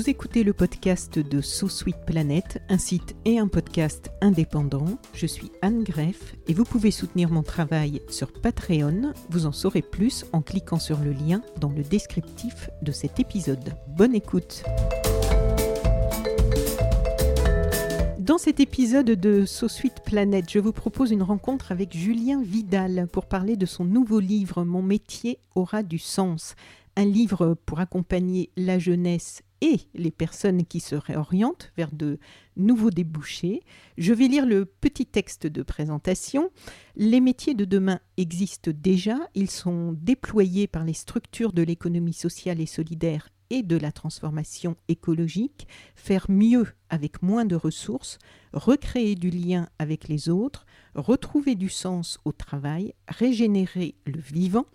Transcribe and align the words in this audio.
Vous 0.00 0.08
écoutez 0.08 0.44
le 0.44 0.54
podcast 0.54 1.18
de 1.18 1.42
So 1.42 1.68
Sweet 1.68 2.06
Planet, 2.06 2.62
un 2.70 2.78
site 2.78 3.14
et 3.26 3.38
un 3.38 3.48
podcast 3.48 4.10
indépendant. 4.22 4.98
Je 5.12 5.26
suis 5.26 5.52
Anne 5.60 5.84
Greff 5.84 6.36
et 6.48 6.54
vous 6.54 6.64
pouvez 6.64 6.90
soutenir 6.90 7.28
mon 7.28 7.42
travail 7.42 8.00
sur 8.08 8.32
Patreon. 8.32 9.12
Vous 9.28 9.44
en 9.44 9.52
saurez 9.52 9.82
plus 9.82 10.24
en 10.32 10.40
cliquant 10.40 10.78
sur 10.78 11.00
le 11.00 11.12
lien 11.12 11.42
dans 11.58 11.68
le 11.68 11.82
descriptif 11.82 12.70
de 12.80 12.92
cet 12.92 13.20
épisode. 13.20 13.74
Bonne 13.88 14.14
écoute! 14.14 14.62
Dans 18.18 18.38
cet 18.38 18.58
épisode 18.58 19.10
de 19.10 19.44
So 19.44 19.68
Sweet 19.68 20.00
Planet, 20.06 20.50
je 20.50 20.60
vous 20.60 20.72
propose 20.72 21.10
une 21.10 21.22
rencontre 21.22 21.72
avec 21.72 21.94
Julien 21.94 22.40
Vidal 22.40 23.06
pour 23.12 23.26
parler 23.26 23.58
de 23.58 23.66
son 23.66 23.84
nouveau 23.84 24.18
livre 24.18 24.64
Mon 24.64 24.80
métier 24.80 25.40
aura 25.54 25.82
du 25.82 25.98
sens. 25.98 26.54
Un 26.96 27.04
livre 27.04 27.54
pour 27.66 27.80
accompagner 27.80 28.50
la 28.56 28.78
jeunesse 28.78 29.42
et 29.60 29.80
les 29.94 30.10
personnes 30.10 30.64
qui 30.64 30.80
se 30.80 30.94
réorientent 30.94 31.72
vers 31.76 31.92
de 31.92 32.18
nouveaux 32.56 32.90
débouchés. 32.90 33.62
Je 33.98 34.12
vais 34.12 34.28
lire 34.28 34.46
le 34.46 34.64
petit 34.64 35.06
texte 35.06 35.46
de 35.46 35.62
présentation. 35.62 36.50
Les 36.96 37.20
métiers 37.20 37.54
de 37.54 37.64
demain 37.64 38.00
existent 38.16 38.70
déjà, 38.74 39.18
ils 39.34 39.50
sont 39.50 39.92
déployés 39.92 40.66
par 40.66 40.84
les 40.84 40.94
structures 40.94 41.52
de 41.52 41.62
l'économie 41.62 42.12
sociale 42.12 42.60
et 42.60 42.66
solidaire 42.66 43.28
et 43.50 43.62
de 43.62 43.76
la 43.76 43.92
transformation 43.92 44.76
écologique, 44.88 45.66
faire 45.96 46.26
mieux 46.28 46.66
avec 46.88 47.20
moins 47.22 47.44
de 47.44 47.56
ressources, 47.56 48.18
recréer 48.52 49.16
du 49.16 49.30
lien 49.30 49.68
avec 49.78 50.08
les 50.08 50.28
autres, 50.28 50.66
retrouver 50.94 51.54
du 51.54 51.68
sens 51.68 52.18
au 52.24 52.32
travail, 52.32 52.94
régénérer 53.08 53.94
le 54.06 54.20
vivant, 54.20 54.66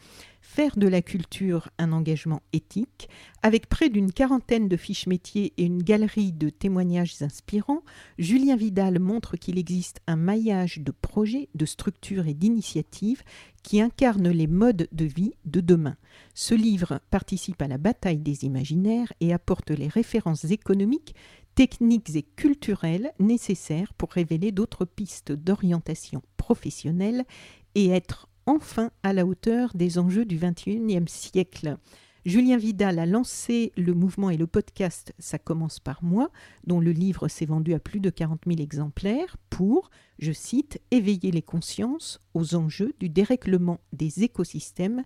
faire 0.42 0.78
de 0.78 0.88
la 0.88 1.02
culture 1.02 1.70
un 1.78 1.92
engagement 1.92 2.42
éthique, 2.54 3.10
avec 3.42 3.68
près 3.68 3.90
d'une 3.90 4.12
quarantaine 4.12 4.70
de 4.70 4.78
fiches 4.78 5.08
métiers 5.08 5.54
et 5.58 5.64
une 5.64 5.84
galerie 5.84 6.32
de 6.32 6.50
témoignages 6.50 7.22
inspirants, 7.22 7.84
Julien 8.18 8.56
Vidal 8.56 9.00
montre 9.00 9.38
qu'il 9.38 9.58
existe 9.58 10.02
un 10.08 10.16
maillage 10.16 10.80
de 10.80 10.92
projets, 10.92 11.50
de 11.56 11.66
structures 11.66 12.28
et 12.28 12.34
d'initiatives 12.34 13.24
qui 13.64 13.82
incarnent 13.82 14.30
les 14.30 14.48
modes 14.48 14.88
de 14.92 15.06
vie 15.06 15.34
de 15.46 15.60
demain. 15.60 15.98
Ce 16.36 16.54
livre 16.54 17.00
participe 17.10 17.62
à 17.62 17.68
la 17.68 17.78
bataille 17.80 18.20
des 18.20 18.46
imaginaires 18.46 19.12
et 19.20 19.34
apporte 19.34 19.72
les 19.72 19.88
références 19.88 20.46
économiques, 20.46 21.16
techniques 21.56 22.16
et 22.16 22.24
culturelles 22.24 23.14
nécessaires 23.20 23.94
pour 23.94 24.12
révéler 24.12 24.52
d'autres 24.52 24.86
pistes 24.86 25.32
d'orientation 25.32 26.22
professionnelle 26.38 27.26
et 27.74 27.90
être 27.90 28.28
enfin 28.46 28.92
à 29.04 29.14
la 29.14 29.26
hauteur 29.26 29.72
des 29.74 29.98
enjeux 29.98 30.26
du 30.26 30.38
XXIe 30.38 31.06
siècle. 31.08 31.78
Julien 32.26 32.58
Vidal 32.58 32.98
a 32.98 33.06
lancé 33.06 33.72
le 33.78 33.94
mouvement 33.94 34.32
et 34.32 34.38
le 34.38 34.48
podcast 34.48 35.14
Ça 35.20 35.38
commence 35.38 35.80
par 35.80 36.04
moi, 36.04 36.32
dont 36.66 36.80
le 36.80 36.92
livre 36.92 37.28
s'est 37.28 37.46
vendu 37.46 37.76
à 37.76 37.80
plus 37.80 38.00
de 38.00 38.10
40 38.10 38.42
000 38.48 38.60
exemplaires, 38.62 39.38
pour, 39.52 39.92
je 40.18 40.32
cite, 40.32 40.82
éveiller 40.90 41.30
les 41.30 41.44
consciences 41.44 42.20
aux 42.34 42.56
enjeux 42.56 42.94
du 43.00 43.10
dérèglement 43.10 43.80
des 43.94 44.24
écosystèmes 44.24 45.04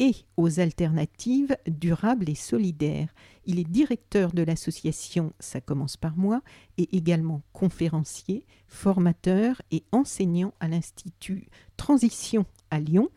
et 0.00 0.14
aux 0.36 0.60
alternatives 0.60 1.56
durables 1.66 2.28
et 2.28 2.34
solidaires. 2.34 3.08
Il 3.46 3.58
est 3.58 3.68
directeur 3.68 4.32
de 4.32 4.42
l'association 4.42 5.32
Ça 5.40 5.60
commence 5.60 5.96
par 5.96 6.16
moi 6.16 6.42
et 6.76 6.96
également 6.96 7.42
conférencier, 7.52 8.46
formateur 8.66 9.60
et 9.70 9.84
enseignant 9.92 10.54
à 10.60 10.68
l'Institut 10.68 11.48
Transition 11.76 12.46
à 12.70 12.80
Lyon. 12.80 13.08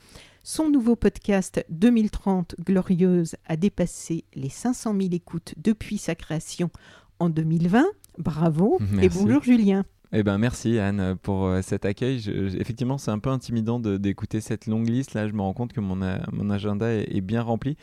Son 0.43 0.69
nouveau 0.69 0.95
podcast 0.95 1.63
2030 1.69 2.55
Glorieuse 2.59 3.35
a 3.45 3.57
dépassé 3.57 4.25
les 4.33 4.49
500 4.49 4.95
000 4.97 5.09
écoutes 5.13 5.53
depuis 5.57 5.99
sa 5.99 6.15
création 6.15 6.71
en 7.19 7.29
2020. 7.29 7.85
Bravo 8.17 8.79
et 9.01 9.09
bonjour 9.09 9.43
Julien. 9.43 9.85
Eh 10.13 10.23
ben 10.23 10.37
merci 10.37 10.77
Anne 10.77 11.15
pour 11.21 11.45
euh, 11.45 11.61
cet 11.61 11.85
accueil. 11.85 12.21
effectivement, 12.59 12.97
c'est 12.97 13.11
un 13.11 13.19
peu 13.19 13.29
intimidant 13.29 13.79
d'écouter 13.79 14.41
cette 14.41 14.67
longue 14.67 14.89
liste. 14.89 15.13
Là, 15.13 15.27
je 15.27 15.33
me 15.33 15.41
rends 15.41 15.53
compte 15.53 15.71
que 15.71 15.79
mon, 15.79 15.95
mon 16.33 16.49
agenda 16.49 16.91
est, 16.91 17.21
bien 17.21 17.41
rempli, 17.41 17.77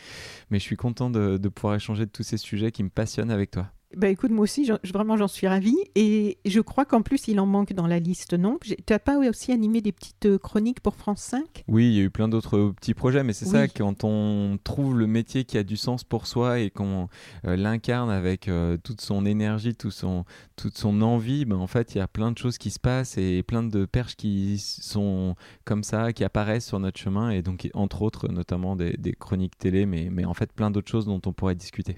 mais 0.51 0.59
je 0.59 0.65
suis 0.65 0.77
content 0.77 1.09
de, 1.09 1.39
de 1.39 1.49
pouvoir 1.49 1.75
échanger 1.77 2.05
de 2.05 2.11
tous 2.11 2.25
ces 2.25 2.37
sujets 2.37 2.71
qui 2.71 2.83
me 2.83 2.91
passionnent 2.91 3.31
avec 3.31 3.51
toi. 3.51 3.71
Bah 3.97 4.09
écoute, 4.09 4.31
moi 4.31 4.43
aussi, 4.43 4.71
vraiment, 4.85 5.17
j'en 5.17 5.29
suis 5.29 5.49
ravie. 5.49 5.79
Et 5.95 6.37
je 6.45 6.61
crois 6.61 6.85
qu'en 6.85 7.01
plus, 7.01 7.27
il 7.27 7.41
en 7.41 7.47
manque 7.47 7.73
dans 7.73 7.87
la 7.87 7.99
liste, 7.99 8.35
non? 8.35 8.59
Tu 8.63 8.77
n'as 8.89 8.99
pas 8.99 9.17
aussi 9.19 9.51
animé 9.51 9.81
des 9.81 9.93
petites 9.93 10.27
euh, 10.27 10.39
chroniques 10.39 10.81
pour 10.81 10.95
France 10.95 11.23
5 11.23 11.65
Oui, 11.69 11.87
il 11.89 11.95
y 11.95 12.01
a 12.01 12.03
eu 12.03 12.11
plein 12.11 12.29
d'autres 12.29 12.75
petits 12.77 12.93
projets, 12.93 13.25
mais 13.25 13.33
c'est 13.33 13.47
ça, 13.47 13.67
quand 13.67 14.05
on 14.05 14.59
trouve 14.63 14.99
le 14.99 15.07
métier 15.07 15.45
qui 15.45 15.57
a 15.57 15.63
du 15.63 15.79
sens 15.79 16.05
pour 16.05 16.27
soi 16.27 16.61
et 16.61 16.71
qu'on 16.71 17.09
euh, 17.47 17.57
l'incarne 17.57 18.11
avec 18.11 18.49
euh, 18.49 18.77
toute 18.77 19.01
son 19.01 19.25
énergie, 19.25 19.75
tout 19.75 19.91
son, 19.91 20.27
toute 20.57 20.77
son 20.77 21.01
envie, 21.01 21.47
ben, 21.47 21.57
en 21.57 21.67
fait, 21.67 21.95
il 21.95 21.99
y 21.99 22.03
a 22.03 22.09
plein 22.09 22.31
de 22.31 22.37
choses 22.37 22.59
qui 22.59 22.71
se 22.71 22.79
passent 22.79 23.17
et 23.17 23.43
plein 23.43 23.63
de 23.63 23.87
perches 23.87 24.17
qui 24.17 24.59
sont 24.59 25.35
comme 25.65 25.83
ça, 25.83 26.13
qui 26.13 26.25
apparaissent 26.25 26.67
sur 26.67 26.79
notre 26.79 27.01
chemin. 27.01 27.31
Et 27.31 27.41
donc, 27.41 27.71
entre 27.73 28.03
autres, 28.03 28.29
notamment 28.29 28.77
des, 28.77 28.93
des 28.99 29.13
chroniques 29.13 29.57
télé, 29.57 29.87
mais, 29.87 30.09
mais 30.11 30.27
en 30.27 30.35
fait, 30.35 30.53
plein 30.53 30.71
d'autres 30.71 30.91
choses 30.91 31.07
dont 31.07 31.23
on 31.25 31.33
pourrait 31.33 31.55
discuter. 31.55 31.97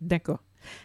D'accord. 0.00 0.40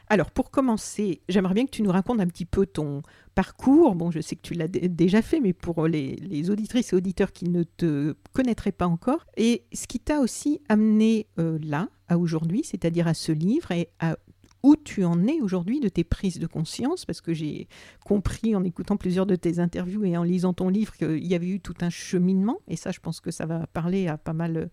Alors, 0.07 0.31
pour 0.31 0.51
commencer, 0.51 1.21
j'aimerais 1.29 1.53
bien 1.53 1.65
que 1.65 1.71
tu 1.71 1.81
nous 1.81 1.91
racontes 1.91 2.19
un 2.19 2.27
petit 2.27 2.45
peu 2.45 2.65
ton 2.65 3.01
parcours. 3.35 3.95
Bon, 3.95 4.11
je 4.11 4.19
sais 4.19 4.35
que 4.35 4.41
tu 4.41 4.53
l'as 4.53 4.67
déjà 4.67 5.21
fait, 5.21 5.39
mais 5.39 5.53
pour 5.53 5.87
les, 5.87 6.49
auditrices 6.49 6.93
et 6.93 6.95
auditeurs 6.95 7.31
qui 7.31 7.49
ne 7.49 7.63
te 7.63 8.15
connaîtraient 8.33 8.71
pas 8.71 8.87
encore, 8.87 9.25
et 9.37 9.63
ce 9.73 9.87
qui 9.87 9.99
t'a 9.99 10.19
aussi 10.19 10.61
amené 10.69 11.27
euh, 11.39 11.57
là, 11.61 11.89
à 12.07 12.17
aujourd'hui, 12.17 12.63
c'est-à-dire 12.63 13.07
à 13.07 13.13
ce 13.13 13.31
livre 13.31 13.71
et 13.71 13.89
à 13.99 14.17
où 14.63 14.75
tu 14.75 15.03
en 15.03 15.27
es 15.27 15.41
aujourd'hui 15.41 15.79
de 15.79 15.89
tes 15.89 16.03
prises 16.03 16.39
de 16.39 16.47
conscience, 16.47 17.05
parce 17.05 17.21
que 17.21 17.33
j'ai 17.33 17.67
compris 18.05 18.55
en 18.55 18.63
écoutant 18.63 18.97
plusieurs 18.97 19.25
de 19.25 19.35
tes 19.35 19.59
interviews 19.59 20.05
et 20.05 20.17
en 20.17 20.23
lisant 20.23 20.53
ton 20.53 20.69
livre 20.69 20.95
qu'il 20.95 21.25
y 21.25 21.35
avait 21.35 21.47
eu 21.47 21.59
tout 21.59 21.75
un 21.81 21.89
cheminement, 21.89 22.59
et 22.67 22.75
ça 22.75 22.91
je 22.91 22.99
pense 22.99 23.19
que 23.19 23.31
ça 23.31 23.45
va 23.45 23.67
parler 23.67 24.07
à 24.07 24.17
pas 24.17 24.33
mal 24.33 24.69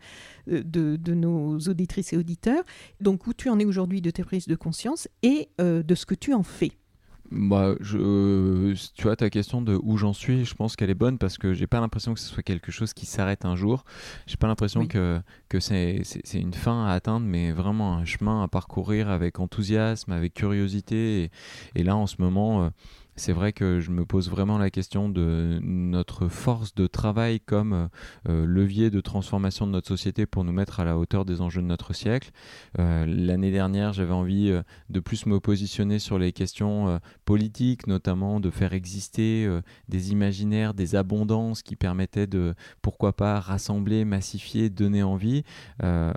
euh, 0.49 0.63
de, 0.65 1.15
nos 1.15 1.59
auditrices 1.59 2.13
et 2.13 2.17
auditeurs. 2.17 2.65
Donc 3.01 3.27
où 3.27 3.33
tu 3.33 3.49
en 3.49 3.59
es 3.59 3.65
aujourd'hui 3.65 4.01
de 4.01 4.11
tes 4.11 4.25
prises 4.25 4.47
de 4.47 4.57
conscience 4.57 5.09
et 5.23 5.49
euh, 5.61 5.83
de 5.83 5.95
ce 5.95 6.07
que 6.07 6.15
tu 6.15 6.35
en 6.35 6.43
fais. 6.43 6.73
Bah, 7.31 7.75
je, 7.81 8.75
tu 8.95 9.03
vois, 9.03 9.17
ta 9.17 9.31
question 9.31 9.61
de 9.61 9.79
où 9.83 9.97
j'en 9.97 10.13
suis, 10.13 10.45
je 10.45 10.55
pense 10.55 10.77
qu'elle 10.77 10.91
est 10.91 10.95
bonne 10.95 11.19
parce 11.19 11.39
que 11.39 11.55
j'ai 11.55 11.67
pas 11.67 11.81
l'impression 11.81 12.15
que 12.15 12.21
ce 12.21 12.29
soit 12.29 12.43
quelque 12.43 12.71
chose 12.71 12.93
qui 12.93 13.07
s'arrête 13.07 13.45
un 13.45 13.57
jour. 13.57 13.85
J'ai 14.27 14.37
pas 14.37 14.47
l'impression 14.47 14.87
que, 14.87 15.21
que 15.49 15.59
c'est 15.59 16.03
une 16.35 16.55
fin 16.55 16.87
à 16.87 16.93
atteindre, 16.93 17.27
mais 17.27 17.53
vraiment 17.53 17.95
un 17.97 18.05
chemin 18.05 18.43
à 18.43 18.49
parcourir 18.49 19.09
avec 19.09 19.41
enthousiasme, 19.41 20.13
avec 20.13 20.35
curiosité. 20.35 21.25
Et, 21.25 21.31
et 21.75 21.83
là, 21.83 21.97
en 21.97 22.07
ce 22.07 22.17
moment, 22.19 22.65
euh, 22.65 22.69
c'est 23.17 23.33
vrai 23.33 23.53
que 23.53 23.81
je 23.81 23.91
me 23.91 24.05
pose 24.05 24.31
vraiment 24.31 24.59
la 24.59 24.71
question 24.71 25.09
de 25.09 25.59
notre 25.63 26.29
force 26.29 26.75
de 26.75 26.87
travail 26.87 27.41
comme 27.41 27.73
euh, 27.73 27.87
euh, 28.29 28.47
levier 28.47 28.91
de 28.91 29.01
transformation 29.01 29.67
de 29.67 29.73
notre 29.73 29.89
société 29.89 30.27
pour 30.27 30.45
nous 30.45 30.53
mettre 30.53 30.81
à 30.81 30.85
la 30.85 30.99
hauteur 30.99 31.25
des 31.25 31.41
enjeux 31.41 31.63
de 31.63 31.67
notre 31.67 31.95
siècle. 31.95 32.31
Euh, 32.79 33.07
l'année 33.07 33.51
dernière, 33.51 33.95
j'avais 33.95 34.13
envie 34.13 34.53
de 34.91 35.01
plus 35.01 35.27
me 35.27 35.41
positionner 35.41 35.99
sur 35.99 36.19
les 36.19 36.33
questions 36.33 37.01
politiques, 37.25 37.87
notamment 37.87 38.41
de 38.41 38.51
faire 38.51 38.75
exister 38.75 39.49
des 39.89 40.13
imaginaires, 40.13 40.75
des 40.75 40.95
abondances 40.95 41.63
qui 41.63 41.77
permettaient 41.77 42.27
de, 42.27 42.55
pourquoi 42.83 43.15
pas, 43.15 43.41
rassembler, 43.41 44.05
massifier, 44.05 44.69
donner 44.71 45.03
envie. 45.03 45.45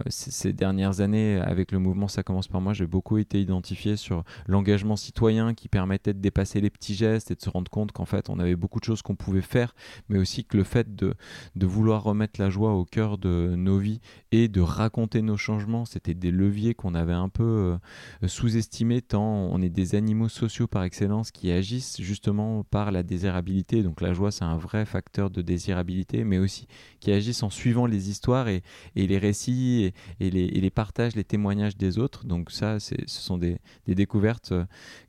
ces 0.08 0.54
dernières 0.54 1.02
années, 1.02 1.38
avec 1.38 1.72
le 1.72 1.80
mouvement 1.80 2.08
Ça 2.08 2.24
commence 2.24 2.48
par 2.48 2.62
moi, 2.62 2.74
j'ai 2.74 2.88
beaucoup 2.88 3.18
été 3.18 3.42
identifié 3.42 3.96
sur 3.96 4.24
l'engagement 4.48 4.96
citoyen 4.96 5.54
qui 5.54 5.68
permettait 5.68 6.14
de 6.14 6.20
dépasser 6.20 6.62
les 6.62 6.70
petits 6.70 6.89
gestes 6.96 7.32
et 7.32 7.36
de 7.36 7.42
se 7.42 7.50
rendre 7.50 7.70
compte 7.70 7.92
qu'en 7.92 8.06
fait, 8.06 8.30
on 8.30 8.40
avait 8.40 8.56
beaucoup 8.56 8.80
de 8.80 8.86
choses 8.86 9.02
qu'on 9.02 9.16
pouvait 9.16 9.42
faire, 9.42 9.76
mais 10.10 10.20
aussi 10.20 10.46
que 10.46 10.58
le 10.58 10.64
fait 10.64 10.96
de, 10.96 11.14
de 11.56 11.66
vouloir 11.66 12.04
remettre 12.04 12.40
la 12.40 12.50
joie 12.50 12.74
au 12.74 12.86
cœur 12.86 13.18
de 13.18 13.56
nos 13.56 13.78
vies 13.78 14.02
et 14.32 14.48
de 14.48 14.62
raconter 14.62 15.22
nos 15.22 15.38
changements, 15.38 15.86
c'était 15.86 16.14
des 16.14 16.32
leviers 16.32 16.74
qu'on 16.74 16.96
avait 16.96 17.14
un 17.14 17.30
peu 17.30 17.78
euh, 18.24 18.28
sous-estimés 18.28 19.02
tant 19.02 19.50
on 19.52 19.62
est 19.62 19.70
des 19.70 19.96
animaux 19.96 20.30
sociaux 20.30 20.68
par 20.68 20.84
excellence 20.84 21.32
qui 21.32 21.52
agissent 21.52 22.02
justement 22.02 22.64
par 22.64 22.92
la 22.92 23.04
désirabilité. 23.04 23.84
Donc 23.84 24.02
la 24.02 24.14
joie, 24.14 24.32
c'est 24.32 24.44
un 24.44 24.58
vrai 24.58 24.86
facteur 24.86 25.30
de 25.30 25.42
désirabilité, 25.42 26.24
mais 26.24 26.38
aussi 26.38 26.68
qui 27.00 27.12
agissent 27.12 27.44
en 27.44 27.50
suivant 27.50 27.86
les 27.86 28.10
histoires 28.10 28.48
et, 28.48 28.64
et 28.96 29.08
les 29.08 29.18
récits 29.18 29.94
et, 30.20 30.30
les, 30.30 30.46
et, 30.46 30.62
les, 30.62 30.70
partages, 30.70 31.16
les 31.16 31.24
témoignages 31.24 31.78
des 31.78 31.98
autres. 31.98 32.26
Donc 32.26 32.52
ça, 32.52 32.80
ce 32.80 32.96
sont 33.08 33.38
des, 33.38 33.58
des 33.86 33.96
découvertes 33.96 34.54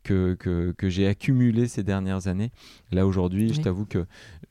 que, 0.02 0.34
que, 0.34 0.72
que 0.76 0.88
j'ai 0.88 1.06
accumulées 1.06 1.68
ces 1.70 1.82
dernières 1.82 2.26
années. 2.26 2.52
Là 2.92 3.06
aujourd'hui, 3.06 3.54
je 3.54 3.62
t'avoue 3.62 3.86
que 3.86 4.04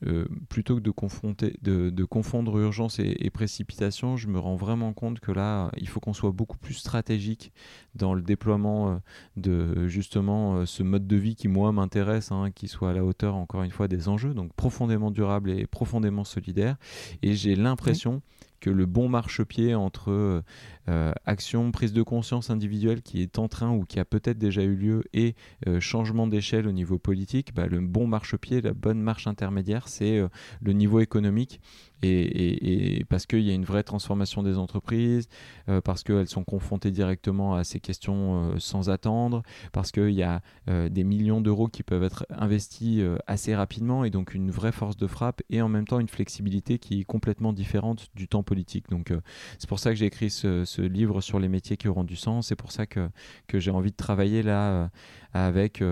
euh, 0.08 0.26
plutôt 0.50 0.76
que 0.76 0.82
de, 0.82 0.92
confronter, 0.92 1.56
de, 1.62 1.90
de 1.90 2.04
confondre 2.06 2.58
urgence 2.58 3.00
et, 3.00 3.16
et, 3.20 3.30
précipitation, 3.30 4.18
je 4.18 4.28
me 4.28 4.40
rends 4.40 4.56
vraiment 4.56 4.94
compte 4.94 5.20
que 5.20 5.32
là, 5.32 5.70
il 5.78 5.88
faut 5.88 6.00
qu'on 6.00 6.14
soit 6.14 6.32
beaucoup 6.32 6.58
plus 6.58 6.74
stratégique 6.74 7.52
dans 7.96 8.14
le 8.14 8.22
déploiement 8.22 8.92
euh, 8.92 8.96
de 9.36 9.88
justement 9.88 10.56
euh, 10.56 10.66
ce 10.66 10.84
mode 10.84 11.06
de 11.06 11.16
vie 11.18 11.36
qui, 11.36 11.48
moi, 11.48 11.72
m'intéresse, 11.72 12.32
hein, 12.32 12.50
qui 12.50 12.68
soit 12.68 12.92
à 12.92 12.94
la 12.94 13.04
hauteur, 13.04 13.36
encore 13.36 13.64
une 13.64 13.72
fois, 13.72 13.88
des 13.88 14.08
enjeux, 14.08 14.34
donc 14.34 14.54
profondément 14.54 15.12
durable 15.12 15.52
et 15.52 15.68
profondément 15.68 16.24
solidaire. 16.24 16.78
Et 17.22 17.36
j'ai 17.36 17.56
l'impression 17.56 18.00
oui 18.16 18.49
que 18.60 18.70
le 18.70 18.86
bon 18.86 19.10
marchepied 19.10 19.76
entre 19.76 20.44
euh, 20.90 21.14
action, 21.26 21.72
prise 21.72 21.94
de 21.94 22.02
conscience 22.02 22.50
individuelle 22.50 23.02
qui 23.02 23.22
est 23.22 23.40
en 23.40 23.48
train 23.48 23.72
ou 23.72 23.86
qui 23.86 24.00
a 24.00 24.06
peut-être 24.06 24.38
déjà 24.38 24.64
eu 24.64 24.76
lieu 24.76 25.04
et 25.14 25.36
euh, 25.68 25.80
changement 25.80 26.28
d'échelle 26.28 26.68
au 26.68 26.72
niveau 26.72 26.98
politique, 26.98 27.54
bah, 27.54 27.68
le 27.68 27.80
bon 27.80 28.08
marchepied, 28.08 28.62
la 28.62 28.74
bonne 28.74 29.02
marche 29.02 29.28
intermédiaire, 29.28 29.88
c'est 29.88 30.18
euh, 30.18 30.28
le 30.62 30.74
niveau 30.74 31.00
économique. 31.00 31.62
Et, 32.02 33.06
parce 33.10 33.26
qu'il 33.26 33.42
y 33.42 33.52
a 33.52 33.54
une 33.54 33.66
vraie 33.66 33.84
transformation 33.84 34.44
des 34.44 34.58
entreprises, 34.58 35.28
euh, 35.68 35.82
parce 35.82 36.04
qu'elles 36.04 36.28
sont 36.28 36.44
confrontées 36.44 36.92
directement 36.92 37.56
à 37.56 37.64
ces 37.64 37.80
questions 37.80 38.52
euh, 38.52 38.60
sans 38.60 38.90
attendre, 38.90 39.44
parce 39.72 39.92
qu'il 39.92 40.12
y 40.12 40.24
a 40.24 40.42
euh, 40.70 40.90
des 40.90 41.04
millions 41.04 41.42
d'euros 41.42 41.68
qui 41.68 41.84
peuvent 41.84 42.04
être 42.04 42.26
investis 42.30 43.04
assez 43.28 43.56
rapidement 43.56 44.04
et 44.04 44.10
donc 44.10 44.34
une 44.34 44.52
vraie 44.52 44.72
force 44.72 44.98
de 44.98 45.08
frappe 45.08 45.42
et 45.50 45.62
en 45.62 45.70
même 45.70 45.86
temps 45.86 46.00
une 46.00 46.08
flexibilité 46.08 46.80
qui 46.80 47.02
est 47.02 47.04
complètement 47.04 47.54
différente 47.54 48.08
du 48.16 48.28
temps 48.28 48.44
politique. 48.44 48.90
Donc 48.90 49.14
c'est 49.58 49.68
pour 49.68 49.80
ça 49.80 49.92
que 49.92 49.96
j'ai 49.96 50.06
écrit 50.06 50.30
ce, 50.30 50.82
livre 50.82 51.22
sur 51.22 51.40
les 51.40 51.50
métiers 51.50 51.78
qui 51.78 51.88
auront 51.88 52.04
du 52.04 52.16
sens, 52.16 52.48
c'est 52.48 52.56
pour 52.56 52.72
ça 52.72 52.86
que, 52.86 53.10
que 53.48 53.60
j'ai 53.60 53.72
envie 53.72 53.92
de 53.92 53.96
travailler 53.96 54.42
là 54.44 54.90
avec 55.34 55.84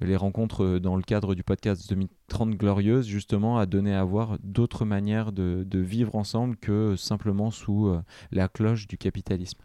les 0.00 0.16
rencontres 0.16 0.78
dans 0.78 0.96
le 0.96 1.02
cadre 1.02 1.34
du 1.34 1.42
podcast 1.42 1.86
2030 2.28 2.56
Glorieuse, 2.56 3.06
justement, 3.06 3.58
à 3.58 3.66
donner 3.66 3.94
à 3.94 4.04
voir 4.04 4.38
d'autres 4.42 4.84
manières 4.84 5.32
de, 5.32 5.64
de, 5.66 5.78
vivre 5.78 6.14
ensemble 6.16 6.56
que 6.56 6.96
simplement 6.96 7.50
sous 7.50 7.88
euh, 7.88 8.02
la 8.32 8.48
cloche 8.48 8.86
du 8.86 8.96
capitalisme. 8.98 9.60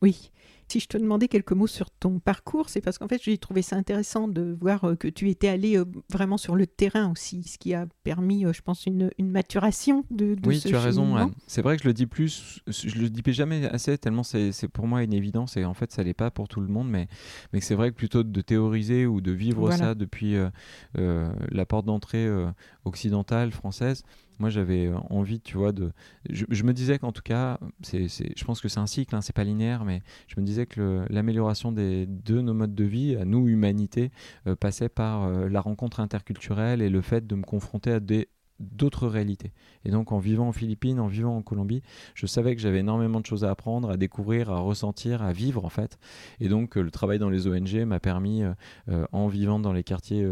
Oui, 0.00 0.30
si 0.68 0.80
je 0.80 0.86
te 0.86 0.96
demandais 0.96 1.28
quelques 1.28 1.52
mots 1.52 1.66
sur 1.66 1.90
ton 1.90 2.18
parcours, 2.18 2.68
c'est 2.68 2.80
parce 2.80 2.98
qu'en 2.98 3.08
fait, 3.08 3.22
j'ai 3.22 3.36
trouvé 3.38 3.62
ça 3.62 3.76
intéressant 3.76 4.28
de 4.28 4.56
voir 4.60 4.84
euh, 4.84 4.96
que 4.96 5.08
tu 5.08 5.28
étais 5.28 5.48
allé 5.48 5.76
euh, 5.76 5.84
vraiment 6.10 6.36
sur 6.38 6.56
le 6.56 6.66
terrain 6.66 7.10
aussi, 7.10 7.42
ce 7.42 7.58
qui 7.58 7.74
a 7.74 7.86
permis, 8.04 8.44
euh, 8.46 8.52
je 8.52 8.62
pense, 8.62 8.86
une, 8.86 9.10
une 9.18 9.30
maturation 9.30 10.04
de, 10.10 10.34
de 10.34 10.48
oui, 10.48 10.58
ce 10.60 10.68
tu 10.68 10.76
as 10.76 10.80
raison, 10.80 11.14
cheminement. 11.16 11.30
C'est 11.46 11.62
vrai 11.62 11.76
que 11.76 11.82
je 11.82 11.88
le 11.88 11.94
dis 11.94 12.06
plus, 12.06 12.60
je 12.66 12.98
le 12.98 13.10
dis 13.10 13.22
jamais 13.32 13.66
assez, 13.66 13.96
tellement 13.98 14.22
c'est 14.22 14.68
pour 14.68 14.86
moi 14.86 15.02
une 15.02 15.12
évidence 15.12 15.56
et 15.56 15.64
en 15.64 15.74
fait, 15.74 15.92
ça 15.92 16.02
l'est 16.02 16.14
pas 16.14 16.30
pour 16.30 16.48
tout 16.48 16.60
le 16.60 16.68
monde, 16.68 16.88
mais, 16.88 17.08
mais 17.52 17.60
c'est 17.60 17.74
vrai 17.74 17.90
que 17.90 17.96
plutôt 17.96 18.22
de 18.22 18.40
théoriser 18.40 19.06
ou 19.06 19.20
de 19.20 19.32
vivre 19.32 19.60
Voilà. 19.60 19.76
ça 19.76 19.94
depuis 19.94 20.36
euh, 20.36 20.50
euh, 20.98 21.32
la 21.50 21.66
porte 21.66 21.86
d'entrée 21.86 22.26
euh, 22.26 22.50
occidentale, 22.84 23.50
française, 23.52 24.02
moi 24.42 24.50
j'avais 24.50 24.90
envie, 25.08 25.40
tu 25.40 25.56
vois, 25.56 25.70
de. 25.70 25.92
Je, 26.28 26.64
me 26.64 26.72
disais 26.72 26.98
qu'en 26.98 27.12
tout 27.12 27.22
cas, 27.22 27.60
c'est, 27.82 28.08
je 28.08 28.44
pense 28.44 28.60
que 28.60 28.68
c'est 28.68 28.80
un 28.80 28.88
cycle, 28.88 29.14
hein, 29.14 29.20
c'est 29.20 29.32
pas 29.32 29.44
linéaire, 29.44 29.84
mais 29.84 30.02
je 30.26 30.40
me 30.40 30.44
disais 30.44 30.66
que 30.66 31.04
l'amélioration 31.10 31.70
des, 31.70 32.06
de 32.06 32.40
nos 32.40 32.52
modes 32.52 32.74
de 32.74 32.82
vie, 32.82 33.14
à 33.14 33.24
nous, 33.24 33.46
humanité, 33.46 34.10
euh, 34.48 34.56
passait 34.56 34.88
par 34.88 35.22
euh, 35.22 35.48
la 35.48 35.60
rencontre 35.60 36.00
interculturelle 36.00 36.82
et 36.82 36.90
le 36.90 37.02
fait 37.02 37.24
de 37.24 37.36
me 37.36 37.44
confronter 37.44 37.92
à 37.92 38.00
des 38.00 38.28
d'autres 38.62 39.08
réalités. 39.08 39.52
Et 39.84 39.90
donc 39.90 40.12
en 40.12 40.18
vivant 40.18 40.48
en 40.48 40.52
Philippines, 40.52 41.00
en 41.00 41.08
vivant 41.08 41.36
en 41.36 41.42
Colombie, 41.42 41.82
je 42.14 42.26
savais 42.26 42.54
que 42.54 42.62
j'avais 42.62 42.78
énormément 42.78 43.20
de 43.20 43.26
choses 43.26 43.44
à 43.44 43.50
apprendre, 43.50 43.90
à 43.90 43.96
découvrir, 43.96 44.50
à 44.50 44.60
ressentir, 44.60 45.22
à 45.22 45.32
vivre 45.32 45.64
en 45.64 45.68
fait. 45.68 45.98
Et 46.40 46.48
donc 46.48 46.76
euh, 46.76 46.82
le 46.82 46.90
travail 46.90 47.18
dans 47.18 47.30
les 47.30 47.46
ONG 47.46 47.84
m'a 47.84 48.00
permis, 48.00 48.42
euh, 48.42 48.52
euh, 48.88 49.06
en 49.12 49.28
vivant 49.28 49.58
dans 49.58 49.72
les 49.72 49.82
quartiers 49.82 50.26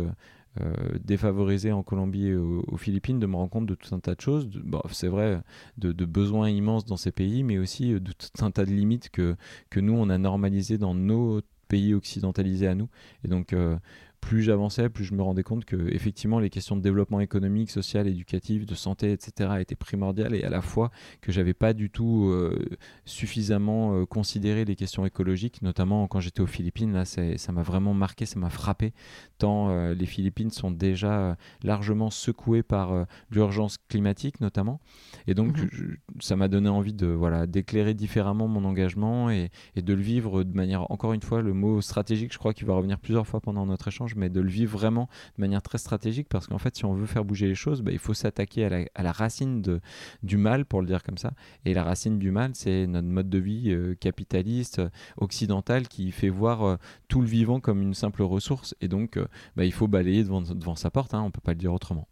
euh, 0.60 0.98
défavorisés 1.04 1.72
en 1.72 1.82
Colombie 1.82 2.28
et 2.28 2.36
aux, 2.36 2.76
Philippines, 2.76 3.18
de 3.18 3.26
me 3.26 3.36
rendre 3.36 3.50
compte 3.50 3.66
de 3.66 3.74
tout 3.74 3.94
un 3.94 4.00
tas 4.00 4.14
de 4.14 4.20
choses. 4.20 4.48
Bon, 4.48 4.80
c'est 4.90 5.08
vrai, 5.08 5.40
de, 5.78 5.92
de 5.92 6.04
besoins 6.04 6.50
immenses 6.50 6.84
dans 6.84 6.96
ces 6.96 7.12
pays, 7.12 7.42
mais 7.42 7.58
aussi 7.58 7.94
euh, 7.94 8.00
de 8.00 8.12
tout 8.12 8.44
un 8.44 8.50
tas 8.50 8.64
de 8.64 8.70
limites 8.70 9.10
que, 9.10 9.36
que 9.70 9.80
nous, 9.80 9.94
on 9.94 10.08
a 10.10 10.18
normalisées 10.18 10.78
dans 10.78 10.94
nos 10.94 11.40
pays 11.68 11.94
occidentalisés 11.94 12.66
à 12.66 12.74
nous. 12.74 12.88
Et 13.24 13.28
donc, 13.28 13.52
euh, 13.52 13.78
plus 14.20 14.42
j'avançais, 14.42 14.88
plus 14.88 15.04
je 15.04 15.14
me 15.14 15.22
rendais 15.22 15.42
compte 15.42 15.64
que 15.64 15.76
effectivement 15.92 16.38
les 16.38 16.50
questions 16.50 16.76
de 16.76 16.82
développement 16.82 17.20
économique, 17.20 17.70
social, 17.70 18.06
éducatif, 18.06 18.66
de 18.66 18.74
santé, 18.74 19.12
etc. 19.12 19.54
étaient 19.60 19.74
primordiales 19.74 20.34
et 20.34 20.44
à 20.44 20.50
la 20.50 20.60
fois 20.62 20.90
que 21.20 21.32
j'avais 21.32 21.54
pas 21.54 21.72
du 21.72 21.90
tout 21.90 22.26
euh, 22.30 22.58
suffisamment 23.04 23.94
euh, 23.94 24.06
considéré 24.06 24.64
les 24.64 24.76
questions 24.76 25.04
écologiques, 25.06 25.62
notamment 25.62 26.06
quand 26.06 26.20
j'étais 26.20 26.40
aux 26.40 26.46
Philippines. 26.46 26.92
Là, 26.92 27.04
ça 27.04 27.52
m'a 27.52 27.62
vraiment 27.62 27.94
marqué, 27.94 28.26
ça 28.26 28.38
m'a 28.38 28.50
frappé, 28.50 28.92
tant 29.38 29.70
euh, 29.70 29.94
les 29.94 30.06
Philippines 30.06 30.50
sont 30.50 30.70
déjà 30.70 31.36
largement 31.62 32.10
secouées 32.10 32.62
par 32.62 33.06
l'urgence 33.30 33.78
climatique, 33.88 34.40
notamment. 34.40 34.80
Et 35.26 35.34
donc, 35.34 35.56
je- 35.56 35.94
ça 36.20 36.36
m'a 36.36 36.48
donné 36.48 36.68
envie 36.68 36.92
de 36.92 37.06
voilà 37.06 37.46
d'éclairer 37.46 37.94
différemment 37.94 38.48
mon 38.48 38.64
engagement 38.64 39.30
et, 39.30 39.50
et 39.76 39.82
de 39.82 39.94
le 39.94 40.02
vivre 40.02 40.42
de 40.44 40.54
manière, 40.56 40.90
encore 40.90 41.12
une 41.12 41.22
fois, 41.22 41.42
le 41.42 41.52
mot 41.54 41.80
stratégique, 41.80 42.32
je 42.32 42.38
crois 42.38 42.54
qu'il 42.54 42.66
va 42.66 42.74
revenir 42.74 42.98
plusieurs 42.98 43.26
fois 43.26 43.40
pendant 43.40 43.66
notre 43.66 43.88
échange, 43.88 44.09
mais 44.16 44.28
de 44.28 44.40
le 44.40 44.48
vivre 44.48 44.78
vraiment 44.78 45.08
de 45.36 45.40
manière 45.40 45.62
très 45.62 45.78
stratégique 45.78 46.28
parce 46.28 46.46
qu'en 46.46 46.58
fait, 46.58 46.76
si 46.76 46.84
on 46.84 46.94
veut 46.94 47.06
faire 47.06 47.24
bouger 47.24 47.46
les 47.46 47.54
choses, 47.54 47.82
bah, 47.82 47.92
il 47.92 47.98
faut 47.98 48.14
s'attaquer 48.14 48.64
à 48.64 48.68
la, 48.68 48.84
à 48.94 49.02
la 49.02 49.12
racine 49.12 49.62
de, 49.62 49.80
du 50.22 50.36
mal, 50.36 50.64
pour 50.64 50.80
le 50.80 50.86
dire 50.86 51.02
comme 51.02 51.18
ça. 51.18 51.32
Et 51.64 51.74
la 51.74 51.84
racine 51.84 52.18
du 52.18 52.30
mal, 52.30 52.52
c'est 52.54 52.86
notre 52.86 53.08
mode 53.08 53.28
de 53.28 53.38
vie 53.38 53.70
euh, 53.70 53.94
capitaliste, 53.94 54.80
euh, 54.80 54.88
occidental, 55.16 55.88
qui 55.88 56.10
fait 56.12 56.28
voir 56.28 56.62
euh, 56.62 56.76
tout 57.08 57.20
le 57.20 57.26
vivant 57.26 57.60
comme 57.60 57.82
une 57.82 57.94
simple 57.94 58.22
ressource. 58.22 58.74
Et 58.80 58.88
donc, 58.88 59.18
bah, 59.56 59.64
il 59.64 59.72
faut 59.72 59.88
balayer 59.88 60.22
devant, 60.22 60.42
devant 60.42 60.76
sa 60.76 60.90
porte, 60.90 61.14
hein, 61.14 61.22
on 61.22 61.30
peut 61.30 61.40
pas 61.40 61.52
le 61.52 61.58
dire 61.58 61.72
autrement. 61.72 62.08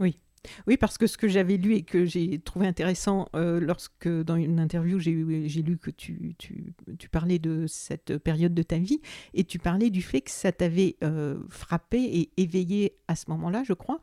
Oui, 0.00 0.18
parce 0.78 0.98
que 0.98 1.06
ce 1.06 1.16
que 1.16 1.28
j'avais 1.28 1.56
lu 1.56 1.74
et 1.74 1.82
que 1.82 2.04
j'ai 2.04 2.38
trouvé 2.38 2.66
intéressant 2.66 3.28
euh, 3.34 3.60
lorsque, 3.60 4.08
dans 4.08 4.36
une 4.36 4.58
interview, 4.58 4.98
j'ai 4.98 5.12
lu 5.12 5.78
que 5.78 5.90
tu, 5.90 6.36
parlais 7.10 7.38
de 7.38 7.66
cette 7.66 8.18
période 8.18 8.54
de 8.54 8.62
ta 8.62 8.78
vie 8.78 9.00
et 9.34 9.44
tu 9.44 9.58
parlais 9.58 9.90
du 9.90 10.02
fait 10.02 10.20
que 10.20 10.30
ça 10.30 10.52
t'avait 10.52 10.96
euh, 11.02 11.38
frappé 11.48 11.98
et 11.98 12.30
éveillé 12.36 12.96
à 13.08 13.16
ce 13.16 13.24
moment-là, 13.30 13.62
je 13.64 13.72
crois, 13.72 14.00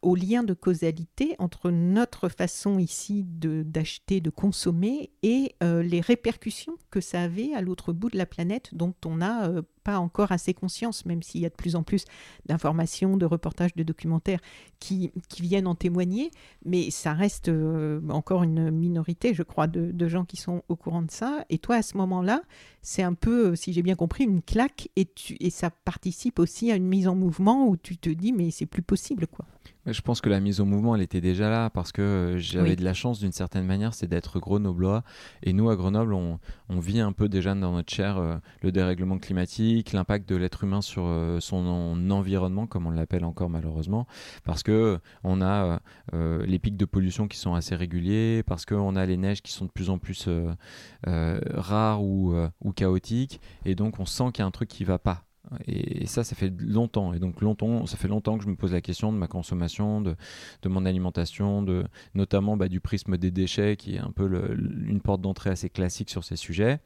au 0.00 0.14
lien 0.14 0.42
de 0.42 0.54
causalité 0.54 1.36
entre 1.38 1.70
notre 1.70 2.28
façon 2.28 2.78
ici 2.78 3.24
d'acheter, 3.24 4.20
de, 4.20 4.30
consommer 4.30 5.10
et 5.22 5.54
euh, 5.62 5.82
les 5.82 6.00
répercussions 6.00 6.76
que 6.90 7.00
ça 7.00 7.22
avait 7.22 7.54
à 7.54 7.60
l'autre 7.60 7.92
bout 7.92 8.08
de 8.08 8.16
la 8.16 8.26
planète 8.26 8.70
dont 8.72 8.94
on 9.04 9.20
euh, 9.20 9.62
pas 9.82 9.98
encore 9.98 10.32
assez 10.32 10.54
conscience, 10.54 11.06
même 11.06 11.22
s'il 11.22 11.40
y 11.40 11.46
a 11.46 11.48
de 11.48 11.54
plus 11.54 11.76
en 11.76 11.82
plus 11.82 12.04
d'informations, 12.46 13.16
de 13.16 13.26
reportages, 13.26 13.74
de 13.74 13.82
documentaires 13.82 14.40
qui, 14.78 15.12
viennent 15.40 15.66
en 15.66 15.74
témoigner, 15.74 16.30
mais 16.64 16.90
ça 16.90 17.12
reste 17.14 17.48
euh, 17.48 18.00
encore 18.08 18.44
une 18.44 18.70
minorité, 18.70 19.34
je 19.34 19.42
crois, 19.42 19.66
de, 19.66 20.08
gens 20.08 20.24
qui 20.24 20.36
sont 20.36 20.62
au 20.68 20.76
courant 20.76 21.02
de 21.02 21.10
ça. 21.10 21.44
Et 21.50 21.58
toi, 21.58 21.76
à 21.76 21.82
ce 21.82 21.96
moment-là, 21.96 22.42
c'est 22.80 23.02
un 23.02 23.14
peu, 23.14 23.56
si 23.56 23.72
j'ai 23.72 23.82
bien 23.82 23.94
compris, 23.94 24.24
une 24.24 24.42
claque 24.42 24.88
et, 24.96 25.08
et 25.40 25.50
ça 25.50 25.70
participe 25.70 26.38
aussi 26.38 26.70
à 26.70 26.76
une 26.76 26.86
mise 26.86 27.08
en 27.08 27.14
mouvement 27.14 27.66
où 27.66 27.76
tu 27.76 27.96
te 27.96 28.10
dis, 28.10 28.32
mais 28.32 28.50
c'est 28.50 28.66
plus 28.66 28.82
possible, 28.82 29.26
quoi. 29.26 29.46
Je 29.84 30.00
pense 30.00 30.20
que 30.20 30.28
la 30.28 30.38
mise 30.38 30.60
au 30.60 30.64
mouvement, 30.64 30.94
elle 30.94 31.02
était 31.02 31.20
déjà 31.20 31.50
là 31.50 31.68
parce 31.68 31.90
que 31.90 32.02
euh, 32.02 32.38
j'avais 32.38 32.70
Oui. 32.70 32.76
de 32.76 32.84
la 32.84 32.94
chance 32.94 33.18
d'une 33.18 33.32
certaine 33.32 33.66
manière, 33.66 33.94
c'est 33.94 34.06
d'être 34.06 34.38
grenoblois. 34.38 35.02
Et 35.42 35.52
nous, 35.52 35.70
à 35.70 35.74
Grenoble, 35.76 36.14
on, 36.14 36.38
on 36.68 36.78
vit 36.78 37.00
un 37.00 37.10
peu 37.10 37.28
déjà 37.28 37.52
dans 37.56 37.72
notre 37.72 37.92
chair 37.92 38.16
euh, 38.16 38.36
le 38.62 38.70
dérèglement 38.70 39.18
climatique, 39.18 39.92
l'impact 39.92 40.28
de 40.28 40.36
l'être 40.36 40.62
humain 40.62 40.82
sur 40.82 41.02
euh, 41.06 41.40
son 41.40 41.66
en- 41.66 42.10
environnement, 42.10 42.68
comme 42.68 42.86
on 42.86 42.90
l'appelle 42.90 43.24
encore 43.24 43.50
malheureusement, 43.50 44.06
parce 44.44 44.62
que 44.62 45.00
on 45.24 45.42
a 45.42 45.80
euh, 46.14 46.46
les 46.46 46.60
pics 46.60 46.76
de 46.76 46.84
pollution 46.84 47.26
qui 47.26 47.38
sont 47.38 47.54
assez 47.54 47.74
réguliers, 47.74 48.44
parce 48.46 48.64
qu'on 48.64 48.94
a 48.94 49.04
les 49.04 49.16
neiges 49.16 49.42
qui 49.42 49.50
sont 49.50 49.64
de 49.64 49.70
plus 49.72 49.90
en 49.90 49.98
plus 49.98 50.28
rares 51.04 52.02
ou, 52.02 52.34
ou 52.62 52.72
chaotiques, 52.72 53.40
et 53.64 53.74
donc 53.74 53.98
on 53.98 54.06
sent 54.06 54.24
qu'il 54.32 54.42
y 54.42 54.44
a 54.44 54.46
un 54.46 54.50
truc 54.52 54.68
qui 54.68 54.84
va 54.84 54.98
pas 54.98 55.24
Et, 55.66 56.06
ça, 56.06 56.24
ça 56.24 56.34
fait 56.34 56.52
longtemps. 56.58 57.12
Et 57.12 57.18
donc 57.18 57.40
longtemps, 57.40 57.86
ça 57.86 57.96
fait 57.96 58.08
longtemps 58.08 58.38
que 58.38 58.44
je 58.44 58.48
me 58.48 58.56
pose 58.56 58.72
la 58.72 58.80
question 58.80 59.12
de 59.12 59.18
ma 59.18 59.26
consommation, 59.26 60.00
de, 60.00 60.16
de 60.62 60.68
mon 60.68 60.84
alimentation, 60.84 61.62
de, 61.62 61.84
notamment 62.14 62.56
bah, 62.56 62.68
du 62.68 62.80
prisme 62.80 63.16
des 63.16 63.30
déchets, 63.30 63.76
qui 63.76 63.96
est 63.96 64.00
un 64.00 64.10
peu 64.10 64.28
une 64.86 65.00
porte 65.00 65.20
d'entrée 65.20 65.50
assez 65.50 65.70
classique 65.70 66.10
sur 66.10 66.24
ces 66.24 66.36
sujets. 66.36 66.80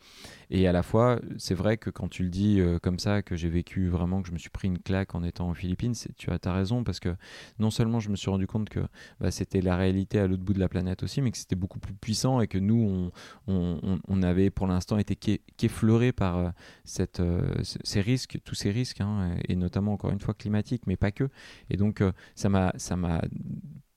Et 0.50 0.66
à 0.68 0.72
la 0.72 0.82
fois, 0.82 1.20
c'est 1.38 1.54
vrai 1.54 1.76
que 1.76 1.90
quand 1.90 2.08
tu 2.08 2.22
le 2.22 2.30
dis 2.30 2.60
euh, 2.60 2.78
comme 2.78 2.98
ça, 2.98 3.22
que 3.22 3.36
j'ai 3.36 3.48
vécu 3.48 3.88
vraiment, 3.88 4.22
que 4.22 4.28
je 4.28 4.32
me 4.32 4.38
suis 4.38 4.50
pris 4.50 4.68
une 4.68 4.78
claque 4.78 5.14
en 5.14 5.22
étant 5.22 5.50
aux 5.50 5.54
Philippines, 5.54 5.94
tu 6.16 6.30
as 6.30 6.38
ta 6.38 6.52
raison, 6.52 6.84
parce 6.84 7.00
que 7.00 7.14
non 7.58 7.70
seulement 7.70 8.00
je 8.00 8.10
me 8.10 8.16
suis 8.16 8.30
rendu 8.30 8.46
compte 8.46 8.68
que 8.68 8.80
bah, 9.20 9.30
c'était 9.30 9.60
la 9.60 9.76
réalité 9.76 10.18
à 10.18 10.26
l'autre 10.26 10.42
bout 10.42 10.52
de 10.52 10.60
la 10.60 10.68
planète 10.68 11.02
aussi, 11.02 11.20
mais 11.20 11.30
que 11.30 11.38
c'était 11.38 11.56
beaucoup 11.56 11.78
plus 11.78 11.94
puissant 11.94 12.40
et 12.40 12.46
que 12.46 12.58
nous, 12.58 13.10
on, 13.46 14.00
on, 14.08 14.22
avait 14.22 14.50
pour 14.50 14.66
l'instant 14.66 14.98
été 14.98 15.16
qu'effleurés 15.16 16.12
par 16.12 16.38
euh, 16.38 16.50
cette, 16.84 17.20
euh, 17.20 17.42
ces 17.62 18.00
risques, 18.00 18.38
tous 18.44 18.54
ces 18.54 18.70
risques, 18.70 19.00
hein, 19.00 19.36
et 19.48 19.56
notamment 19.56 19.92
encore 19.92 20.10
une 20.10 20.20
fois 20.20 20.34
climatiques, 20.34 20.86
mais 20.86 20.96
pas 20.96 21.10
que. 21.10 21.28
Et 21.70 21.76
donc, 21.76 22.02
ça 22.34 22.48
m'a 22.48 22.72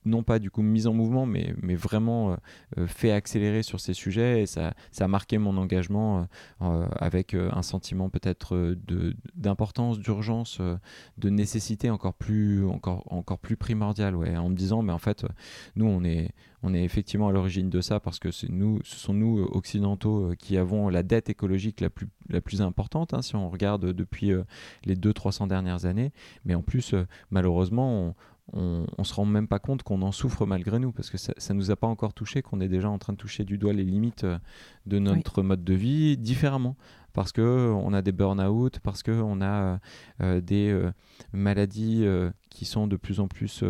non 0.10 0.24
pas 0.24 0.40
du 0.40 0.52
coup 0.52 0.62
mise 0.62 0.88
en 0.88 0.94
mouvement, 0.94 1.26
mais, 1.26 1.54
mais 1.62 1.76
vraiment 1.76 2.32
euh, 2.32 2.36
euh, 2.78 2.88
fait 2.88 3.12
accélérer 3.12 3.64
sur 3.64 3.80
ces 3.80 3.94
sujets. 3.94 4.42
Et 4.42 4.46
ça, 4.46 4.74
ça 4.92 5.06
a 5.06 5.08
marqué 5.08 5.38
mon 5.38 5.56
engagement 5.58 6.28
euh, 6.62 6.88
avec 6.98 7.34
un 7.34 7.62
sentiment 7.62 8.10
peut-être 8.10 8.76
d'importance, 9.36 10.00
d'urgence, 10.00 10.60
de 11.18 11.30
nécessité 11.30 11.90
encore 11.90 12.14
plus, 12.14 12.66
encore, 12.66 13.04
encore 13.12 13.40
plus 13.40 13.56
primordiale, 13.56 14.16
ouais, 14.16 14.36
en 14.36 14.50
me 14.50 14.56
disant, 14.56 14.82
mais 14.82 14.94
en 14.94 14.98
fait, 14.98 15.26
nous, 15.76 15.86
on 15.86 16.04
est, 16.04 16.32
on 16.64 16.74
est 16.74 16.84
effectivement 16.84 17.30
à 17.30 17.32
l'origine 17.32 17.70
de 17.70 17.82
ça 17.82 18.00
parce 18.00 18.20
que 18.20 18.30
nous, 18.50 18.80
ce 18.84 18.98
sont 18.98 19.14
nous, 19.14 19.44
occidentaux, 19.52 20.34
qui 20.38 20.58
avons 20.58 20.90
la 20.90 21.04
dette 21.04 21.30
écologique 21.30 21.80
la 21.82 21.90
plus, 21.90 22.08
la 22.30 22.42
plus 22.42 22.62
importante, 22.62 23.14
hein, 23.14 23.22
si 23.22 23.36
on 23.36 23.50
regarde 23.50 23.94
depuis 23.94 24.32
les 24.86 24.96
200-300 24.96 25.48
dernières 25.48 25.86
années, 25.86 26.12
mais 26.46 26.56
en 26.56 26.62
plus, 26.62 26.96
malheureusement, 27.32 27.90
on, 27.92 28.16
on, 28.54 28.86
ne 28.98 29.04
se 29.04 29.14
rend 29.14 29.26
même 29.26 29.48
pas 29.48 29.60
compte 29.60 29.84
qu'on 29.84 30.02
en 30.02 30.12
souffre 30.12 30.46
malgré 30.46 30.80
nous, 30.80 30.92
parce 30.92 31.10
que 31.10 31.18
ça, 31.18 31.34
ne 31.50 31.54
nous 31.54 31.72
a 31.72 31.76
pas 31.76 31.88
encore 31.88 32.14
touché, 32.14 32.42
qu'on 32.42 32.62
est 32.62 32.68
déjà 32.68 32.90
en 32.90 32.98
train 32.98 33.14
de 33.14 33.18
toucher 33.18 33.44
du 33.44 33.58
doigt 33.58 33.74
les 33.74 33.84
limites 33.84 34.24
euh, 34.24 34.38
de 34.86 35.00
notre 35.00 35.42
mode 35.42 35.64
de 35.64 35.74
vie 35.74 36.18
différemment 36.18 36.76
parce 37.14 37.32
qu'on 37.32 37.94
a 37.94 38.02
des 38.02 38.12
burn-out, 38.12 38.80
parce 38.80 39.04
qu'on 39.04 39.42
a 39.42 39.46
euh, 39.46 39.78
euh, 40.22 40.42
des 40.42 40.70
euh, 40.70 40.92
maladies 41.34 42.06
qui 42.50 42.66
sont 42.66 42.88
de 42.88 42.96
plus 42.96 43.20
en 43.20 43.28
plus 43.28 43.64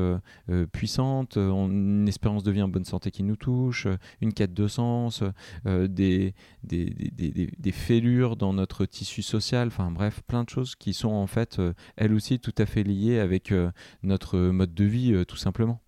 puissantes, 0.71 1.37
une 1.37 2.07
espérance 2.07 2.43
de 2.43 2.51
vie 2.51 2.61
en 2.61 2.67
bonne 2.67 2.85
santé 2.85 3.11
qui 3.11 3.23
nous 3.23 3.35
touche, 3.35 3.87
une 4.21 4.33
quête 4.33 4.53
de 4.53 4.67
sens, 4.67 5.23
des, 5.65 6.33
des, 6.63 6.85
des, 7.11 7.51
des, 7.57 7.71
fêlures 7.71 8.35
dans 8.35 8.53
notre 8.53 8.85
tissu 8.85 9.21
social, 9.21 9.67
enfin 9.67 9.91
bref, 9.91 10.21
plein 10.27 10.43
de 10.43 10.49
choses 10.49 10.75
qui 10.75 10.93
sont 10.93 11.09
en 11.09 11.27
fait 11.27 11.61
elles 11.97 12.13
aussi 12.13 12.39
tout 12.39 12.55
à 12.57 12.65
fait 12.65 12.83
liées 12.83 13.19
avec 13.19 13.53
notre 14.03 14.39
mode 14.39 14.73
de 14.73 14.85
vie 14.85 15.25
tout 15.27 15.37
simplement 15.37 15.81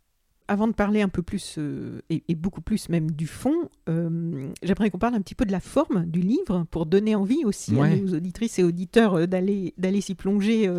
avant 0.51 0.67
de 0.67 0.74
parler 0.74 1.01
un 1.01 1.08
peu 1.08 1.22
plus, 1.22 1.55
euh, 1.60 2.01
et, 2.10 2.36
beaucoup 2.36 2.60
plus 2.60 2.89
même 2.89 3.10
du 3.10 3.25
fond, 3.25 3.70
euh, 3.88 4.50
j'aimerais 4.62 4.89
qu'on 4.89 4.98
parle 4.98 5.15
un 5.15 5.22
petit 5.22 5.34
peu 5.34 5.46
de 5.46 5.51
la 5.53 5.62
forme 5.62 6.05
du 6.05 6.20
livre 6.20 6.65
pour 6.70 6.86
donner 6.86 7.15
envie 7.15 7.46
aussi 7.46 7.79
à 7.79 7.96
nos 7.96 8.15
auditrices 8.15 8.60
et 8.60 8.63
auditeurs 8.63 9.13
euh, 9.13 9.27
d'aller 9.27 9.74
d'aller 9.77 10.01
s'y 10.01 10.13
plonger 10.13 10.70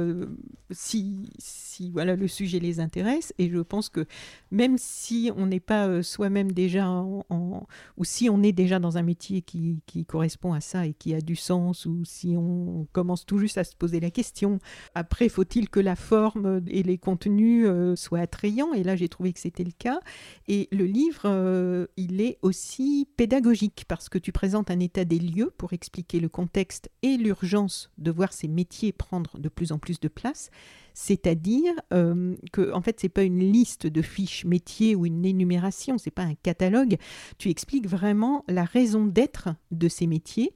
si, 0.71 1.31
si 1.39 1.91
voilà, 1.91 2.17
le 2.17 2.29
sujet 2.29 2.59
les 2.59 2.81
intéresse. 2.81 3.33
Et 3.39 3.49
je 3.49 3.61
pense 3.61 3.89
que 3.89 4.05
même 4.51 4.77
si 4.77 5.31
on 5.39 5.47
n'est 5.47 5.61
pas 5.61 6.03
soi-même 6.03 6.53
déjà 6.53 6.91
en, 6.91 7.67
ou 7.97 8.05
si 8.05 8.29
on 8.29 8.43
est 8.43 8.53
déjà 8.53 8.79
dans 8.79 8.99
un 8.99 9.03
métier 9.03 9.41
qui, 9.41 9.81
qui, 9.87 10.05
correspond 10.05 10.53
à 10.53 10.61
ça 10.61 10.87
et 10.87 10.93
qui 10.93 11.15
a 11.15 11.23
du 11.23 11.37
sens, 11.37 11.87
ou 11.87 12.05
si 12.05 12.35
on 12.37 12.87
commence 12.93 13.25
tout 13.25 13.39
juste 13.39 13.57
à 13.57 13.65
se 13.65 13.75
poser 13.75 14.01
la 14.01 14.11
question, 14.11 14.59
après, 14.95 15.31
faut-il 15.31 15.71
que 15.71 15.81
la 15.81 15.97
forme 15.97 16.61
et 16.67 16.83
les 16.83 16.99
contenus 16.99 17.67
soient 17.95 18.21
attrayants? 18.21 18.75
Et 18.75 18.83
là, 18.83 18.97
j'ai 18.97 19.09
trouvé 19.09 19.33
que 19.33 19.41
c'était 19.41 19.62
le 19.65 19.73
cas. 19.73 20.01
Et 20.49 20.69
le 20.73 20.85
livre, 20.85 21.23
euh, 21.25 21.87
il 21.97 22.21
est 22.21 22.39
aussi 22.43 23.09
pédagogique 23.17 23.85
parce 23.89 24.09
que 24.09 24.19
tu 24.19 24.33
présentes 24.33 24.71
un 24.71 24.81
état 24.81 25.05
des 25.05 25.19
lieux 25.19 25.53
pour 25.57 25.73
expliquer 25.73 26.21
le 26.21 26.29
contexte 26.29 26.91
et 27.03 27.17
l'urgence 27.17 27.91
de 27.99 28.11
voir 28.11 28.33
ces 28.33 28.49
métiers 28.49 28.93
prendre 28.93 29.39
de 29.39 29.49
plus 29.49 29.73
en 29.73 29.79
plus 29.79 30.01
de 30.01 30.09
place. 30.09 30.51
C'est-à-dire 30.95 31.73
euh, 31.93 32.37
que, 32.53 32.73
en 32.73 32.83
fait, 32.83 33.01
c'est 33.01 33.09
pas 33.09 33.23
une 33.23 33.41
liste 33.41 33.87
de 33.87 34.03
fiches 34.03 34.45
métiers 34.45 34.95
ou 34.95 35.07
une 35.07 35.25
énumération, 35.25 35.99
c'est 35.99 36.11
pas 36.11 36.23
un 36.23 36.35
catalogue. 36.35 36.97
Tu 37.39 37.49
expliques 37.51 37.89
vraiment 37.89 38.45
la 38.49 38.65
raison 38.65 39.07
d'être 39.07 39.49
de 39.71 39.89
ces 39.89 40.07
métiers 40.07 40.55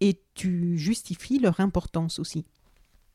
et 0.00 0.20
tu 0.34 0.76
justifies 0.78 1.38
leur 1.38 1.60
importance 1.60 2.18
aussi. 2.18 2.44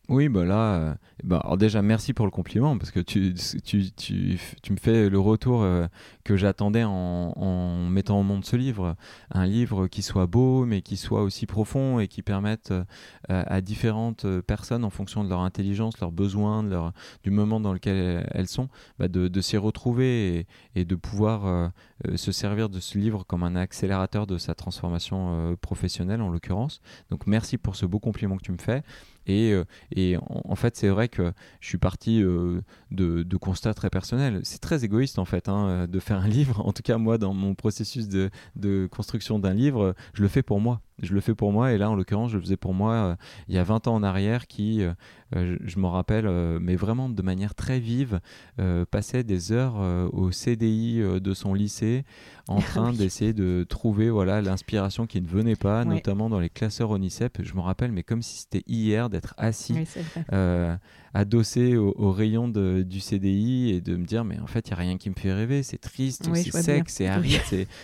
Oui, 0.10 0.28
bah 0.28 0.44
là, 0.44 0.76
euh, 0.76 0.94
bah 1.24 1.40
alors 1.44 1.58
déjà 1.58 1.82
merci 1.82 2.14
pour 2.14 2.26
le 2.26 2.32
compliment 2.32 2.78
parce 2.78 2.92
que 2.92 3.00
tu, 3.00 3.34
tu, 3.64 3.92
tu, 3.92 4.40
tu 4.62 4.72
me 4.74 4.78
fais 4.78 5.10
le 5.10 5.20
retour 5.20 5.62
euh, 5.62 5.88
que 6.26 6.36
j'attendais 6.36 6.84
en, 6.84 7.88
mettant 7.90 8.20
au 8.20 8.24
monde 8.24 8.44
ce 8.44 8.58
livre. 8.58 8.96
Un 9.30 9.46
livre 9.46 9.88
qui 9.88 10.02
soit 10.02 10.26
beau 10.26 10.66
mais 10.66 10.82
qui 10.82 10.98
soit 10.98 11.22
aussi 11.22 11.46
profond 11.46 12.00
et 12.00 12.08
qui 12.10 12.24
permette 12.24 12.72
euh, 12.72 12.84
à 13.28 13.62
différentes 13.62 14.26
personnes 14.42 14.84
en 14.84 14.90
fonction 14.90 15.24
de 15.24 15.30
leur 15.30 15.42
intelligence, 15.42 16.00
leurs 16.02 16.12
besoins, 16.12 16.64
leur, 16.64 16.92
du 17.24 17.30
moment 17.30 17.62
dans 17.62 17.72
lequel 17.72 18.28
elles 18.32 18.48
sont, 18.48 18.68
bah 19.00 19.08
de, 19.08 19.30
de 19.30 19.42
s'y 19.42 19.56
retrouver 19.56 20.40
et, 20.40 20.48
et, 20.76 20.84
de 20.84 20.96
pouvoir 20.96 21.72
se 22.16 22.32
servir 22.32 22.70
de 22.70 22.80
ce 22.80 22.98
livre 22.98 23.24
comme 23.26 23.44
un 23.44 23.56
accélérateur 23.56 24.28
de 24.28 24.38
sa 24.38 24.56
transformation 24.56 25.56
professionnelle 25.62 26.22
en 26.22 26.30
l'occurrence. 26.30 26.82
Donc 27.12 27.28
merci 27.28 27.58
pour 27.58 27.76
ce 27.76 27.86
beau 27.86 28.00
compliment 28.00 28.36
que 28.38 28.44
tu 28.44 28.52
me 28.52 28.58
fais. 28.58 28.84
Et, 29.28 29.54
euh, 29.54 30.18
en, 30.28 30.56
fait, 30.56 30.76
c'est 30.76 30.90
vrai 30.90 31.08
que 31.08 31.32
je 31.60 31.68
suis 31.68 31.78
parti 31.78 32.22
euh, 32.22 32.62
de, 32.92 33.24
de, 33.24 33.38
constats 33.38 33.74
très 33.74 33.90
personnels. 33.90 34.42
C'est 34.44 34.62
très 34.62 34.84
égoïste, 34.84 35.20
en 35.20 35.26
fait, 35.26 35.50
hein, 35.50 35.88
de 35.88 36.00
faire 36.00 36.18
un 36.18 36.28
livre. 36.30 36.66
En 36.66 36.74
tout 36.74 36.84
cas, 36.84 36.98
moi, 36.98 37.18
dans 37.18 37.34
mon 37.34 37.56
processus 37.56 38.08
de 38.08 38.88
construction 38.92 39.40
d'un 39.40 39.54
livre, 39.54 39.96
je 40.14 40.22
le 40.22 40.28
fais 40.28 40.44
pour 40.44 40.60
moi 40.60 40.82
je 41.02 41.14
le 41.14 41.22
fais 41.22 41.36
pour 41.36 41.52
moi. 41.52 41.74
Et 41.74 41.78
là 41.78 41.90
en 41.90 41.96
l'occurrence 41.96 42.32
je 42.32 42.38
le 42.38 42.42
faisais 42.42 42.58
pour 42.58 42.74
moi 42.74 42.94
euh, 42.94 43.16
il 43.48 43.56
y 43.56 43.58
a 43.58 43.64
20 43.64 43.88
ans 43.88 43.96
en 43.96 44.04
arrière 44.04 44.48
qui 44.48 44.82
euh, 44.82 44.94
euh, 45.36 45.58
je, 45.64 45.80
me 45.80 45.88
rappelle 45.88 46.28
mais 46.60 46.76
vraiment 46.76 47.10
de 47.10 47.22
manière 47.22 47.56
très 47.56 47.80
vive 47.80 48.20
passait 48.92 49.24
des 49.24 49.52
heures 49.52 49.76
au 50.14 50.32
CDI 50.32 51.02
de 51.02 51.34
son 51.34 51.54
lycée 51.54 52.04
en 52.48 52.60
train 52.60 52.94
d'essayer 52.94 53.34
de 53.34 53.66
trouver 53.68 54.10
voilà 54.10 54.42
l'inspiration 54.42 55.08
qui 55.08 55.22
ne 55.22 55.28
venait 55.28 55.56
pas 55.56 55.86
notamment 55.86 56.30
dans 56.30 56.40
les 56.40 56.50
classeurs 56.50 56.92
ONICEP 56.92 57.42
je 57.44 57.54
me 57.56 57.62
rappelle 57.62 57.92
mais 57.92 58.04
comme 58.04 58.22
si 58.22 58.40
c'était 58.40 58.64
hier 58.68 59.10
d'être 59.10 59.34
assis 59.38 59.76
adossé 61.14 61.76
au, 61.76 62.12
rayon 62.12 62.48
de, 62.48 62.84
du 62.88 63.00
CDI 63.00 63.72
et 63.72 63.82
de 63.82 63.96
me 63.96 64.06
dire 64.06 64.24
mais 64.24 64.40
en 64.40 64.48
fait 64.48 64.68
il 64.68 64.72
y 64.72 64.74
a 64.74 64.78
rien 64.78 64.98
qui 64.98 65.10
me 65.10 65.16
fait 65.16 65.34
rêver. 65.34 65.64
C'est 65.64 65.78
triste 65.78 66.30
c'est 66.34 66.52
sec 66.52 66.90
c'est 66.90 67.08
aride 67.08 67.42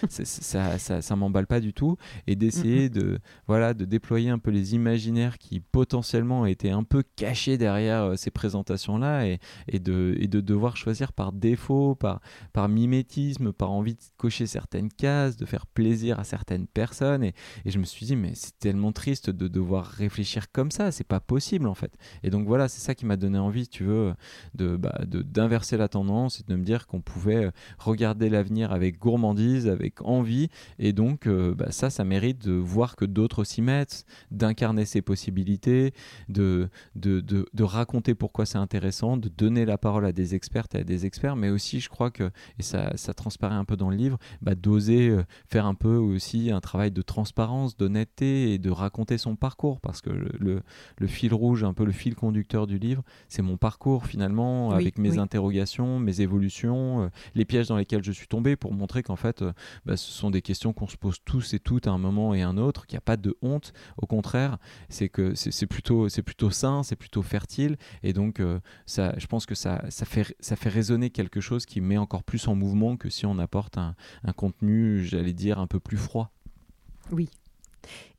ça, 0.10 0.78
ça, 0.78 1.02
ça 1.02 1.16
m'emballe 1.16 1.48
pas 1.48 1.60
du 1.60 1.74
tout. 1.74 1.98
Et 2.28 2.36
d'essayer 2.36 2.90
de 2.90 3.20
voilà, 3.48 3.74
de 3.74 3.86
déployer 3.86 4.30
un 4.30 4.40
peu 4.40 4.52
les 4.52 4.76
imaginaires 4.76 5.38
qui 5.38 5.60
potentiellement 5.60 6.46
étaient 6.46 6.70
un 6.70 6.84
peu 6.84 7.04
cachés 7.16 7.58
derrière 7.58 8.04
euh, 8.04 8.16
ces 8.16 8.32
présentations-là 8.32 9.28
et, 9.28 9.40
et, 9.68 9.80
de, 9.80 10.16
et 10.20 10.28
de 10.28 10.42
devoir 10.42 10.78
choisir 10.78 11.14
par 11.14 11.32
défaut, 11.32 11.96
par, 11.96 12.22
par 12.54 12.70
mimétisme, 12.70 13.52
par 13.54 13.72
envie 13.72 13.96
de 13.96 14.02
cocher 14.18 14.48
certaines 14.48 14.90
cases, 14.90 15.38
de 15.38 15.46
faire 15.46 15.66
plaisir 15.68 16.20
à 16.20 16.24
certaines 16.24 16.68
personnes. 16.68 17.24
Et, 17.24 17.34
et 17.66 17.72
je 17.72 17.80
me 17.80 17.84
suis 17.84 18.06
dit, 18.06 18.16
mais 18.16 18.32
c'est 18.36 18.58
tellement 18.60 18.92
triste 18.92 19.30
de 19.30 19.48
devoir 19.48 19.86
réfléchir 19.86 20.52
comme 20.52 20.72
ça, 20.72 20.92
c'est 20.92 21.08
pas 21.08 21.20
possible 21.20 21.68
en 21.68 21.76
fait. 21.76 21.94
Et 22.24 22.30
donc 22.30 22.48
voilà, 22.48 22.68
c'est 22.68 22.82
ça 22.82 22.96
qui 22.96 23.06
m'a 23.06 23.17
donné 23.18 23.38
envie, 23.38 23.68
tu 23.68 23.84
veux, 23.84 24.14
de, 24.56 24.76
bah, 24.76 25.00
d'inverser 25.06 25.78
la 25.78 25.88
tendance 25.88 26.40
et 26.40 26.44
de 26.48 26.56
me 26.56 26.64
dire 26.64 26.88
qu'on 26.88 27.02
pouvait 27.02 27.46
euh, 27.46 27.52
regarder 27.78 28.30
l'avenir 28.30 28.72
avec 28.72 29.00
gourmandise, 29.00 29.68
avec 29.68 30.02
envie. 30.02 30.50
Et 30.80 30.94
donc, 30.94 31.28
euh, 31.28 31.54
bah, 31.54 31.72
ça, 31.72 31.90
ça 31.90 32.04
mérite 32.04 32.46
de 32.46 32.54
voir 32.54 32.96
que 32.96 33.06
d'autres 33.06 33.44
s'y 33.44 33.62
mettent, 33.62 34.06
d'incarner 34.32 34.86
ses 34.86 35.02
possibilités, 35.02 35.94
de, 36.30 36.70
de, 36.96 37.22
de, 37.22 37.64
raconter 37.64 38.16
pourquoi 38.16 38.46
c'est 38.46 38.58
intéressant, 38.58 39.18
de 39.18 39.30
donner 39.30 39.66
la 39.66 39.78
parole 39.78 40.06
à 40.06 40.12
des 40.12 40.36
expertes 40.36 40.76
et 40.76 40.80
à 40.80 40.84
des 40.84 41.06
experts, 41.06 41.36
mais 41.36 41.50
aussi, 41.50 41.80
je 41.80 41.90
crois 41.90 42.12
que, 42.12 42.32
et 42.60 42.64
ça, 42.64 42.96
ça 42.96 43.14
transparaît 43.14 43.56
un 43.56 43.66
peu 43.66 43.76
dans 43.76 43.90
le 43.90 43.98
livre, 43.98 44.18
bah, 44.42 44.56
d'oser 44.56 45.10
euh, 45.10 45.24
faire 45.48 45.66
un 45.66 45.76
peu 45.76 45.96
aussi 45.96 46.52
un 46.52 46.62
travail 46.62 46.92
de 46.92 47.02
transparence, 47.02 47.78
d'honnêteté 47.78 48.54
et 48.54 48.58
de 48.58 48.70
raconter 48.70 49.18
son 49.18 49.36
parcours, 49.36 49.80
parce 49.82 50.02
que 50.02 50.10
le, 50.10 50.62
le, 50.98 51.08
fil 51.08 51.34
rouge, 51.34 51.64
un 51.64 51.74
peu 51.74 51.86
le 51.86 51.92
fil 51.92 52.16
conducteur 52.16 52.68
du 52.68 52.78
livre, 52.78 53.04
c'est 53.30 53.42
mon 53.42 53.58
parcours 53.58 54.06
finalement, 54.06 54.72
avec 54.72 54.98
mes 54.98 55.18
interrogations, 55.18 56.00
mes 56.00 56.22
évolutions, 56.22 57.04
euh, 57.04 57.10
les 57.36 57.46
pièges 57.46 57.68
dans 57.68 57.78
lesquels 57.78 58.04
je 58.04 58.12
suis 58.12 58.28
tombé, 58.28 58.56
pour 58.56 58.74
montrer 58.74 59.04
qu'en 59.04 59.16
fait, 59.16 59.42
euh, 59.42 59.54
bah, 59.86 59.98
ce 59.98 60.12
sont 60.12 60.30
des 60.30 60.42
questions 60.42 60.74
qu'on 60.74 60.88
se 60.88 60.98
pose 60.98 61.18
tous 61.26 61.54
et 61.54 61.60
toutes 61.60 61.88
à 61.88 61.92
un 61.92 61.98
moment 61.98 62.34
et 62.34 62.42
un 62.42 62.58
autre, 62.58 62.86
qu'il 62.86 62.96
n'y 62.96 63.00
a 63.00 63.02
pas 63.02 63.18
de 63.18 63.36
honte. 63.42 63.74
Au 63.98 64.06
contraire, 64.06 64.58
c'est 64.90 65.10
que 65.10 65.36
c'est 65.36 65.68
plutôt, 65.68 66.08
plutôt 66.26 66.52
sain, 66.52 66.84
c'est 66.84 66.96
plutôt 66.96 67.22
fertile. 67.22 67.78
Et 68.04 68.14
donc, 68.14 68.40
euh, 68.40 68.60
ça, 68.86 69.14
je 69.18 69.28
pense 69.28 69.46
que 69.46 69.56
ça, 69.56 69.84
ça, 69.90 70.06
fait, 70.06 70.36
ça 70.40 70.56
fait 70.56 70.70
résonner 70.70 71.10
quelque 71.10 71.42
chose 71.42 71.66
qui 71.66 71.82
met 71.82 71.98
encore 71.98 72.24
plus 72.24 72.48
en 72.48 72.56
mouvement 72.56 72.98
que 72.98 73.10
si 73.10 73.26
on 73.26 73.40
apporte 73.40 73.78
un, 73.78 73.96
un 74.24 74.34
contenu, 74.34 75.04
j'allais 75.04 75.34
dire, 75.34 75.60
un 75.60 75.68
peu 75.68 75.80
plus 75.80 75.98
froid. 75.98 76.32
Oui, 77.12 77.30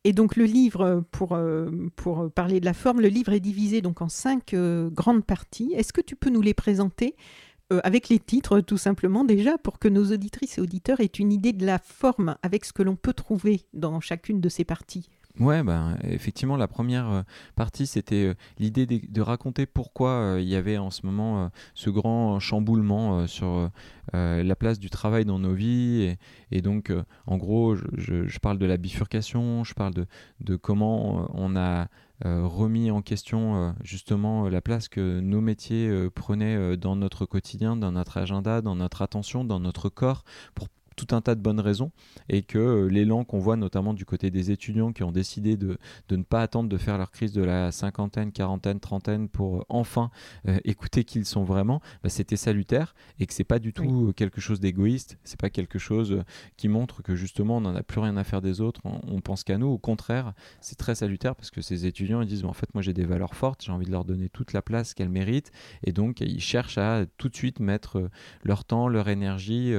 Et 0.05 0.13
donc 0.13 0.37
le 0.37 0.45
livre, 0.45 1.05
pour, 1.11 1.33
euh, 1.35 1.71
pour 1.97 2.31
parler 2.31 2.61
de 2.61 2.65
la 2.65 2.73
forme, 2.73 3.01
le 3.01 3.09
livre 3.09 3.33
est 3.33 3.41
divisé 3.41 3.81
donc 3.81 4.01
en 4.01 4.09
cinq 4.09 4.55
euh, 4.55 4.89
grandes 4.91 5.25
parties. 5.25 5.73
Est-ce 5.75 5.93
que 5.93 6.01
tu 6.01 6.17
peux 6.17 6.31
nous 6.31 6.41
les 6.41 6.55
présenter 6.55 7.17
euh, 7.73 7.81
avec 7.85 8.09
les 8.09 8.19
titres 8.19 8.61
tout 8.61 8.79
simplement 8.79 9.25
déjà 9.25 9.59
pour 9.59 9.79
que 9.79 9.89
nos 9.89 10.13
auditrices 10.13 10.59
et 10.59 10.61
auditeurs 10.61 11.01
aient 11.01 11.07
une 11.07 11.33
idée 11.33 11.53
de 11.53 11.67
la 11.67 11.79
forme 11.79 12.37
avec 12.43 12.65
ce 12.65 12.73
que 12.73 12.83
l'on 12.83 12.97
peut 12.97 13.13
trouver 13.13 13.63
dans 13.75 14.01
chacune 14.01 14.41
de 14.41 14.49
ces 14.49 14.65
parties? 14.65 15.11
Ouais, 15.41 15.63
bah, 15.63 15.97
effectivement, 16.03 16.57
la 16.57 16.67
première 16.67 17.09
euh, 17.09 17.23
partie, 17.55 17.87
c'était 17.87 18.25
euh, 18.25 18.35
l'idée 18.59 18.87
de, 18.87 19.21
raconter 19.21 19.67
pourquoi 19.67 20.11
euh, 20.11 20.41
il 20.41 20.49
y 20.49 20.57
avait 20.57 20.79
en 20.79 20.91
ce 20.91 21.07
moment 21.07 21.51
ce 21.75 21.91
grand 21.91 22.41
chamboulement 22.41 23.27
sur 23.27 23.71
la 24.13 24.57
place 24.57 24.79
du 24.79 24.91
travail 24.91 25.25
dans 25.25 25.39
nos 25.39 25.55
vies. 25.55 26.17
Et, 26.51 26.61
donc, 26.63 26.93
en 27.27 27.37
gros, 27.37 27.77
je, 27.77 28.39
parle 28.39 28.59
de 28.59 28.67
la 28.67 28.77
bifurcation, 28.77 29.65
je 29.65 29.75
parle 29.75 29.95
de, 29.95 30.07
de 30.41 30.57
comment 30.57 31.29
on 31.35 31.57
a 31.57 31.89
remis 32.25 32.91
en 32.91 33.03
question 33.03 33.75
justement 33.83 34.49
la 34.49 34.61
place 34.61 34.89
que 34.89 35.21
nos 35.21 35.41
métiers 35.41 36.09
prenaient 36.15 36.77
dans 36.77 36.97
notre 36.97 37.27
quotidien, 37.27 37.77
dans 37.77 37.93
notre 37.93 38.17
agenda, 38.17 38.63
dans 38.63 38.77
notre 38.77 39.03
attention, 39.03 39.45
dans 39.45 39.61
notre 39.61 39.89
corps, 39.89 40.25
pour 40.55 40.69
tout 40.99 41.15
un 41.15 41.21
tas 41.21 41.37
de 41.37 41.41
bonnes 41.41 41.61
raisons 41.61 41.93
et 42.29 42.43
que 42.43 42.59
euh, 42.59 42.89
l'élan 42.89 43.25
qu'on 43.25 43.39
voit 43.39 43.57
notamment 43.57 43.95
du 43.95 44.05
côté 44.05 44.31
des 44.31 44.51
étudiants 44.51 44.93
qui 44.93 45.05
ont 45.05 45.13
décidé 45.13 45.57
de, 45.57 45.79
de, 46.09 46.17
ne 46.17 46.25
pas 46.25 46.43
attendre 46.43 46.69
de 46.69 46.77
faire 46.77 46.99
leur 46.99 47.13
crise 47.13 47.33
de 47.33 47.43
la 47.43 47.71
cinquantaine, 47.71 48.33
quarantaine, 48.33 48.81
trentaine 48.81 49.29
pour 49.29 49.59
euh, 49.59 49.65
enfin 49.69 50.11
euh, 50.49 50.59
écouter 50.65 51.05
qui 51.05 51.21
ils 51.21 51.25
sont 51.25 51.45
vraiment, 51.45 51.81
bah, 52.03 52.09
c'était 52.09 52.37
salutaire 52.37 52.97
et 53.21 53.27
que 53.27 53.33
c'est 53.33 53.45
pas 53.45 53.61
du 53.61 53.73
tout 53.73 54.13
quelque 54.17 54.41
chose 54.41 54.59
d'égoïste, 54.59 55.19
c'est 55.23 55.39
pas 55.39 55.51
quelque 55.51 55.79
chose 55.79 56.25
qui 56.57 56.69
montre 56.69 57.03
que 57.03 57.15
justement 57.15 57.59
on 57.59 57.61
n'en 57.61 57.77
a 57.77 57.83
plus 57.83 58.01
rien 58.01 58.17
à 58.17 58.25
faire 58.25 58.43
des 58.43 58.61
autres, 58.61 58.81
on, 58.85 59.21
pense 59.21 59.45
qu'à 59.45 59.59
nous, 59.59 59.67
au 59.67 59.79
contraire, 59.79 60.33
c'est 60.61 60.79
très 60.79 60.95
salutaire 60.97 61.37
parce 61.37 61.51
que 61.51 61.61
ces 61.61 61.87
étudiants 61.87 62.23
ils 62.23 62.29
disent 62.29 62.45
en 62.45 62.53
fait 62.53 62.73
moi 62.75 62.83
j'ai 62.83 62.93
des 62.93 63.05
valeurs 63.05 63.35
fortes, 63.35 63.63
j'ai 63.65 63.73
envie 63.73 63.87
de 63.87 63.91
leur 63.91 64.05
donner 64.05 64.29
toute 64.29 64.53
la 64.53 64.63
place 64.63 64.95
qu'elles 64.95 65.09
méritent 65.09 65.53
et 65.85 65.93
donc 65.93 66.21
ils 66.21 66.41
cherchent 66.41 66.79
à 66.79 67.05
tout 67.19 67.29
de 67.29 67.37
suite 67.37 67.61
mettre 67.61 68.11
leur 68.43 68.65
temps, 68.65 68.89
leur 68.89 69.09
énergie 69.09 69.73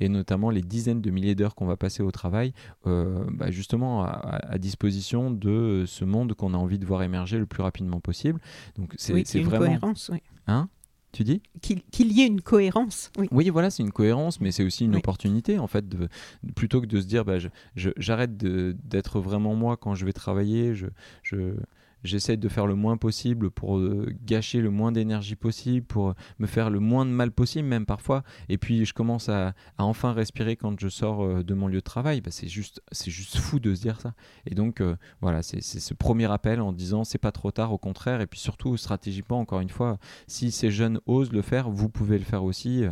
et 0.00 0.08
notamment 0.08 0.50
les 0.50 0.61
dizaines 0.66 1.00
de 1.00 1.10
milliers 1.10 1.34
d'heures 1.34 1.54
qu'on 1.54 1.66
va 1.66 1.76
passer 1.76 2.02
au 2.02 2.10
travail, 2.10 2.52
euh, 2.86 3.24
bah, 3.30 3.50
justement 3.50 4.04
à, 4.04 4.58
disposition 4.58 5.30
de 5.30 5.84
ce 5.86 6.04
monde 6.04 6.34
qu'on 6.34 6.54
a 6.54 6.56
envie 6.56 6.78
de 6.78 6.86
voir 6.86 7.02
émerger 7.02 7.38
le 7.38 7.46
plus 7.46 7.62
rapidement 7.62 8.00
possible. 8.00 8.40
Donc 8.76 8.94
c'est 8.96 9.12
oui, 9.12 9.24
vraiment. 9.42 9.64
Une 9.64 9.78
cohérence, 9.78 10.10
oui. 10.12 10.22
Hein? 10.46 10.68
Tu 11.12 11.24
dis? 11.24 11.42
Qu'il 11.60 12.12
y 12.12 12.22
ait 12.22 12.26
une 12.26 12.40
cohérence. 12.40 13.10
Oui, 13.18 13.28
oui 13.32 13.50
voilà, 13.50 13.70
c'est 13.70 13.82
une 13.82 13.92
cohérence, 13.92 14.40
mais 14.40 14.50
c'est 14.50 14.64
aussi 14.64 14.86
une 14.86 14.96
opportunité, 14.96 15.58
en 15.58 15.66
fait, 15.66 15.86
de, 15.86 16.08
plutôt 16.56 16.80
que 16.80 16.86
de 16.86 17.00
se 17.00 17.06
dire, 17.06 17.26
bah, 17.26 17.36
j'arrête 17.74 18.36
d'être 18.38 19.20
vraiment 19.20 19.54
moi 19.54 19.76
quand 19.76 19.94
je 19.94 20.06
vais 20.06 20.14
travailler, 20.14 20.74
je, 20.74 20.86
je, 21.22 21.54
j'essaie 22.04 22.36
de 22.36 22.48
faire 22.48 22.66
le 22.66 22.74
moins 22.74 22.96
possible 22.96 23.50
pour 23.50 23.78
euh, 23.78 24.12
gâcher 24.24 24.60
le 24.60 24.70
moins 24.70 24.92
d'énergie 24.92 25.36
possible, 25.36 25.86
pour 25.86 26.14
me 26.38 26.46
faire 26.46 26.70
le 26.70 26.80
moins 26.80 27.06
de 27.06 27.10
mal 27.10 27.30
possible, 27.30 27.68
même 27.68 27.86
parfois. 27.86 28.22
Et 28.48 28.58
puis 28.58 28.84
je 28.84 28.92
commence 28.92 29.28
à, 29.28 29.54
enfin 29.78 30.12
respirer 30.12 30.56
quand 30.56 30.78
je 30.78 30.88
sors 30.88 31.22
euh, 31.22 31.42
de 31.42 31.54
mon 31.54 31.68
lieu 31.68 31.76
de 31.76 31.80
travail. 31.80 32.20
Bah, 32.20 32.30
c'est 32.30 32.48
juste, 32.48 32.82
juste 33.06 33.36
fou 33.38 33.60
de 33.60 33.74
se 33.74 33.82
dire 33.82 34.00
ça. 34.00 34.14
Et 34.46 34.54
donc 34.54 34.80
euh, 34.80 34.96
voilà, 35.20 35.42
c'est 35.42 35.60
ce 35.60 35.94
premier 35.94 36.30
appel 36.30 36.60
en 36.60 36.72
disant 36.72 37.04
c'est 37.04 37.18
pas 37.18 37.32
trop 37.32 37.50
tard, 37.50 37.72
au 37.72 37.78
contraire. 37.78 38.20
Et 38.20 38.26
puis 38.26 38.40
surtout 38.40 38.76
stratégiquement, 38.76 39.40
encore 39.40 39.60
une 39.60 39.70
fois, 39.70 39.98
si 40.26 40.50
ces 40.50 40.70
jeunes 40.70 41.00
osent 41.06 41.32
le 41.32 41.42
faire, 41.42 41.70
vous 41.70 41.88
pouvez 41.88 42.18
le 42.18 42.24
faire 42.24 42.44
aussi. 42.44 42.84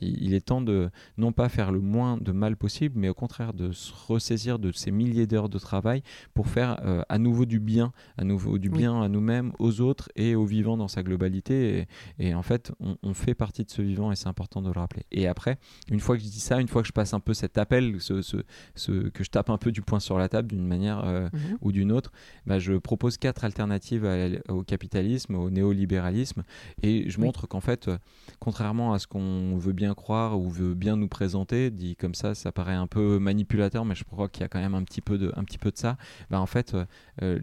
Il 0.00 0.34
est 0.34 0.46
temps 0.46 0.60
de 0.60 0.90
non 1.16 1.32
pas 1.32 1.48
faire 1.48 1.72
le 1.72 1.80
moins 1.80 2.16
de 2.18 2.32
mal 2.32 2.56
possible, 2.56 2.98
mais 2.98 3.08
au 3.08 3.14
contraire 3.14 3.54
de 3.54 3.72
se 3.72 3.92
ressaisir 3.92 4.58
de 4.58 4.72
ces 4.72 4.90
milliers 4.90 5.26
d'heures 5.26 5.48
de 5.48 5.58
travail 5.58 6.02
pour 6.34 6.48
faire 6.48 6.80
à 7.08 7.18
nouveau 7.18 7.46
du 7.46 7.60
bien, 7.60 7.92
à 8.16 8.24
nouveau 8.24 8.57
du 8.58 8.70
bien 8.70 9.02
à 9.02 9.08
nous-mêmes, 9.08 9.52
aux 9.58 9.80
autres 9.80 10.10
et 10.16 10.34
au 10.34 10.44
vivant 10.44 10.76
dans 10.76 10.88
sa 10.88 11.02
globalité. 11.02 11.86
Et, 12.18 12.34
en 12.34 12.42
fait, 12.42 12.72
on, 12.80 13.14
fait 13.14 13.34
partie 13.34 13.64
de 13.64 13.70
ce 13.70 13.82
vivant 13.82 14.12
et 14.12 14.16
c'est 14.16 14.28
important 14.28 14.62
de 14.62 14.70
le 14.70 14.78
rappeler. 14.78 15.04
Et 15.10 15.26
après, 15.26 15.58
une 15.90 16.00
fois 16.00 16.16
que 16.16 16.22
je 16.22 16.28
dis 16.28 16.40
ça, 16.40 16.60
une 16.60 16.68
fois 16.68 16.82
que 16.82 16.88
je 16.88 16.92
passe 16.92 17.14
un 17.14 17.20
peu 17.20 17.34
cet 17.34 17.58
appel, 17.58 18.00
ce, 18.00 18.22
ce, 18.22 19.08
que 19.08 19.24
je 19.24 19.30
tape 19.30 19.50
un 19.50 19.58
peu 19.58 19.72
du 19.72 19.82
poing 19.82 20.00
sur 20.00 20.18
la 20.18 20.28
table 20.28 20.48
d'une 20.48 20.66
manière 20.66 21.04
euh, 21.04 21.28
mhm. 21.32 21.58
ou 21.60 21.72
d'une 21.72 21.90
autre, 21.90 22.12
bah, 22.46 22.58
je 22.58 22.74
propose 22.74 23.16
quatre 23.16 23.44
alternatives 23.44 24.08
au 24.48 24.62
capitalisme, 24.62 25.34
au 25.34 25.50
néolibéralisme. 25.50 26.42
Et 26.82 27.08
je 27.10 27.20
montre 27.20 27.46
qu'en 27.46 27.60
fait, 27.60 27.90
contrairement 28.38 28.92
à 28.92 28.98
ce 28.98 29.06
qu'on 29.06 29.56
veut 29.56 29.72
bien 29.72 29.94
croire 29.94 30.38
ou 30.38 30.48
veut 30.48 30.74
bien 30.74 30.96
nous 30.96 31.08
présenter, 31.08 31.70
dit 31.70 31.96
comme 31.96 32.14
ça, 32.14 32.34
ça 32.34 32.52
paraît 32.52 32.74
un 32.74 32.86
peu 32.86 33.18
manipulateur, 33.18 33.84
mais 33.84 33.94
je 33.94 34.04
crois 34.04 34.28
qu'il 34.28 34.42
y 34.42 34.44
a 34.44 34.48
quand 34.48 34.60
même 34.60 34.74
un 34.74 34.84
petit 34.84 35.00
peu 35.00 35.18
de, 35.18 35.32
un 35.36 35.44
petit 35.44 35.58
peu 35.58 35.70
de 35.70 35.76
ça. 35.76 35.96
Bah, 36.30 36.40
en 36.40 36.46
fait, 36.46 36.76
euh, 37.22 37.38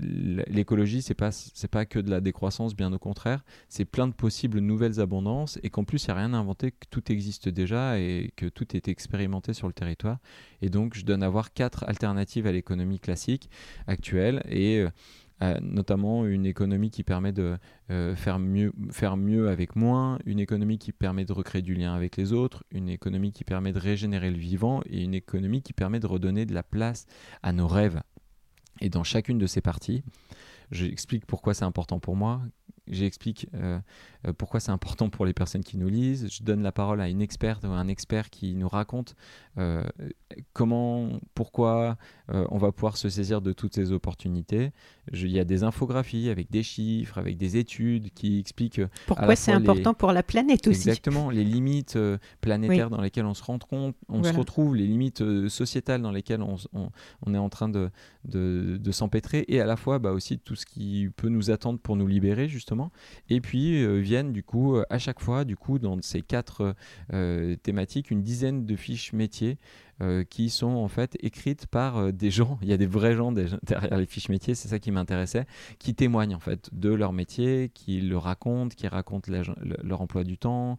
l'écologie, 0.47 1.01
c'est 1.05 1.13
pas 1.13 1.29
pas 1.71 1.85
que 1.85 1.99
de 1.99 2.09
la 2.09 2.21
décroissance, 2.21 2.75
bien 2.75 2.91
au 2.93 2.99
contraire, 2.99 3.43
c'est 3.69 3.85
plein 3.85 4.07
de 4.07 4.13
possibles 4.13 4.59
nouvelles 4.59 4.99
abondances 4.99 5.59
et 5.61 5.69
qu'en 5.69 5.83
plus 5.83 6.03
il 6.03 6.07
n'y 6.07 6.11
a 6.11 6.15
rien 6.15 6.33
à 6.33 6.37
inventer, 6.37 6.71
que 6.71 6.87
tout 6.89 7.11
existe 7.11 7.49
déjà 7.49 7.99
et 7.99 8.31
que 8.35 8.45
tout 8.47 8.75
est 8.75 8.87
expérimenté 8.87 9.53
sur 9.53 9.67
le 9.67 9.73
territoire. 9.73 10.19
Et 10.61 10.69
donc 10.69 10.95
je 10.95 11.05
donne 11.05 11.21
à 11.21 11.29
voir 11.29 11.53
quatre 11.53 11.83
alternatives 11.87 12.47
à 12.47 12.51
l'économie 12.51 12.99
classique 12.99 13.49
actuelle 13.87 14.41
et 14.49 14.85
euh, 15.41 15.57
notamment 15.61 16.25
une 16.25 16.45
économie 16.45 16.89
qui 16.89 17.03
permet 17.03 17.33
de 17.33 17.57
euh, 17.91 18.15
faire 18.15 18.39
mieux 18.39 19.49
avec 19.49 19.75
moins, 19.75 20.17
une 20.25 20.39
économie 20.39 20.77
qui 20.77 20.93
permet 20.93 21.25
de 21.25 21.33
recréer 21.33 21.61
du 21.61 21.73
lien 21.73 21.93
avec 21.93 22.15
les 22.15 22.31
autres, 22.31 22.63
une 22.71 22.87
économie 22.87 23.33
qui 23.33 23.43
permet 23.43 23.73
de 23.73 23.79
régénérer 23.79 24.31
le 24.31 24.37
vivant 24.37 24.81
et 24.89 25.03
une 25.03 25.13
économie 25.13 25.61
qui 25.61 25.73
permet 25.73 25.99
de 25.99 26.07
redonner 26.07 26.45
de 26.45 26.53
la 26.53 26.63
place 26.63 27.05
à 27.43 27.51
nos 27.51 27.67
rêves. 27.67 28.01
Et 28.79 28.89
dans 28.89 29.03
chacune 29.03 29.37
de 29.37 29.47
ces 29.47 29.61
parties, 29.61 30.03
J'explique 30.71 31.25
pourquoi 31.25 31.53
c'est 31.53 31.65
important 31.65 31.99
pour 31.99 32.15
moi, 32.15 32.41
j'explique 32.87 33.47
euh, 33.53 33.79
euh, 34.25 34.33
pourquoi 34.33 34.59
c'est 34.59 34.71
important 34.71 35.09
pour 35.09 35.25
les 35.25 35.33
personnes 35.33 35.63
qui 35.63 35.77
nous 35.77 35.89
lisent? 35.89 36.27
Je 36.31 36.43
donne 36.43 36.61
la 36.61 36.71
parole 36.71 37.01
à 37.01 37.09
une 37.09 37.21
experte 37.21 37.63
ou 37.63 37.67
un 37.67 37.87
expert 37.87 38.29
qui 38.29 38.55
nous 38.55 38.67
raconte 38.67 39.15
euh, 39.57 39.83
comment, 40.53 41.19
pourquoi 41.33 41.97
on 42.27 42.57
va 42.57 42.71
pouvoir 42.71 42.97
se 42.97 43.07
saisir 43.07 43.41
de 43.41 43.53
toutes 43.53 43.75
ces 43.75 43.91
opportunités. 43.91 44.71
il 45.13 45.31
y 45.31 45.39
a 45.39 45.43
des 45.43 45.63
infographies 45.63 46.29
avec 46.29 46.49
des 46.49 46.63
chiffres, 46.63 47.17
avec 47.17 47.37
des 47.37 47.57
études 47.57 48.11
qui 48.13 48.39
expliquent 48.39 48.81
pourquoi 49.05 49.35
c'est 49.35 49.51
important 49.51 49.93
pour 49.93 50.11
la 50.11 50.23
planète 50.23 50.67
aussi? 50.67 50.89
Exactement, 50.89 51.29
les 51.29 51.43
limites 51.43 51.97
planétaires 52.41 52.89
dans 52.89 53.01
lesquelles 53.01 53.25
on 53.25 53.35
se 53.35 53.43
rend 53.43 53.59
compte, 53.59 53.95
on 54.09 54.23
se 54.23 54.33
retrouve, 54.33 54.75
les 54.75 54.87
limites 54.87 55.47
sociétales 55.47 56.01
dans 56.01 56.11
lesquelles 56.11 56.41
on, 56.41 56.57
on, 57.25 57.33
est 57.33 57.37
en 57.37 57.49
train 57.49 57.69
de, 57.69 57.91
de, 58.25 58.77
de 58.81 58.91
s'empêtrer, 58.91 59.45
et 59.47 59.61
à 59.61 59.65
la 59.65 59.75
fois 59.77 59.99
bah, 59.99 60.11
aussi 60.11 60.39
tout 60.39 60.55
ce 60.55 60.65
qui 60.65 61.09
peut 61.15 61.29
nous 61.29 61.51
attendre 61.51 61.79
pour 61.79 61.95
nous 61.95 62.07
libérer 62.07 62.47
justement 62.47 62.91
et 63.29 63.41
puis 63.41 63.83
euh, 63.83 63.99
du 64.23 64.43
coup 64.43 64.75
euh, 64.75 64.83
à 64.89 64.99
chaque 64.99 65.19
fois, 65.19 65.45
du 65.45 65.55
coup, 65.55 65.79
dans 65.79 66.01
ces 66.01 66.21
quatre 66.21 66.75
euh, 67.13 67.55
thématiques, 67.57 68.11
une 68.11 68.21
dizaine 68.21 68.65
de 68.65 68.75
fiches 68.75 69.13
métiers 69.13 69.57
qui 70.29 70.49
sont 70.49 70.75
en 70.75 70.89
fait 70.89 71.17
écrites 71.21 71.67
par 71.67 72.11
des 72.11 72.29
gens, 72.29 72.59
il 72.61 72.67
y 72.67 72.73
a 72.73 72.77
des 72.77 72.85
vrais 72.85 73.15
gens 73.15 73.31
derrière 73.63 73.97
les 73.97 74.05
fiches 74.05 74.27
métiers, 74.27 74.53
c'est 74.53 74.67
ça 74.67 74.77
qui 74.77 74.91
m'intéressait, 74.91 75.45
qui 75.79 75.95
témoignent 75.95 76.35
en 76.35 76.41
fait 76.41 76.69
de 76.73 76.89
leur 76.89 77.13
métier, 77.13 77.71
qui 77.73 78.01
le 78.01 78.17
racontent, 78.17 78.75
qui 78.75 78.89
racontent 78.89 79.31
leur 79.61 80.01
emploi 80.01 80.25
du 80.25 80.37
temps, 80.37 80.77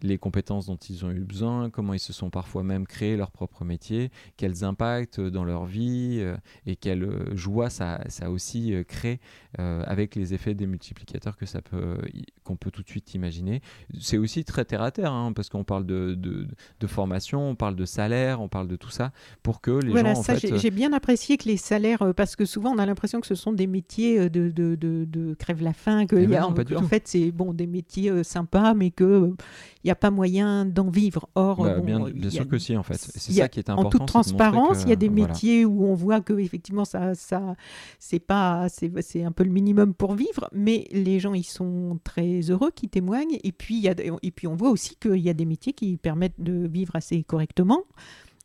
les 0.00 0.16
compétences 0.16 0.66
dont 0.66 0.76
ils 0.76 1.04
ont 1.04 1.10
eu 1.10 1.20
besoin, 1.20 1.68
comment 1.68 1.92
ils 1.92 1.98
se 1.98 2.12
sont 2.12 2.30
parfois 2.30 2.62
même 2.62 2.86
créés 2.86 3.16
leur 3.16 3.30
propre 3.30 3.64
métier, 3.64 4.10
quels 4.36 4.64
impacts 4.64 5.20
dans 5.20 5.44
leur 5.44 5.66
vie 5.66 6.18
euh, 6.20 6.36
et 6.66 6.76
quelle 6.76 7.04
euh, 7.04 7.36
joie 7.36 7.68
ça, 7.68 8.00
ça 8.08 8.30
aussi 8.30 8.72
euh, 8.72 8.84
crée 8.84 9.20
avec 9.58 10.14
les 10.14 10.32
effets 10.32 10.54
des 10.54 10.66
multiplicateurs 10.66 11.36
que 11.36 11.44
ça 11.44 11.60
peut 11.60 11.98
qu'on 12.42 12.56
peut 12.56 12.70
tout 12.70 12.82
de 12.82 12.88
suite 12.88 13.12
imaginer. 13.12 13.60
C'est 14.00 14.16
aussi 14.16 14.44
très 14.44 14.64
terre 14.64 14.80
à 14.80 14.90
terre 14.90 15.12
hein, 15.12 15.34
parce 15.34 15.50
qu'on 15.50 15.62
parle 15.62 15.84
de, 15.84 16.14
de, 16.14 16.86
formation, 16.86 17.50
on 17.50 17.54
parle 17.54 17.76
de 17.76 17.84
salaire, 17.84 18.40
on 18.40 18.48
parle 18.48 18.66
de 18.66 18.76
tout 18.76 18.88
ça 18.88 19.12
pour 19.42 19.60
que 19.60 19.70
les 19.70 19.90
voilà, 19.90 20.14
gens. 20.14 20.22
ça, 20.22 20.36
j'ai 20.36 20.70
bien 20.70 20.94
apprécié 20.94 21.36
que 21.36 21.44
les 21.48 21.58
salaires, 21.58 22.14
parce 22.16 22.34
que 22.34 22.46
souvent 22.46 22.70
on 22.74 22.78
a 22.78 22.86
l'impression 22.86 23.20
que 23.20 23.26
ce 23.26 23.34
sont 23.34 23.52
des 23.52 23.66
métiers 23.66 24.30
de, 24.30 24.50
de, 24.50 24.74
de, 24.74 25.34
crève 25.34 25.62
la 25.62 25.74
faim, 25.74 26.06
que 26.06 26.16
eh 26.16 26.38
en, 26.38 26.54
en 26.54 26.88
fait 26.88 27.06
c'est 27.06 27.30
bon 27.30 27.52
des 27.52 27.66
métiers 27.66 28.24
sympas, 28.24 28.72
mais 28.72 28.90
que 28.90 29.34
il 29.84 29.88
n'y 29.88 29.90
a 29.90 29.96
pas 29.96 30.10
moyen 30.10 30.64
d'en 30.64 30.90
vivre. 30.90 31.28
Or, 31.34 31.62
bah, 31.62 31.80
bien, 31.80 32.30
sûr 32.30 32.46
que 32.46 32.58
si, 32.58 32.76
en 32.76 32.82
fait. 32.82 32.94
C'est 32.94 33.32
ça 33.32 33.48
qui 33.48 33.58
est 33.58 33.70
important. 33.70 33.88
En 33.88 33.90
toute 33.90 34.06
transparence, 34.06 34.82
il 34.82 34.90
y 34.90 34.92
a 34.92 34.96
des 34.96 35.08
métiers 35.08 35.64
où 35.64 35.84
on 35.84 35.94
voit 35.94 36.20
que 36.20 36.38
effectivement 36.38 36.84
ça, 36.84 37.14
ça, 37.14 37.56
c'est 37.98 38.20
pas, 38.20 38.68
c'est 38.68 39.24
un 39.24 39.32
peu 39.32 39.44
le 39.44 39.50
minimum 39.50 39.94
pour 39.94 40.14
vivre, 40.14 40.48
mais 40.52 40.86
les 40.92 41.20
gens 41.20 41.34
ils 41.34 41.42
sont 41.44 41.98
très 42.04 42.40
heureux, 42.40 42.70
qui 42.74 42.88
témoignent. 42.88 43.38
Et 43.44 43.52
puis 43.52 43.76
il 43.76 43.82
y 43.82 43.88
a, 43.88 43.94
et 44.22 44.30
puis 44.30 44.46
on 44.46 44.54
voit 44.54 44.70
aussi 44.70 44.96
qu'il 44.96 45.18
y 45.18 45.28
a 45.28 45.34
des 45.34 45.46
métiers 45.46 45.72
qui 45.72 45.96
permettent 45.96 46.40
de 46.40 46.66
vivre 46.66 46.94
assez 46.96 47.22
correctement. 47.22 47.84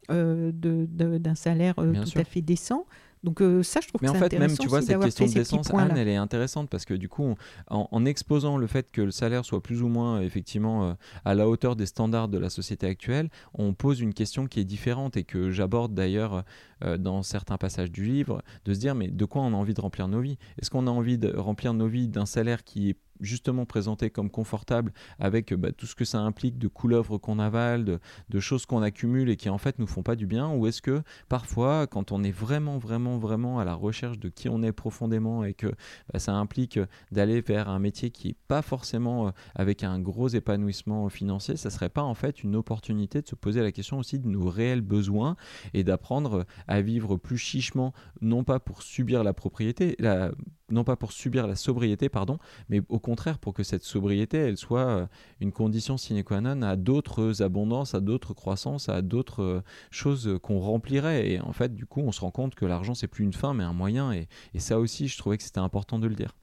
Euh, 0.10 0.52
d'un 0.54 1.36
salaire 1.36 1.76
euh, 1.80 1.92
tout 2.06 2.18
à 2.18 2.24
fait 2.24 2.42
décent. 2.42 2.86
Donc 3.24 3.42
euh, 3.42 3.64
ça, 3.64 3.80
je 3.82 3.88
trouve 3.88 4.02
Mais 4.02 4.08
que 4.08 4.14
en 4.14 4.20
fait, 4.20 4.38
même, 4.38 4.56
tu 4.58 4.68
vois, 4.68 4.82
cette 4.82 5.00
question 5.00 5.62
de 5.62 5.76
Anne, 5.76 5.98
elle 5.98 6.08
est 6.08 6.16
intéressante 6.16 6.70
parce 6.70 6.86
que 6.86 6.94
du 6.94 7.10
coup, 7.10 7.36
en, 7.70 7.88
en, 7.92 8.06
exposant 8.06 8.58
le 8.58 8.68
fait 8.68 8.92
que 8.92 9.02
le 9.02 9.12
salaire 9.12 9.44
soit 9.44 9.62
plus 9.62 9.82
ou 9.82 9.88
moins, 9.88 10.22
effectivement, 10.22 10.90
euh, 10.90 10.94
à 11.26 11.34
la 11.34 11.48
hauteur 11.48 11.76
des 11.76 11.86
standards 11.86 12.28
de 12.28 12.38
la 12.38 12.50
société 12.50 12.88
actuelle, 12.88 13.30
on 13.54 13.74
pose 13.74 14.00
une 14.00 14.14
question 14.14 14.48
qui 14.48 14.60
est 14.60 14.66
différente 14.66 15.18
et 15.18 15.24
que 15.24 15.50
j'aborde 15.50 15.94
d'ailleurs 15.94 16.44
euh, 16.84 16.98
dans 16.98 17.24
certains 17.24 17.58
passages 17.58 17.92
du 17.92 18.04
livre, 18.04 18.44
de 18.66 18.74
se 18.74 18.80
dire, 18.80 18.94
mais 18.94 19.08
de 19.08 19.26
quoi 19.26 19.42
on 19.42 19.54
a 19.54 19.58
envie 19.58 19.74
de 19.74 19.82
remplir 19.82 20.08
nos 20.08 20.22
vies? 20.22 20.38
Est-ce 20.62 20.70
qu'on 20.70 20.86
a 20.86 20.92
envie 20.92 21.18
de 21.18 21.36
remplir 21.36 21.74
nos 21.74 21.88
vies 21.88 22.08
d'un 22.08 22.26
salaire 22.28 22.64
qui 22.64 22.90
est 22.90 22.98
justement 23.22 23.66
présenté 23.66 24.10
comme 24.10 24.30
confortable 24.30 24.94
avec 25.20 25.54
bah, 25.54 25.72
tout 25.72 25.86
ce 25.86 25.96
que 25.96 26.06
ça 26.06 26.20
implique 26.20 26.58
de 26.58 26.68
couleuvres 26.68 27.18
qu'on 27.18 27.40
avale, 27.40 28.00
de, 28.30 28.40
choses 28.40 28.66
qu'on 28.66 28.82
accumule 28.82 29.30
et 29.30 29.36
qui 29.36 29.50
en 29.50 29.58
fait 29.58 29.80
nous 29.80 29.88
font 29.88 30.04
pas 30.04 30.16
du 30.16 30.28
bien 30.28 30.52
Ou 30.52 30.68
est-ce 30.68 30.82
que 30.82 31.02
parfois, 31.28 31.88
quand 31.88 32.12
on 32.12 32.24
est 32.24 32.32
vraiment, 32.32 32.78
vraiment, 32.78 33.18
vraiment 33.18 33.60
à 33.60 33.66
la 33.66 33.74
recherche 33.74 34.20
de 34.20 34.30
qui 34.30 34.48
on 34.48 34.62
est 34.64 34.72
profondément 34.72 35.44
et 35.44 35.54
que 35.54 35.68
bah, 36.14 36.20
ça 36.20 36.34
implique 36.34 36.80
d'aller 37.12 37.42
vers 37.42 37.70
un 37.70 37.80
métier 37.80 38.12
qui 38.12 38.30
est 38.30 38.38
pas 38.48 38.62
forcément 38.62 39.28
euh, 39.28 39.32
avec 39.56 39.84
un 39.84 40.00
gros 40.00 40.28
épanouissement 40.28 41.10
financier, 41.10 41.58
ça 41.58 41.70
serait 41.70 41.90
pas 41.90 42.04
en 42.04 42.14
fait 42.14 42.44
une 42.44 42.56
opportunité 42.56 43.22
de 43.22 43.28
se 43.28 43.36
poser 43.36 43.62
la 43.62 43.72
question 43.72 44.00
aussi 44.00 44.20
de 44.20 44.28
nos 44.28 44.50
réels 44.50 44.82
besoins 44.82 45.36
et 45.74 45.84
d'apprendre 45.84 46.46
à 46.68 46.82
vivre 46.82 47.18
plus 47.18 47.38
chichement, 47.38 47.94
non 48.22 48.44
pas 48.44 48.60
pour 48.60 48.82
subir 48.82 49.24
la 49.24 49.34
propriété, 49.34 49.96
la, 50.00 50.32
non 50.70 50.84
pas 50.84 50.96
pour 50.96 51.12
subir 51.12 51.48
la 51.48 51.56
sobriété, 51.56 52.10
pardon, 52.10 52.38
mais 52.70 52.82
au 52.90 53.00
contraire 53.00 53.40
pour 53.40 53.54
que 53.54 53.64
cette 53.64 53.84
sobriété, 53.84 54.38
elle 54.38 54.58
soit 54.58 54.88
euh, 54.88 55.08
une 55.40 55.52
condition 55.52 55.98
sine 55.98 56.24
qua 56.24 56.42
non 56.42 56.62
à 56.62 56.76
d'autres 56.76 57.42
abondances, 57.42 57.96
à 57.96 58.00
d'autres 58.00 58.34
croissances, 58.34 58.90
à 58.90 59.02
d'autres 59.02 59.44
euh, 59.44 59.62
choses 59.92 60.38
qu'on 60.42 60.60
remplirait. 60.60 61.30
Et 61.30 61.40
en 61.40 61.54
fait, 61.54 61.74
du 61.74 61.86
coup, 61.86 62.02
on 62.02 62.12
se 62.12 62.22
rend 62.22 62.32
compte 62.32 62.56
que 62.56 62.66
l'argent, 62.66 62.96
c'est 62.96 63.08
plus 63.08 63.24
une 63.24 63.34
fin, 63.34 63.54
mais 63.54 63.64
un 63.64 63.74
moyen. 63.74 64.12
Et, 64.12 64.28
et 64.54 64.60
ça 64.60 64.80
aussi, 64.80 65.08
je 65.08 65.18
trouvais 65.18 65.38
que 65.38 65.44
c'était 65.44 65.60
important 65.60 66.00
de 66.00 66.08
le 66.08 66.16
dire 66.16 66.34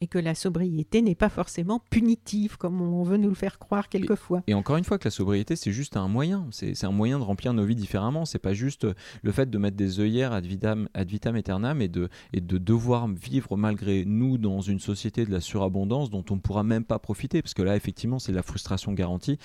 et 0.00 0.06
que 0.06 0.18
la 0.18 0.34
sobriété 0.34 1.02
n'est 1.02 1.14
pas 1.14 1.28
forcément 1.28 1.82
punitive, 1.90 2.56
comme 2.56 2.80
on 2.80 3.02
veut 3.02 3.18
nous 3.18 3.28
le 3.28 3.34
faire 3.34 3.58
croire 3.58 3.88
quelquefois. 3.88 4.42
Et, 4.46 4.54
encore 4.54 4.76
une 4.76 4.84
fois, 4.84 4.98
que 4.98 5.04
la 5.04 5.10
sobriété, 5.10 5.56
c'est 5.56 5.72
juste 5.72 5.96
un 5.96 6.08
moyen. 6.08 6.46
C'est 6.50 6.84
un 6.84 6.90
moyen 6.90 7.18
de 7.18 7.24
remplir 7.24 7.52
nos 7.52 7.64
vies 7.64 7.74
différemment. 7.74 8.24
C'est 8.24 8.38
pas 8.38 8.54
juste 8.54 8.86
le 9.22 9.32
fait 9.32 9.50
de 9.50 9.58
mettre 9.58 9.76
des 9.76 10.00
œillères 10.00 10.32
ad 10.32 10.46
vitam, 10.46 10.88
ad 10.94 11.08
vitam 11.08 11.36
aeternam 11.36 11.82
et 11.82 11.88
de, 11.88 12.08
de 12.32 12.58
devoir 12.58 13.08
vivre 13.08 13.56
malgré 13.56 14.04
nous 14.06 14.38
dans 14.38 14.60
une 14.60 14.80
société 14.80 15.26
de 15.26 15.30
la 15.30 15.40
surabondance 15.40 16.10
dont 16.10 16.24
on 16.30 16.36
ne 16.36 16.40
pourra 16.40 16.62
même 16.62 16.84
pas 16.84 16.98
profiter. 16.98 17.42
Parce 17.42 17.54
que 17.54 17.62
là, 17.62 17.76
effectivement, 17.76 18.18
c'est 18.18 18.32
la 18.32 18.42
frustration 18.42 18.92
garantie. 18.92 19.38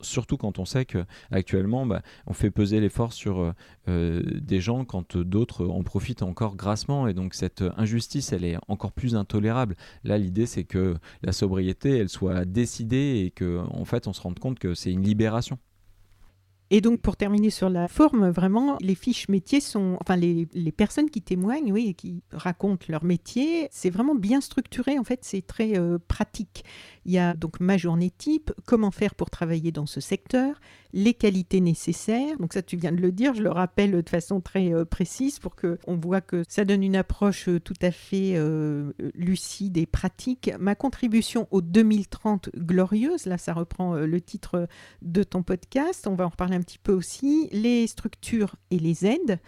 surtout 0.00 0.36
quand 0.36 0.60
on 0.60 0.64
sait 0.64 0.84
qu'actuellement, 0.84 1.84
bah, 1.84 2.02
on 2.26 2.32
fait 2.32 2.50
peser 2.52 2.78
l'effort 2.78 3.12
sur 3.12 3.40
euh, 3.40 3.52
euh, 3.88 4.22
des 4.40 4.60
gens 4.60 4.84
quand 4.84 5.16
d'autres 5.16 5.66
en 5.66 5.82
profitent 5.82 6.22
encore 6.22 6.54
grassement. 6.54 7.08
Et 7.08 7.14
donc, 7.14 7.34
cette 7.34 7.64
injustice, 7.76 8.32
elle 8.32 8.44
est 8.44 8.56
encore 8.68 8.92
plus 8.92 9.16
intolérable. 9.16 9.76
Là, 10.04 10.18
l'idée, 10.18 10.46
c'est 10.46 10.64
que 10.64 10.96
la 11.22 11.32
sobriété, 11.32 11.98
elle 11.98 12.08
soit 12.08 12.44
décidée 12.44 13.24
et 13.26 13.30
qu'en 13.30 13.68
en 13.70 13.84
fait, 13.84 14.06
on 14.06 14.12
se 14.12 14.20
rende 14.20 14.38
compte 14.38 14.58
que 14.58 14.74
c'est 14.74 14.92
une 14.92 15.02
libération. 15.02 15.58
Et 16.70 16.80
donc, 16.80 17.00
pour 17.00 17.16
terminer 17.16 17.50
sur 17.50 17.70
la 17.70 17.86
forme, 17.86 18.28
vraiment, 18.30 18.76
les 18.80 18.96
fiches 18.96 19.28
métiers 19.28 19.60
sont. 19.60 19.96
Enfin, 20.00 20.16
les, 20.16 20.46
personnes 20.76 21.10
qui 21.10 21.22
témoignent, 21.22 21.72
oui, 21.72 21.90
et 21.90 21.94
qui 21.94 22.22
racontent 22.32 22.86
leur 22.88 23.04
métier, 23.04 23.68
c'est 23.70 23.90
vraiment 23.90 24.16
bien 24.16 24.40
structuré. 24.40 24.98
En 24.98 25.04
fait, 25.04 25.20
c'est 25.22 25.46
très 25.46 25.78
euh, 25.78 25.98
pratique. 26.08 26.64
Il 27.06 27.12
y 27.12 27.18
a 27.18 27.34
donc 27.34 27.60
ma 27.60 27.76
journée 27.76 28.10
type, 28.10 28.52
comment 28.66 28.90
faire 28.90 29.14
pour 29.14 29.30
travailler 29.30 29.70
dans 29.70 29.86
ce 29.86 30.00
secteur, 30.00 30.60
les 30.92 31.14
qualités 31.14 31.60
nécessaires. 31.60 32.36
Donc, 32.38 32.52
ça, 32.52 32.62
tu 32.62 32.76
viens 32.76 32.90
de 32.90 33.00
le 33.00 33.12
dire, 33.12 33.32
je 33.32 33.44
le 33.44 33.50
rappelle 33.50 34.02
de 34.02 34.10
façon 34.10 34.40
très 34.40 34.74
euh, 34.74 34.84
précise 34.84 35.38
pour 35.38 35.54
qu'on 35.54 35.96
voit 35.96 36.20
que 36.20 36.42
ça 36.48 36.64
donne 36.64 36.82
une 36.82 36.96
approche 36.96 37.48
euh, 37.48 37.60
tout 37.60 37.74
à 37.80 37.92
fait 37.92 38.36
lucide 39.14 39.78
et 39.78 39.86
pratique. 39.86 40.50
Ma 40.58 40.74
contribution 40.74 41.46
au 41.52 41.60
2030 41.62 42.50
glorieuse, 42.56 43.26
là, 43.26 43.38
ça 43.38 43.52
reprend 43.52 43.94
le 43.94 44.20
titre 44.20 44.66
de 45.02 45.22
ton 45.22 45.44
podcast. 45.44 46.06
On 46.08 46.14
va 46.14 46.26
en 46.26 46.30
reparler 46.30 46.56
un 46.56 46.60
petit 46.60 46.78
peu 46.78 46.92
aussi 46.92 47.48
les 47.52 47.86
structures 47.86 48.56
et 48.72 48.78
les 48.78 49.06
aides. 49.06 49.38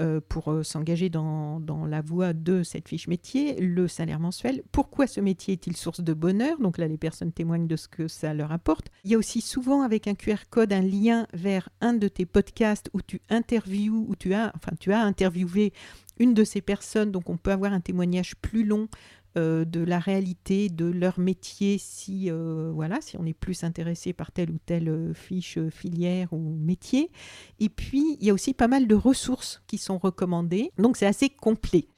Euh, 0.00 0.20
pour 0.28 0.50
euh, 0.50 0.64
s'engager 0.64 1.08
dans, 1.08 1.60
dans, 1.60 1.86
la 1.86 2.00
voie 2.00 2.32
de 2.32 2.64
cette 2.64 2.88
fiche 2.88 3.06
métier, 3.06 3.54
le 3.60 3.86
salaire 3.86 4.18
mensuel. 4.18 4.64
Pourquoi 4.72 5.06
ce 5.06 5.20
métier 5.20 5.54
est-il 5.54 5.76
source 5.76 6.00
de 6.00 6.12
bonheur? 6.12 6.58
Donc 6.58 6.78
là, 6.78 6.88
les 6.88 6.96
personnes 6.96 7.30
témoignent 7.30 7.68
de 7.68 7.76
ce 7.76 7.86
que 7.86 8.08
ça 8.08 8.34
leur 8.34 8.50
apporte. 8.50 8.90
Il 9.04 9.12
y 9.12 9.14
a 9.14 9.18
aussi 9.18 9.40
souvent 9.40 9.82
avec 9.82 10.08
un 10.08 10.14
QR 10.14 10.48
code 10.50 10.72
un 10.72 10.82
lien 10.82 11.28
vers 11.32 11.68
un 11.80 11.92
de 11.92 12.08
tes 12.08 12.26
podcasts 12.26 12.90
où 12.92 13.02
tu 13.02 13.20
interviews, 13.28 14.04
où 14.08 14.16
tu 14.16 14.34
as, 14.34 14.50
enfin, 14.56 14.72
tu 14.80 14.92
as 14.92 15.00
interviewé 15.00 15.72
une 16.18 16.34
de 16.34 16.42
ces 16.42 16.60
personnes, 16.60 17.12
donc 17.12 17.30
on 17.30 17.36
peut 17.36 17.52
avoir 17.52 17.72
un 17.72 17.80
témoignage 17.80 18.34
plus 18.36 18.64
long 18.64 18.88
euh, 19.36 19.64
de 19.64 19.80
la 19.80 19.98
réalité 19.98 20.68
de 20.68 20.84
leur 20.84 21.18
métier 21.18 21.76
si, 21.78 22.30
euh, 22.30 22.70
voilà, 22.72 23.00
si 23.00 23.16
on 23.16 23.26
est 23.26 23.34
plus 23.34 23.64
intéressé 23.64 24.12
par 24.12 24.30
telle 24.30 24.50
ou 24.50 24.58
telle 24.64 24.88
euh, 24.88 25.12
fiche, 25.12 25.58
filière 25.70 26.32
ou 26.32 26.56
métier. 26.56 27.10
Et 27.58 27.68
puis, 27.68 28.16
il 28.20 28.26
y 28.26 28.30
a 28.30 28.34
aussi 28.34 28.54
pas 28.54 28.68
mal 28.68 28.86
de 28.86 28.94
ressources 28.94 29.60
qui 29.66 29.78
sont 29.78 29.98
recommandées. 29.98 30.70
Donc, 30.78 30.96
c'est 30.96 31.06
assez 31.06 31.30
complet. 31.30 31.88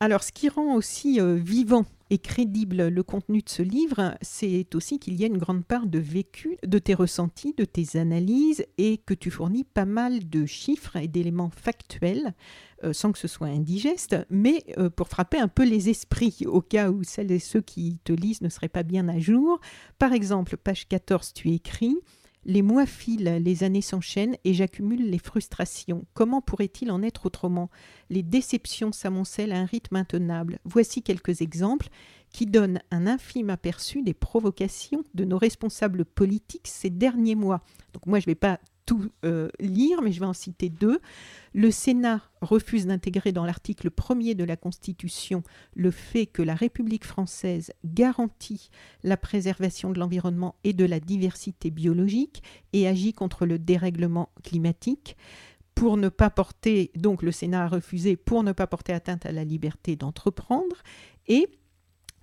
Alors, 0.00 0.22
ce 0.22 0.32
qui 0.32 0.48
rend 0.48 0.74
aussi 0.74 1.18
vivant 1.20 1.84
et 2.10 2.18
crédible 2.18 2.88
le 2.88 3.02
contenu 3.02 3.42
de 3.42 3.48
ce 3.48 3.62
livre, 3.62 4.14
c'est 4.22 4.74
aussi 4.74 4.98
qu'il 4.98 5.20
y 5.20 5.24
a 5.24 5.26
une 5.26 5.38
grande 5.38 5.64
part 5.64 5.86
de 5.86 5.98
vécu, 5.98 6.56
de 6.66 6.78
tes 6.78 6.94
ressentis, 6.94 7.54
de 7.56 7.64
tes 7.64 7.98
analyses, 7.98 8.64
et 8.78 8.98
que 8.98 9.14
tu 9.14 9.30
fournis 9.30 9.64
pas 9.64 9.84
mal 9.84 10.28
de 10.28 10.46
chiffres 10.46 10.96
et 10.96 11.08
d'éléments 11.08 11.50
factuels 11.50 12.34
euh, 12.84 12.92
sans 12.92 13.10
que 13.10 13.18
ce 13.18 13.26
soit 13.26 13.48
indigeste, 13.48 14.16
mais 14.30 14.62
euh, 14.78 14.88
pour 14.88 15.08
frapper 15.08 15.38
un 15.38 15.48
peu 15.48 15.64
les 15.64 15.88
esprits 15.88 16.38
au 16.46 16.60
cas 16.60 16.90
où 16.90 17.02
celles 17.02 17.32
et 17.32 17.40
ceux 17.40 17.60
qui 17.60 17.98
te 18.04 18.12
lisent 18.12 18.40
ne 18.40 18.48
seraient 18.48 18.68
pas 18.68 18.84
bien 18.84 19.08
à 19.08 19.18
jour. 19.18 19.60
Par 19.98 20.12
exemple, 20.12 20.56
page 20.56 20.86
14, 20.86 21.32
tu 21.32 21.50
écris 21.50 21.96
les 22.44 22.62
mois 22.62 22.86
filent, 22.86 23.40
les 23.42 23.64
années 23.64 23.82
s'enchaînent 23.82 24.36
et 24.44 24.54
j'accumule 24.54 25.10
les 25.10 25.18
frustrations. 25.18 26.04
Comment 26.14 26.40
pourrait-il 26.40 26.90
en 26.90 27.02
être 27.02 27.26
autrement? 27.26 27.70
Les 28.10 28.22
déceptions 28.22 28.92
s'amoncellent 28.92 29.52
à 29.52 29.58
un 29.58 29.64
rythme 29.64 29.96
intenable. 29.96 30.58
Voici 30.64 31.02
quelques 31.02 31.40
exemples 31.40 31.88
qui 32.32 32.46
donnent 32.46 32.80
un 32.90 33.06
infime 33.06 33.50
aperçu 33.50 34.02
des 34.02 34.14
provocations 34.14 35.04
de 35.14 35.24
nos 35.24 35.38
responsables 35.38 36.04
politiques 36.04 36.68
ces 36.68 36.90
derniers 36.90 37.34
mois. 37.34 37.62
Donc 37.92 38.06
moi, 38.06 38.20
je 38.20 38.24
ne 38.24 38.30
vais 38.30 38.34
pas 38.34 38.60
tout 38.88 39.10
euh, 39.26 39.50
lire, 39.60 40.00
mais 40.00 40.12
je 40.12 40.18
vais 40.18 40.26
en 40.26 40.32
citer 40.32 40.70
deux. 40.70 40.98
Le 41.52 41.70
Sénat 41.70 42.22
refuse 42.40 42.86
d'intégrer 42.86 43.32
dans 43.32 43.44
l'article 43.44 43.90
premier 43.90 44.34
de 44.34 44.44
la 44.44 44.56
Constitution 44.56 45.42
le 45.74 45.90
fait 45.90 46.24
que 46.24 46.40
la 46.40 46.54
République 46.54 47.04
française 47.04 47.70
garantit 47.84 48.70
la 49.04 49.18
préservation 49.18 49.90
de 49.90 49.98
l'environnement 49.98 50.54
et 50.64 50.72
de 50.72 50.86
la 50.86 51.00
diversité 51.00 51.70
biologique 51.70 52.42
et 52.72 52.88
agit 52.88 53.12
contre 53.12 53.44
le 53.44 53.58
dérèglement 53.58 54.30
climatique 54.42 55.18
pour 55.74 55.98
ne 55.98 56.08
pas 56.08 56.30
porter, 56.30 56.90
donc 56.96 57.22
le 57.22 57.30
Sénat 57.30 57.64
a 57.64 57.68
refusé 57.68 58.16
pour 58.16 58.42
ne 58.42 58.52
pas 58.52 58.66
porter 58.66 58.94
atteinte 58.94 59.26
à 59.26 59.32
la 59.32 59.44
liberté 59.44 59.96
d'entreprendre 59.96 60.76
et 61.26 61.46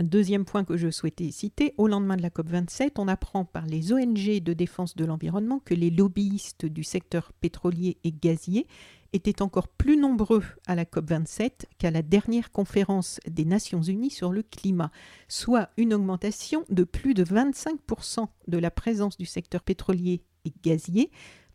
Deuxième 0.04 0.44
point 0.44 0.66
que 0.66 0.76
je 0.76 0.92
souhaitais 0.92 1.32
citer, 1.32 1.74
au 1.78 1.88
lendemain 1.88 2.18
de 2.18 2.22
la 2.22 2.30
COP27, 2.30 2.92
on 2.98 3.08
apprend 3.08 3.46
par 3.46 3.66
les 3.66 3.94
ONG 3.94 4.42
de 4.42 4.52
défense 4.52 4.98
de 4.98 5.06
l'environnement 5.06 5.60
que 5.60 5.74
les 5.74 5.90
lobbyistes 5.90 6.66
du 6.66 6.84
secteur 6.84 7.32
pétrolier 7.32 7.98
et 8.04 8.12
gazier 8.12 8.68
étaient 9.14 9.42
encore 9.42 9.70
plus 9.70 9.96
nombreux 9.96 10.44
à 10.68 10.76
la 10.76 10.84
COP27 10.84 11.64
qu'à 11.78 11.92
la 11.92 12.02
dernière 12.02 12.52
conférence 12.52 13.22
des 13.26 13.46
Nations 13.46 13.82
Unies 13.82 14.10
sur 14.10 14.34
le 14.34 14.44
climat, 14.44 14.92
soit 15.30 15.70
une 15.78 15.94
augmentation 15.94 16.66
de 16.70 16.84
plus 16.84 17.14
de 17.14 17.24
25% 17.24 18.28
de 18.50 18.58
la 18.58 18.72
présence 18.72 19.16
du 19.16 19.26
secteur 19.26 19.64
pétrolier 19.64 20.26
et 20.44 20.52
gazier 20.62 21.10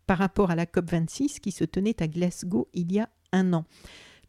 par 0.07 0.17
rapport 0.17 0.51
à 0.51 0.55
la 0.55 0.65
COP26 0.65 1.41
qui 1.41 1.53
se 1.53 1.65
tenait 1.65 2.03
à 2.03 2.09
Glasgow 2.09 2.69
il 2.73 2.91
y 2.91 3.01
a 3.01 3.11
un 3.33 3.53
an 3.53 3.67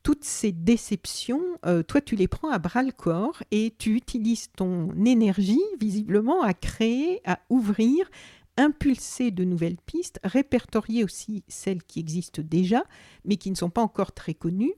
toutes 0.03 0.23
ces 0.23 0.51
déceptions, 0.51 1.43
euh, 1.65 1.83
toi, 1.83 2.01
tu 2.01 2.15
les 2.15 2.27
prends 2.27 2.49
à 2.49 2.59
bras 2.59 2.83
le 2.83 2.91
corps 2.91 3.43
et 3.51 3.75
tu 3.77 3.95
utilises 3.95 4.49
ton 4.55 4.91
énergie, 5.05 5.61
visiblement, 5.79 6.41
à 6.41 6.53
créer, 6.53 7.21
à 7.25 7.39
ouvrir, 7.49 8.09
impulser 8.57 9.31
de 9.31 9.43
nouvelles 9.43 9.77
pistes, 9.85 10.19
répertorier 10.23 11.03
aussi 11.03 11.43
celles 11.47 11.83
qui 11.83 11.99
existent 11.99 12.41
déjà, 12.43 12.83
mais 13.25 13.37
qui 13.37 13.51
ne 13.51 13.55
sont 13.55 13.69
pas 13.69 13.81
encore 13.81 14.11
très 14.11 14.33
connues, 14.33 14.73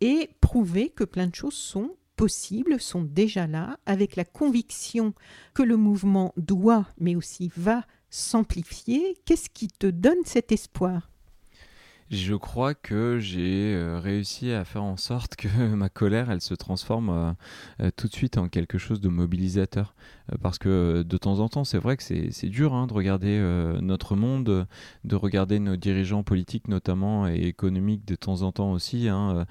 et 0.00 0.30
prouver 0.40 0.90
que 0.90 1.04
plein 1.04 1.26
de 1.26 1.34
choses 1.34 1.54
sont 1.54 1.96
possibles, 2.16 2.80
sont 2.80 3.02
déjà 3.02 3.46
là, 3.46 3.78
avec 3.86 4.16
la 4.16 4.24
conviction 4.24 5.14
que 5.54 5.62
le 5.62 5.76
mouvement 5.76 6.32
doit, 6.36 6.86
mais 6.98 7.16
aussi 7.16 7.50
va 7.56 7.84
s'amplifier. 8.10 9.16
Qu'est-ce 9.24 9.50
qui 9.50 9.68
te 9.68 9.86
donne 9.86 10.24
cet 10.24 10.52
espoir? 10.52 11.09
Je 12.10 12.34
crois 12.34 12.74
que 12.74 13.20
j'ai 13.20 13.72
euh, 13.72 14.00
réussi 14.00 14.50
à 14.50 14.64
faire 14.64 14.82
en 14.82 14.96
sorte 14.96 15.36
que 15.36 15.46
ma 15.76 15.88
colère, 15.88 16.28
elle 16.28 16.40
se 16.40 16.54
transforme 16.54 17.08
euh, 17.10 17.32
euh, 17.80 17.90
tout 17.94 18.08
de 18.08 18.12
suite 18.12 18.36
en 18.36 18.48
quelque 18.48 18.78
chose 18.78 19.00
de 19.00 19.08
mobilisateur. 19.08 19.94
parce 20.42 20.58
que 20.58 21.02
de 21.02 21.16
temps 21.18 21.38
en 21.38 21.48
temps, 21.48 21.62
c'est 21.62 21.78
vrai 21.78 21.96
que 21.96 22.02
c'est 22.02 22.48
dur 22.48 22.74
hein, 22.74 22.88
de 22.88 22.94
regarder 22.94 23.38
notre 23.80 24.16
monde, 24.16 24.66
de 25.04 25.16
regarder 25.16 25.60
nos 25.60 25.76
dirigeants 25.76 26.24
politiques 26.24 26.68
notamment 26.68 27.28
et 27.28 27.42
économiques 27.46 28.04
de 28.06 28.16
temps 28.16 28.42
en 28.42 28.52
temps 28.52 28.72
aussi, 28.72 29.08
hein, 29.08 29.46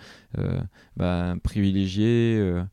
bah, 0.97 1.35
privilégiés 1.43 2.63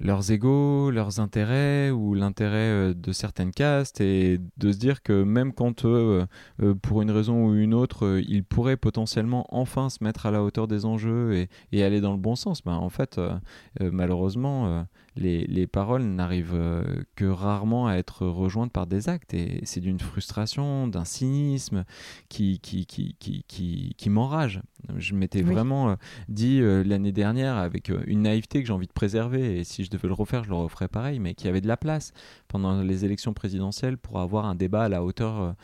leurs 0.00 0.32
égaux, 0.32 0.90
leurs 0.90 1.20
intérêts 1.20 1.90
ou 1.90 2.14
l'intérêt 2.14 2.56
euh, 2.56 2.94
de 2.94 3.12
certaines 3.12 3.52
castes 3.52 4.00
et 4.00 4.38
de 4.56 4.72
se 4.72 4.78
dire 4.78 5.02
que 5.02 5.22
même 5.22 5.52
quand 5.52 5.84
eux, 5.84 6.26
euh, 6.62 6.74
pour 6.74 7.02
une 7.02 7.10
raison 7.10 7.46
ou 7.46 7.54
une 7.54 7.74
autre, 7.74 8.06
euh, 8.06 8.22
ils 8.26 8.42
pourraient 8.42 8.78
potentiellement 8.78 9.46
enfin 9.50 9.90
se 9.90 10.02
mettre 10.02 10.26
à 10.26 10.30
la 10.30 10.42
hauteur 10.42 10.66
des 10.68 10.86
enjeux 10.86 11.46
et, 11.72 11.82
aller 11.82 12.00
dans 12.00 12.12
le 12.12 12.18
bon 12.18 12.36
sens, 12.36 12.62
ben, 12.62 12.74
en 12.74 12.90
fait, 12.90 13.18
malheureusement, 13.80 14.84
les, 15.20 15.66
paroles 15.66 16.02
n'arrivent 16.02 16.58
que 17.14 17.24
rarement 17.24 17.86
à 17.86 17.94
être 17.94 18.26
rejointes 18.26 18.72
par 18.72 18.86
des 18.86 19.08
actes 19.08 19.34
et 19.34 19.60
c'est 19.64 19.80
d'une 19.80 20.00
frustration, 20.00 20.88
d'un 20.88 21.04
cynisme 21.04 21.84
qui, 22.28 22.58
qui, 22.58 22.86
qui, 22.86 23.14
qui, 23.18 23.94
qui 23.96 24.10
m'enrage. 24.10 24.62
Je 24.96 25.14
m'étais 25.14 25.42
vraiment 25.42 25.96
dit 26.28 26.60
l'année 26.60 27.12
dernière 27.12 27.56
avec 27.56 27.92
une 28.06 28.22
naïveté 28.22 28.60
que 28.62 28.66
j'ai 28.66 28.72
envie 28.72 28.86
de 28.86 28.92
préserver 28.92 29.58
et 29.58 29.64
si 29.64 29.84
je 29.84 29.90
devais 29.90 30.08
le 30.08 30.14
refaire, 30.14 30.44
je 30.44 30.50
le 30.50 30.56
referais 30.56 30.88
pareil, 30.88 31.18
mais 31.18 31.34
qu'il 31.34 31.46
y 31.46 31.50
avait 31.50 31.60
de 31.60 31.68
la 31.68 31.76
place 31.76 32.12
pendant 32.48 32.82
les 32.82 33.04
élections 33.04 33.34
présidentielles 33.34 33.98
pour 33.98 34.20
avoir 34.20 34.46
un 34.46 34.54
débat 34.54 34.84
à 34.84 34.88
la 34.88 35.04
hauteur 35.04 35.54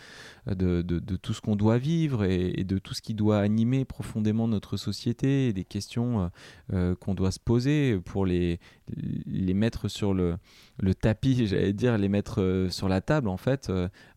euh, 0.49 0.83
de, 0.83 1.17
tout 1.17 1.33
ce 1.33 1.41
qu'on 1.41 1.57
doit 1.57 1.79
vivre 1.79 2.25
et, 2.25 2.65
de 2.65 2.79
tout 2.79 2.95
ce 2.95 3.03
qui 3.03 3.15
doit 3.15 3.39
animer 3.39 3.85
profondément 3.85 4.47
notre 4.49 4.77
société 4.77 5.49
et 5.49 5.53
des 5.53 5.65
questions 5.65 6.21
euh, 6.21 6.29
euh, 6.73 6.95
qu'on 6.95 7.15
doit 7.15 7.31
se 7.31 7.41
poser 7.41 7.99
pour 8.05 8.27
les, 8.27 8.61
les 9.27 9.46
mettre 9.55 9.89
sur 9.89 10.15
le, 10.15 10.37
le 10.79 10.95
tapis, 10.95 11.47
j'allais 11.47 11.73
dire, 11.73 11.99
les 11.99 12.09
mettre 12.09 12.67
sur 12.71 12.89
la 12.89 13.01
table 13.01 13.29
en 13.29 13.37
fait 13.37 13.71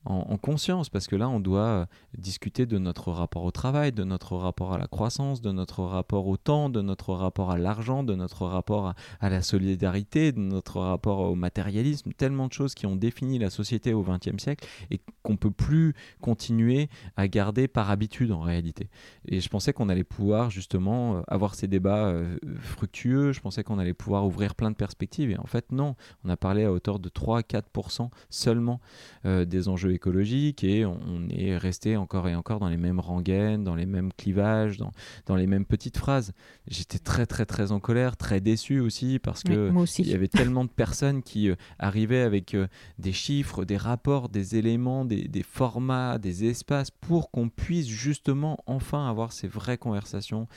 en, 0.06 0.38
conscience. 0.38 0.89
Parce 0.89 1.08
que 1.08 1.15
là 1.15 1.30
on 1.30 1.39
doit 1.39 1.88
discuter 2.17 2.65
de 2.65 2.78
notre 2.78 3.12
rapport 3.12 3.43
au 3.43 3.52
travail, 3.52 3.91
de 3.91 4.04
notre 4.04 4.36
rapport 4.36 4.74
à 4.74 4.78
la 4.78 4.88
croissance, 4.88 5.41
de 5.41 5.52
notre 5.52 5.84
rapport 5.84 6.28
au 6.28 6.38
temps, 6.38 6.69
de 6.69 6.82
notre 6.82 7.13
rapport 7.13 7.52
à 7.52 7.58
l'argent, 7.58 8.04
de 8.04 8.15
notre 8.15 8.45
rapport 8.45 8.88
à, 8.88 8.95
à 9.19 9.30
la 9.30 9.41
solidarité, 9.41 10.32
de 10.32 10.39
notre 10.39 10.80
rapport 10.80 11.19
au 11.19 11.36
matérialisme, 11.36 12.12
tellement 12.13 12.48
de 12.48 12.54
choses 12.54 12.74
qui 12.74 12.86
ont 12.86 12.95
défini 12.95 13.39
la 13.39 13.50
société 13.50 13.93
au 13.93 14.04
XXe 14.04 14.41
siècle 14.41 14.67
et 14.91 15.00
qu'on 15.24 15.38
peut 15.38 15.52
plus 15.52 15.93
continuer 16.22 16.89
à 17.17 17.28
garder 17.28 17.67
par 17.67 17.89
habitude 17.89 18.32
en 18.32 18.41
réalité. 18.41 18.89
Et 19.28 19.41
je 19.41 19.50
pensais 19.50 19.74
qu'on 19.74 19.89
allait 19.89 20.04
pouvoir 20.04 20.50
justement 20.50 21.17
euh, 21.17 21.22
avoir 21.28 21.56
ces 21.56 21.67
débats 21.67 22.08
euh, 22.08 22.38
fructueux, 22.60 23.32
je 23.32 23.39
pensais 23.39 23.63
qu'on 23.63 23.80
allait 23.80 23.93
pouvoir 23.93 24.26
ouvrir 24.26 24.56
plein 24.56 24.72
de 24.72 24.76
perspectives. 24.76 25.32
Et 25.32 25.38
en 25.38 25.45
fait 25.45 25.72
non, 25.72 25.95
on 26.24 26.30
a 26.30 26.38
à 26.66 26.72
hauteur 26.72 27.00
de 27.00 27.10
3-4% 27.10 28.10
seulement 28.30 28.80
euh, 29.26 29.46
des 29.46 29.68
enjeux 29.68 29.94
écologiques 29.94 30.64
et 30.64 30.86
on, 30.86 30.98
est 31.30 31.58
resté 31.58 31.98
encore 31.98 32.28
et 32.28 32.36
encore 32.36 32.60
dans 32.60 32.70
les 32.70 32.78
mêmes 32.78 33.00
rengaines, 33.00 33.64
dans 33.64 33.76
les 33.76 33.86
mêmes 33.86 34.12
clivages, 34.14 34.78
dans, 34.78 34.92
dans 35.26 35.36
les 35.36 35.48
mêmes 35.48 35.66
petites 35.66 35.98
phrases. 35.98 36.34
J'étais 36.68 37.00
très 37.00 37.26
très 37.26 37.46
très 37.46 37.72
en 37.72 37.80
colère, 37.80 38.18
très 38.18 38.40
déçu 38.40 38.80
aussi 38.80 39.20
parce 39.20 39.44
que 39.44 39.72
il 40.00 40.08
y 40.08 40.14
avait 40.14 40.28
tellement 40.28 40.64
de 40.64 40.70
personnes 40.70 41.22
qui 41.22 41.52
arrivaient 41.78 42.22
avec 42.22 42.56
des 42.98 43.14
chiffres, 43.14 43.66
des 43.66 43.78
rapports, 43.78 44.30
des 44.30 44.56
éléments, 44.56 45.06
des, 45.06 45.28
des 45.28 45.44
formats, 45.44 46.18
des 46.18 46.46
espaces 46.46 46.92
pour 46.92 47.32
qu'on 47.32 47.50
puisse 47.50 47.88
justement 47.88 48.58
enfin 48.66 49.10
avoir 49.10 49.32
ces 49.32 49.48
vraies 49.48 49.78
conversations 49.78 50.48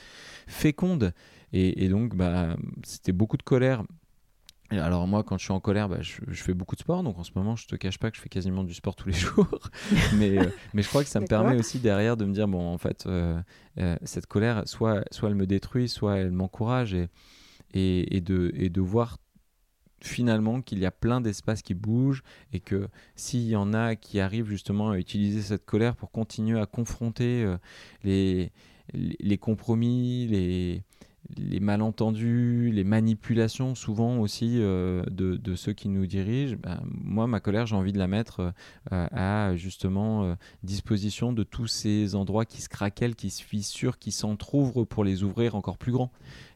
fécondes. 0.47 1.13
Et, 1.55 1.87
donc, 1.87 2.15
bah, 2.15 2.57
c'était 2.83 3.11
beaucoup 3.11 3.37
de 3.37 3.43
colère. 3.43 3.83
Alors 4.71 5.07
moi, 5.07 5.23
quand 5.23 5.37
je 5.37 5.43
suis 5.43 5.53
en 5.53 5.59
colère, 5.59 5.89
bah, 5.89 6.01
je, 6.01 6.21
fais 6.33 6.53
beaucoup 6.53 6.75
de 6.75 6.81
sport. 6.81 7.03
Donc 7.03 7.17
en 7.19 7.23
ce 7.23 7.31
moment, 7.35 7.55
je 7.55 7.67
te 7.67 7.75
cache 7.75 7.97
pas 7.99 8.09
que 8.11 8.17
je 8.17 8.21
fais 8.21 8.29
quasiment 8.29 8.63
du 8.63 8.73
sport 8.73 8.95
tous 8.95 9.07
les 9.07 9.13
jours. 9.13 9.47
mais, 10.15 10.37
euh, 10.37 10.49
mais 10.73 10.81
je 10.81 10.89
crois 10.89 11.03
que 11.03 11.09
ça 11.09 11.19
me 11.19 11.27
permet 11.27 11.57
aussi 11.57 11.79
derrière 11.79 12.17
de 12.17 12.25
me 12.25 12.33
dire, 12.33 12.47
bon, 12.47 12.73
en 12.73 12.77
fait, 12.77 13.05
euh, 13.05 13.39
euh, 13.79 13.95
cette 14.03 14.25
colère, 14.25 14.63
soit, 14.67 15.03
soit 15.11 15.29
elle 15.29 15.35
me 15.35 15.47
détruit, 15.47 15.89
soit 15.89 16.17
elle 16.17 16.31
m'encourage. 16.31 16.93
Et, 16.93 17.09
et, 17.73 18.17
et, 18.17 18.21
de, 18.21 18.51
et 18.55 18.69
de 18.69 18.81
voir 18.81 19.17
finalement 19.99 20.61
qu'il 20.61 20.79
y 20.79 20.85
a 20.85 20.91
plein 20.91 21.21
d'espaces 21.21 21.61
qui 21.61 21.73
bougent 21.73 22.23
et 22.51 22.59
que 22.59 22.87
s'il 23.15 23.47
y 23.47 23.55
en 23.55 23.73
a 23.73 23.95
qui 23.95 24.19
arrivent 24.19 24.49
justement 24.49 24.91
à 24.91 24.99
utiliser 24.99 25.41
cette 25.41 25.65
colère 25.65 25.95
pour 25.95 26.11
continuer 26.11 26.59
à 26.59 26.65
confronter 26.67 27.51
les, 28.03 28.51
les, 28.93 29.37
compromis, 29.37 30.27
les, 30.27 30.83
les 31.37 31.59
malentendus, 31.59 32.71
les 32.71 32.83
manipulations 32.83 33.75
souvent 33.75 34.17
aussi 34.19 34.57
euh, 34.59 35.03
de, 35.09 35.35
de, 35.37 35.55
ceux 35.55 35.73
qui 35.73 35.89
nous 35.89 36.05
dirigent, 36.05 36.55
ben, 36.61 36.81
moi 36.85 37.27
ma 37.27 37.39
colère 37.39 37.65
j'ai 37.65 37.75
envie 37.75 37.93
de 37.93 37.99
la 37.99 38.07
mettre 38.07 38.53
euh, 38.91 39.07
à 39.11 39.55
justement 39.55 40.35
disposition 40.63 41.33
de 41.33 41.43
tous 41.43 41.67
ces 41.67 42.15
endroits 42.15 42.45
qui 42.45 42.61
se 42.61 42.69
craquellent, 42.69 43.15
qui 43.15 43.29
se 43.29 43.43
fissurent, 43.43 43.97
qui 43.97 44.11
s'entr'ouvrent 44.11 44.83
pour 44.83 45.03
les 45.03 45.23
ouvrir 45.23 45.55
encore 45.55 45.77
plus 45.77 45.91
grands. 45.91 46.11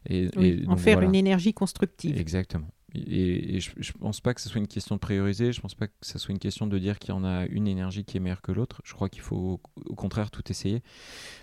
Et, 0.08 0.30
en 0.68 0.76
faire 0.76 1.00
une 1.02 1.14
énergie 1.14 1.52
constructive. 1.52 2.18
Exactement. 2.18 2.68
Et, 2.94 3.60
je, 3.60 3.70
ne 3.78 3.98
pense 4.00 4.20
pas 4.20 4.32
que 4.32 4.40
ce 4.40 4.48
soit 4.48 4.60
une 4.60 4.66
question 4.66 4.94
de 4.94 5.00
prioriser, 5.00 5.52
je 5.52 5.60
pense 5.60 5.74
pas 5.74 5.88
que 5.88 5.92
ce 6.00 6.18
soit 6.18 6.32
une 6.32 6.38
question 6.38 6.66
de 6.66 6.78
dire 6.78 6.98
qu'il 6.98 7.10
y 7.10 7.12
en 7.12 7.22
a 7.22 7.44
une 7.46 7.68
énergie 7.68 8.04
qui 8.04 8.16
est 8.16 8.20
meilleure 8.20 8.40
que 8.40 8.50
l'autre. 8.50 8.80
Je 8.84 8.94
crois 8.94 9.10
qu'il 9.10 9.20
faut 9.20 9.60
au 9.84 9.94
contraire 9.94 10.30
tout 10.30 10.42
essayer. 10.50 10.82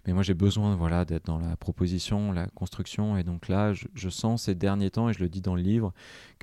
Mais 0.07 0.13
moi 0.13 0.23
j'ai 0.23 0.33
besoin 0.33 0.75
voilà, 0.75 1.05
d'être 1.05 1.25
dans 1.25 1.37
la 1.37 1.55
proposition, 1.55 2.31
la 2.31 2.47
construction. 2.47 3.17
Et 3.17 3.23
donc 3.23 3.47
là, 3.47 3.73
je, 3.73 4.09
sens 4.09 4.43
ces 4.43 4.55
derniers 4.55 4.89
temps, 4.89 5.09
et 5.09 5.13
je 5.13 5.19
le 5.19 5.29
dis 5.29 5.41
dans 5.41 5.55
le 5.55 5.61
livre, 5.61 5.93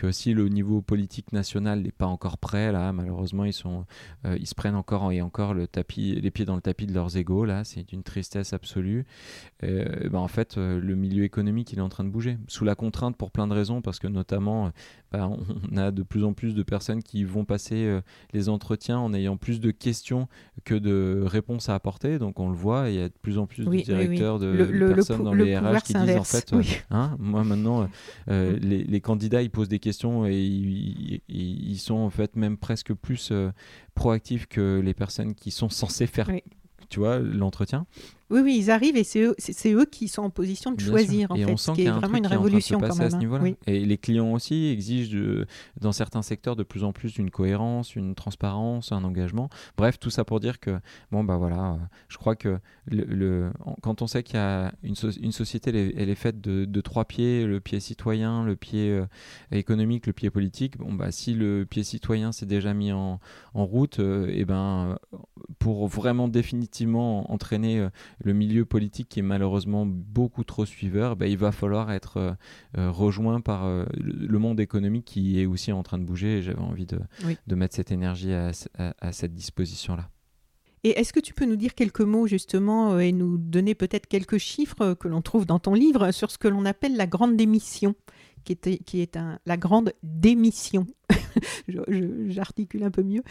que 0.03 0.11
si 0.11 0.35
le 0.35 0.49
niveau 0.49 0.83
politique 0.83 1.33
national 1.33 1.83
n'est 1.83 1.93
pas 1.93 2.07
encore 2.07 2.37
prêt, 2.37 2.73
là, 2.73 2.93
malheureusement, 2.93 3.45
ils, 3.45 3.53
sont, 3.53 3.85
euh, 4.25 4.37
ils 4.41 4.49
se 4.49 4.55
prennent 4.57 4.75
encore 4.75 5.13
et 5.13 5.23
encore 5.23 5.55
le 5.55 5.69
tapis, 5.69 6.21
les 6.21 6.31
pieds 6.33 6.45
dans 6.45 6.57
le 6.57 6.61
tapis 6.61 6.87
de 6.87 6.93
leurs 6.93 7.17
égaux. 7.17 7.45
Là, 7.45 7.63
c'est 7.63 7.93
une 7.93 8.03
tristesse 8.03 8.53
absolue. 8.53 9.07
Euh, 9.63 10.09
ben 10.11 10.19
en 10.19 10.27
fait, 10.27 10.59
euh, 10.59 10.81
le 10.81 10.97
milieu 10.97 11.23
économique, 11.23 11.73
il 11.73 11.79
est 11.79 11.83
en 11.83 11.89
train 11.89 12.03
de 12.03 12.09
bouger. 12.09 12.37
Sous 12.49 12.65
la 12.65 12.75
contrainte 12.75 13.17
pour 13.17 13.31
plein 13.31 13.47
de 13.47 13.55
raisons, 13.55 13.81
parce 13.81 14.01
que 14.01 14.09
notamment 14.09 14.73
bah, 15.13 15.31
on 15.31 15.77
a 15.77 15.93
de 15.93 16.03
plus 16.03 16.25
en 16.25 16.33
plus 16.33 16.57
de 16.57 16.65
personnes 16.65 17.05
qui 17.05 17.23
vont 17.23 17.45
passer 17.45 18.01
les 18.33 18.49
entretiens 18.49 18.99
en 18.99 19.15
ayant 19.15 19.37
plus 19.37 19.61
de 19.61 19.71
questions 19.71 20.27
que 20.65 20.75
de 20.75 21.23
réponses 21.25 21.69
à 21.69 21.77
apporter. 21.77 22.19
Donc 22.19 22.41
on 22.41 22.49
le 22.49 22.57
voit, 22.57 22.89
il 22.89 22.97
y 22.97 23.01
a 23.01 23.09
de 23.09 23.15
plus 23.23 23.39
en 23.39 23.47
plus 23.47 23.65
de 23.67 23.71
directeurs, 23.71 24.41
de, 24.41 24.93
personnes 24.95 25.23
dans 25.23 25.33
les 25.35 25.57
RH 25.57 25.83
qui 25.85 25.95
disent 25.95 26.17
en 26.17 26.25
fait, 26.25 26.53
hein, 26.91 27.17
moi 27.21 27.45
maintenant, 27.45 27.83
mm. 28.27 28.33
les, 28.33 29.01
candidats 29.01 29.43
ils 29.43 29.51
posent 29.51 29.69
des 29.69 29.79
questions 29.79 29.92
et 30.27 30.37
ils, 31.29 31.79
sont 31.79 31.97
en 31.97 32.11
fait 32.11 32.37
même 32.37 32.57
presque 32.57 32.93
plus 32.95 33.33
proactifs 33.95 34.47
que 34.47 34.81
les 34.83 34.95
personnes 34.95 35.35
qui 35.35 35.51
sont 35.51 35.69
censées 35.69 36.07
faire, 36.07 36.31
tu 36.89 37.01
vois, 37.01 37.19
l'entretien. 37.19 37.87
Oui, 38.33 38.41
oui, 38.41 38.57
ils 38.59 38.71
arrivent 38.71 38.97
et 38.97 39.05
c'est 39.05 39.21
eux, 39.21 39.37
eux, 39.67 39.85
qui 39.85 40.09
sont 40.09 40.23
en 40.23 40.31
position 40.31 40.73
de 40.73 40.81
choisir, 40.81 41.31
en 41.31 41.37
et 41.37 41.45
fait, 41.45 41.53
on 41.53 41.57
sent 41.57 41.73
qu'il 41.75 41.85
y 41.85 41.89
a 41.89 41.93
vraiment 41.93 42.19
une 42.19 42.27
révolution 42.27 42.81
quand 42.81 42.97
même. 42.97 43.07
À 43.07 43.11
ce 43.11 43.17
hein. 43.17 43.19
niveau-là. 43.19 43.51
Et 43.67 43.85
les 43.85 43.99
clients 43.99 44.33
aussi 44.33 44.67
exigent, 44.67 45.17
dans 45.81 45.93
certains 45.93 46.23
secteurs, 46.23 46.57
de 46.57 46.63
plus 46.63 46.85
en 46.85 46.93
plus 46.93 47.19
une 47.19 47.31
cohérence, 47.31 47.95
une 47.95 48.15
transparence, 48.15 48.93
un 48.93 49.05
engagement. 49.05 49.49
Bref, 49.77 49.99
tout 49.99 50.11
ça 50.11 50.25
pour 50.25 50.41
dire 50.41 50.61
que, 50.61 50.79
bon, 51.11 51.25
bah 51.25 51.37
voilà, 51.37 51.79
je 52.09 52.17
crois 52.17 52.37
que 52.37 52.59
le, 52.87 53.51
quand 53.83 54.03
on 54.03 54.07
sait 54.07 54.23
qu'il 54.23 54.37
y 54.37 54.39
a 54.39 54.73
une, 54.83 54.95
une 55.21 55.33
société, 55.33 55.71
elle 55.97 56.09
est, 56.09 56.15
faite 56.15 56.41
de, 56.41 56.81
trois 56.81 57.05
pieds, 57.05 57.47
le 57.47 57.61
pied 57.61 57.81
citoyen, 57.81 58.45
le 58.45 58.57
pied 58.57 58.91
euh, 58.91 59.07
économique, 59.51 60.07
le 60.07 60.13
pied 60.13 60.31
politique, 60.31 60.79
bon, 60.79 60.93
bah 60.93 61.13
si 61.13 61.35
le 61.35 61.65
pied 61.69 61.85
citoyen 61.85 62.33
s'est 62.33 62.47
déjà 62.47 62.75
mis 62.75 62.93
en, 62.93 63.21
en 63.55 63.65
route, 63.65 63.99
et 63.99 64.03
euh, 64.03 64.27
eh 64.33 64.45
ben, 64.45 64.99
pour 65.59 65.87
vraiment 65.89 66.29
définitivement 66.29 67.33
entraîner 67.33 67.79
euh, 67.79 67.91
le 68.25 68.33
milieu 68.33 68.65
politique 68.65 69.09
qui 69.09 69.21
est 69.21 69.23
malheureusement 69.23 69.87
beaucoup 69.87 70.45
trop 70.45 70.65
suiveur, 70.65 71.17
bah, 71.17 71.27
il 71.27 71.37
va 71.37 71.53
falloir 71.53 71.93
être 71.93 72.17
euh, 72.17 72.33
euh, 72.79 72.91
rejoint 72.91 73.41
par 73.41 73.65
euh, 73.65 73.85
le 73.97 74.39
monde 74.39 74.61
économique 74.61 75.05
qui 75.05 75.41
est 75.41 75.47
aussi 75.47 75.73
en 75.73 75.83
train 75.83 75.99
de 75.99 76.05
bouger. 76.05 76.39
Et 76.39 76.43
j'avais 76.43 76.61
envie 76.61 76.87
de, 76.87 77.01
de, 77.47 77.55
mettre 77.55 77.75
cette 77.75 77.93
énergie 77.93 78.33
à, 78.33 78.53
à, 78.79 79.13
cette 79.13 79.35
disposition-là. 79.35 80.09
Et 80.85 80.99
est-ce 80.99 81.13
que 81.13 81.21
tu 81.21 81.33
peux 81.33 81.45
nous 81.45 81.57
dire 81.57 81.75
quelques 81.75 82.01
mots 82.01 82.27
justement 82.27 82.99
et 82.99 83.13
nous 83.13 83.39
donner 83.39 83.75
peut-être 83.77 84.09
quelques 84.09 84.39
chiffres 84.39 84.95
que 84.95 85.07
l'on 85.07 85.23
trouve 85.23 85.47
dans 85.47 85.61
ton 85.61 85.75
livre 85.75 86.11
sur 86.11 86.31
ce 86.31 86.39
que 86.39 86.49
l'on 86.49 86.65
appelle 86.65 86.97
la 86.97 87.07
grande 87.07 87.37
démission, 87.37 87.95
qui, 88.45 88.53
était, 88.53 88.79
qui 88.79 89.01
est 89.01 89.17
un, 89.17 89.39
la 89.47 89.57
grande 89.57 89.93
démission 90.03 90.87
j'articule 92.29 92.85
un 92.85 92.91
peu 92.91 93.03
mieux, 93.03 93.23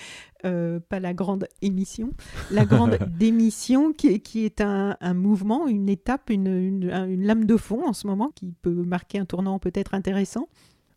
euh, 0.45 0.79
pas 0.79 0.99
la 0.99 1.13
grande 1.13 1.47
émission, 1.61 2.11
la 2.49 2.65
grande 2.65 2.97
démission 3.17 3.93
qui, 3.93 4.19
qui 4.21 4.45
est 4.45 4.61
un, 4.61 4.95
mouvement, 5.13 5.67
une 5.67 5.89
étape, 5.89 6.29
une, 6.29 6.47
une, 6.47 7.23
lame 7.23 7.45
de 7.45 7.57
fond 7.57 7.87
en 7.87 7.93
ce 7.93 8.07
moment 8.07 8.31
qui 8.35 8.53
peut 8.61 8.83
marquer 8.83 9.19
un 9.19 9.25
tournant 9.25 9.59
peut-être 9.59 9.93
intéressant. 9.93 10.47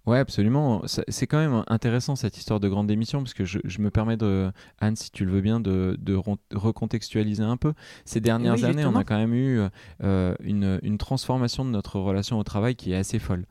Ouais, 0.06 0.18
absolument. 0.18 0.82
C'est 0.84 1.26
quand 1.26 1.38
même 1.38 1.64
intéressant 1.66 2.14
cette 2.14 2.36
histoire 2.36 2.60
de 2.60 2.68
grande 2.68 2.86
démission 2.86 3.20
parce 3.20 3.32
que 3.32 3.46
je, 3.46 3.58
me 3.80 3.90
permets 3.90 4.18
de, 4.18 4.52
Anne, 4.78 4.96
si 4.96 5.10
tu 5.10 5.24
le 5.24 5.32
veux 5.32 5.40
bien, 5.40 5.60
de, 5.60 5.96
recontextualiser 6.52 7.42
un 7.42 7.56
peu. 7.56 7.72
Ces 8.04 8.20
dernières 8.20 8.64
années, 8.64 8.84
on 8.84 8.96
a 8.96 9.04
quand 9.04 9.16
même 9.16 9.32
eu 9.32 9.60
euh, 10.02 10.34
une, 10.40 10.78
une, 10.82 10.98
transformation 10.98 11.64
de 11.64 11.70
notre 11.70 11.98
relation 11.98 12.38
au 12.38 12.44
travail 12.44 12.76
qui 12.76 12.92
est 12.92 12.96
assez 12.96 13.18
folle. 13.18 13.46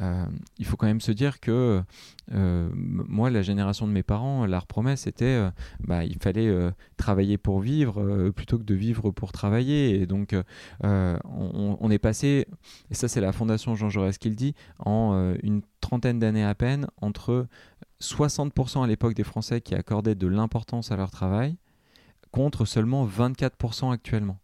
Euh, 0.00 0.26
il 0.58 0.64
faut 0.64 0.76
quand 0.76 0.86
même 0.86 1.00
se 1.00 1.12
dire 1.12 1.40
que 1.40 1.82
euh, 2.32 2.68
moi, 2.74 3.30
la 3.30 3.42
génération 3.42 3.86
de 3.86 3.92
mes 3.92 4.02
parents, 4.02 4.46
leur 4.46 4.66
promesse 4.66 5.06
était 5.06 5.24
euh, 5.24 5.50
bah, 5.80 6.04
il 6.04 6.18
fallait 6.18 6.52
travailler 6.96 7.38
pour 7.38 7.60
vivre 7.60 8.30
plutôt 8.30 8.58
que 8.58 8.64
de 8.64 8.74
vivre 8.74 9.10
pour 9.10 9.32
travailler. 9.32 10.00
Et 10.00 10.06
donc, 10.06 10.34
on, 10.82 11.90
est 11.90 11.98
passé, 11.98 12.46
et 12.90 12.94
ça, 12.94 13.08
c'est 13.08 13.20
la 13.20 13.32
Fondation 13.32 13.74
Jean 13.74 13.88
Jaurès 13.88 14.18
qui 14.18 14.28
le 14.28 14.36
dit, 14.36 14.54
en 14.78 15.34
une 15.42 15.62
trentaine 15.80 16.18
d'années 16.18 16.44
à 16.44 16.54
peine, 16.54 16.86
entre 17.00 17.46
60% 18.00 18.82
à 18.82 18.86
l'époque 18.86 19.14
des 19.14 19.24
Français 19.24 19.60
qui 19.60 19.74
accordaient 19.74 20.14
de 20.14 20.26
l'importance 20.26 20.90
à 20.90 20.96
leur 20.96 21.10
travail, 21.10 21.56
contre 22.30 22.64
seulement 22.64 23.06
24% 23.06 23.92
actuellement. 23.92 24.38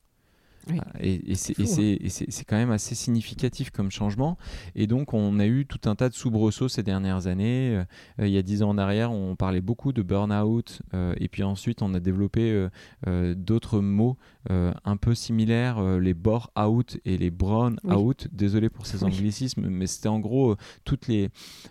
Et, 1.01 1.35
c'est 1.35 2.45
quand 2.45 2.57
même 2.57 2.71
assez 2.71 2.95
significatif 2.95 3.71
comme 3.71 3.91
changement. 3.91 4.37
Et 4.75 4.87
donc, 4.87 5.15
on 5.15 5.39
a 5.39 5.47
eu 5.47 5.67
tout 5.67 5.89
un 5.89 5.95
tas 5.95 6.09
de 6.09 6.15
soubresauts 6.15 6.69
ces 6.69 6.83
dernières 6.83 7.27
années. 7.27 7.83
Euh, 8.21 8.27
il 8.27 8.31
y 8.31 8.39
a 8.39 8.43
dix 8.43 8.63
ans 8.63 8.71
en 8.71 8.79
arrière, 8.79 9.13
on 9.13 9.37
parlait 9.37 9.61
beaucoup 9.61 9.93
de 9.93 10.03
burn-out. 10.03 10.83
Euh, 10.95 11.15
et 11.19 11.29
puis 11.29 11.43
ensuite, 11.43 11.83
on 11.83 11.95
a 11.95 12.01
développé 12.01 12.69
euh, 13.07 13.35
d'autres 13.35 13.81
mots 13.81 14.17
un 14.49 14.97
peu 14.97 15.15
similaires, 15.15 15.83
les 15.99 16.15
bore-out 16.15 16.99
et 17.05 17.19
les 17.19 17.31
brown-out. 17.31 18.29
Désolé 18.33 18.69
pour 18.69 18.87
ces 18.87 19.05
anglicismes, 19.05 19.69
mais 19.69 19.87
c'était 19.87 20.09
en 20.09 20.19
gros 20.19 20.57
toutes, 20.85 21.09
les, 21.09 21.29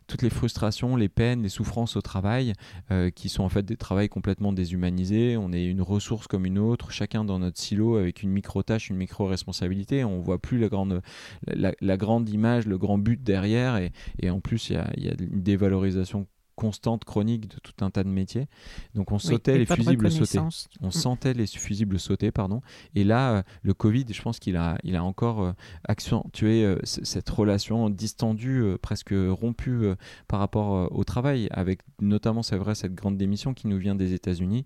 toutes 0.07 0.21
les 0.21 0.29
frustrations, 0.29 0.95
les 0.95 1.09
peines, 1.09 1.41
les 1.41 1.49
souffrances 1.49 1.95
au 1.95 2.01
travail, 2.01 2.53
qui 3.15 3.29
sont 3.29 3.43
en 3.43 3.49
fait 3.49 3.63
des 3.63 3.77
travails 3.77 4.09
complètement 4.09 4.53
déshumanisés. 4.53 5.37
On 5.37 5.51
est 5.51 5.65
une 5.65 5.81
ressource 5.81 6.27
comme 6.27 6.45
une 6.45 6.59
autre, 6.59 6.91
chacun 6.91 7.25
dans 7.25 7.39
notre 7.39 7.59
silo 7.59 7.97
avec 7.97 8.23
une 8.23 8.31
micro-tâche 8.31 8.89
une 8.89 8.97
micro-responsabilité. 8.97 10.03
On 10.03 10.19
voit 10.19 10.39
plus 10.39 10.57
la 10.57 10.69
grande, 10.69 11.01
la, 11.47 11.97
grande 11.97 12.29
image, 12.29 12.65
le 12.65 12.77
grand 12.77 12.97
but 12.97 13.21
derrière. 13.21 13.77
Et, 13.77 13.91
et 14.19 14.29
en 14.29 14.39
plus, 14.39 14.69
il 14.69 14.73
y 14.73 14.77
a, 14.77 14.91
y 14.97 15.09
a 15.09 15.13
une 15.19 15.41
dévalorisation 15.41 16.27
constante, 16.59 17.05
chronique 17.05 17.47
de 17.47 17.55
tout 17.63 17.85
un 17.85 17.89
tas 17.89 18.03
de 18.03 18.09
métiers. 18.09 18.49
Donc 18.93 19.13
on 19.13 19.17
sautait 19.17 19.57
les 19.57 19.65
fusibles 19.65 20.11
sauter. 20.11 20.39
On 20.81 20.91
sentait 20.91 21.33
les 21.33 21.47
fusibles 21.47 21.97
sauter, 21.97 22.31
pardon. 22.31 22.61
Et 22.95 23.05
là, 23.05 23.31
euh, 23.31 23.43
le 23.61 23.73
Covid, 23.73 24.05
je 24.11 24.21
pense 24.21 24.39
qu'il 24.39 24.57
a, 24.57 24.77
il 24.83 24.97
a 24.97 25.03
encore 25.05 25.41
euh, 25.41 25.51
accentué 25.85 26.65
euh, 26.65 26.77
cette 26.83 27.29
relation 27.29 27.89
distendue, 27.89 28.75
presque 28.81 29.13
rompue 29.13 29.93
par 30.27 30.41
rapport 30.41 30.91
au 30.91 31.03
travail, 31.05 31.47
avec 31.51 31.79
notamment, 32.01 32.43
c'est 32.43 32.57
vrai, 32.57 32.75
cette 32.75 32.93
grande 32.93 33.17
démission 33.17 33.53
qui 33.53 33.67
nous 33.67 33.77
vient 33.77 33.95
des 33.95 34.13
États-Unis, 34.13 34.65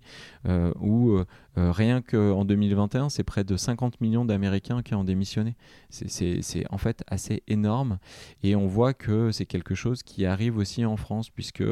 où 0.80 1.18
rien 1.56 2.02
qu'en 2.02 2.44
2021, 2.44 3.08
c'est 3.08 3.22
près 3.22 3.44
de 3.44 3.56
50 3.56 4.00
millions 4.00 4.24
d'Américains 4.24 4.82
qui 4.82 4.94
ont 4.94 5.04
démissionné. 5.04 5.54
C'est 5.90 6.66
en 6.70 6.78
fait 6.78 7.04
assez 7.06 7.42
énorme. 7.46 7.98
Et 8.42 8.56
on 8.56 8.66
voit 8.66 8.94
que 8.94 9.30
c'est 9.30 9.46
quelque 9.46 9.74
chose 9.74 10.02
qui 10.02 10.26
arrive 10.26 10.56
aussi 10.56 10.84
en 10.84 10.96
France, 10.96 11.30
puisque 11.30 11.62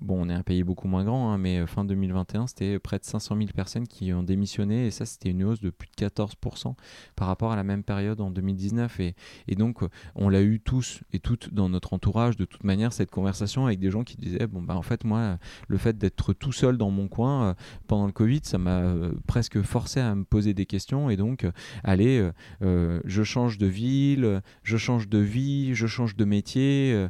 bon, 0.00 0.26
on 0.26 0.28
est 0.28 0.34
un 0.34 0.42
pays 0.42 0.62
beaucoup 0.62 0.88
moins 0.88 1.04
grand, 1.04 1.32
hein, 1.32 1.38
mais 1.38 1.58
euh, 1.58 1.66
fin 1.66 1.84
2021, 1.84 2.46
c'était 2.46 2.78
près 2.78 2.98
de 2.98 3.04
500 3.04 3.36
000 3.36 3.48
personnes 3.54 3.86
qui 3.86 4.12
ont 4.12 4.22
démissionné, 4.22 4.86
et 4.86 4.90
ça, 4.90 5.06
c'était 5.06 5.30
une 5.30 5.44
hausse 5.44 5.60
de 5.60 5.70
plus 5.70 5.88
de 5.88 6.04
14% 6.04 6.74
par 7.16 7.28
rapport 7.28 7.52
à 7.52 7.56
la 7.56 7.64
même 7.64 7.82
période 7.82 8.20
en 8.20 8.30
2019. 8.30 9.00
Et, 9.00 9.14
et 9.48 9.54
donc, 9.54 9.82
euh, 9.82 9.88
on 10.14 10.28
l'a 10.28 10.42
eu 10.42 10.60
tous 10.60 11.00
et 11.12 11.18
toutes 11.18 11.52
dans 11.52 11.68
notre 11.68 11.92
entourage, 11.92 12.36
de 12.36 12.44
toute 12.44 12.64
manière, 12.64 12.92
cette 12.92 13.10
conversation 13.10 13.66
avec 13.66 13.78
des 13.78 13.90
gens 13.90 14.04
qui 14.04 14.16
disaient, 14.16 14.46
bon, 14.46 14.62
bah, 14.62 14.76
en 14.76 14.82
fait, 14.82 15.04
moi, 15.04 15.38
le 15.68 15.78
fait 15.78 15.96
d'être 15.98 16.32
tout 16.32 16.52
seul 16.52 16.76
dans 16.76 16.90
mon 16.90 17.08
coin 17.08 17.54
pendant 17.86 18.06
le 18.06 18.12
Covid, 18.12 18.40
ça 18.44 18.58
m'a 18.58 18.94
presque 19.26 19.60
forcé 19.62 20.00
à 20.00 20.14
me 20.14 20.24
poser 20.24 20.54
des 20.54 20.66
questions, 20.66 21.10
et 21.10 21.16
donc, 21.16 21.46
allez, 21.84 22.30
je 22.60 23.22
change 23.22 23.58
de 23.58 23.66
ville, 23.66 24.42
je 24.62 24.76
change 24.76 25.08
de 25.08 25.18
vie, 25.18 25.74
je 25.74 25.86
change 25.86 26.16
de 26.16 26.24
métier 26.24 27.08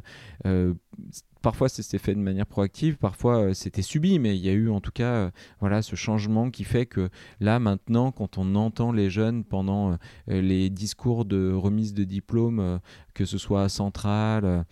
parfois 1.43 1.69
c'était 1.69 1.99
fait 1.99 2.15
de 2.15 2.19
manière 2.19 2.47
proactive, 2.47 2.97
parfois 2.97 3.49
euh, 3.49 3.53
c'était 3.53 3.83
subi, 3.83 4.17
mais 4.17 4.35
il 4.35 4.43
y 4.43 4.49
a 4.49 4.53
eu 4.53 4.69
en 4.69 4.79
tout 4.79 4.91
cas 4.91 5.13
euh, 5.13 5.31
voilà 5.59 5.83
ce 5.83 5.95
changement 5.95 6.49
qui 6.49 6.63
fait 6.63 6.87
que 6.87 7.09
là 7.39 7.59
maintenant, 7.59 8.11
quand 8.11 8.39
on 8.39 8.55
entend 8.55 8.91
les 8.91 9.11
jeunes 9.11 9.43
pendant 9.43 9.91
euh, 9.91 9.97
les 10.41 10.71
discours 10.71 11.25
de 11.25 11.51
remise 11.53 11.93
de 11.93 12.05
diplôme, 12.05 12.79
que 13.13 13.25
ce 13.25 13.37
soit 13.37 13.63
à 13.63 13.69
Centrale, 13.69 14.65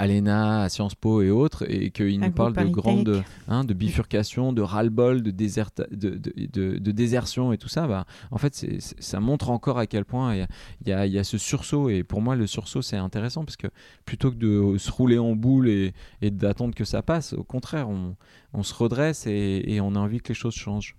à 0.00 0.06
l'ENA, 0.06 0.62
à 0.62 0.68
Sciences 0.70 0.94
Po 0.94 1.20
et 1.20 1.28
autres, 1.28 1.70
et 1.70 1.90
qu'il 1.90 2.20
nous 2.20 2.30
parle 2.30 2.54
de 2.54 2.64
grande 2.64 3.22
hein, 3.48 3.64
de 3.64 3.74
bifurcation, 3.74 4.54
de 4.54 4.62
ras-le-bol, 4.62 5.22
de, 5.22 5.30
de, 5.30 6.16
de, 6.16 6.78
de, 6.78 6.90
désertion 6.90 7.52
et 7.52 7.58
tout 7.58 7.68
ça, 7.68 7.86
bah, 7.86 8.06
en 8.30 8.38
fait, 8.38 8.66
ça 8.80 9.20
montre 9.20 9.50
encore 9.50 9.78
à 9.78 9.86
quel 9.86 10.06
point 10.06 10.34
il 10.34 10.48
y, 10.86 10.90
y, 10.90 11.10
y 11.10 11.18
a, 11.18 11.24
ce 11.24 11.36
sursaut. 11.36 11.90
Et 11.90 12.02
pour 12.02 12.22
moi, 12.22 12.34
le 12.34 12.46
sursaut, 12.46 12.80
c'est 12.80 12.96
intéressant 12.96 13.44
parce 13.44 13.58
que 13.58 13.66
plutôt 14.06 14.30
que 14.30 14.36
de 14.36 14.78
se 14.78 14.90
rouler 14.90 15.18
en 15.18 15.36
boule 15.36 15.68
et, 15.68 15.92
et 16.22 16.30
d'attendre 16.30 16.74
que 16.74 16.86
ça 16.86 17.02
passe, 17.02 17.34
au 17.34 17.44
contraire, 17.44 17.90
on, 17.90 18.16
on 18.54 18.62
se 18.62 18.72
redresse 18.72 19.26
et, 19.26 19.64
et 19.66 19.82
on 19.82 19.94
a 19.96 19.98
envie 19.98 20.20
que 20.20 20.28
les 20.28 20.34
choses 20.34 20.54
changent. 20.54 20.96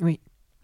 Oui, 0.00 0.18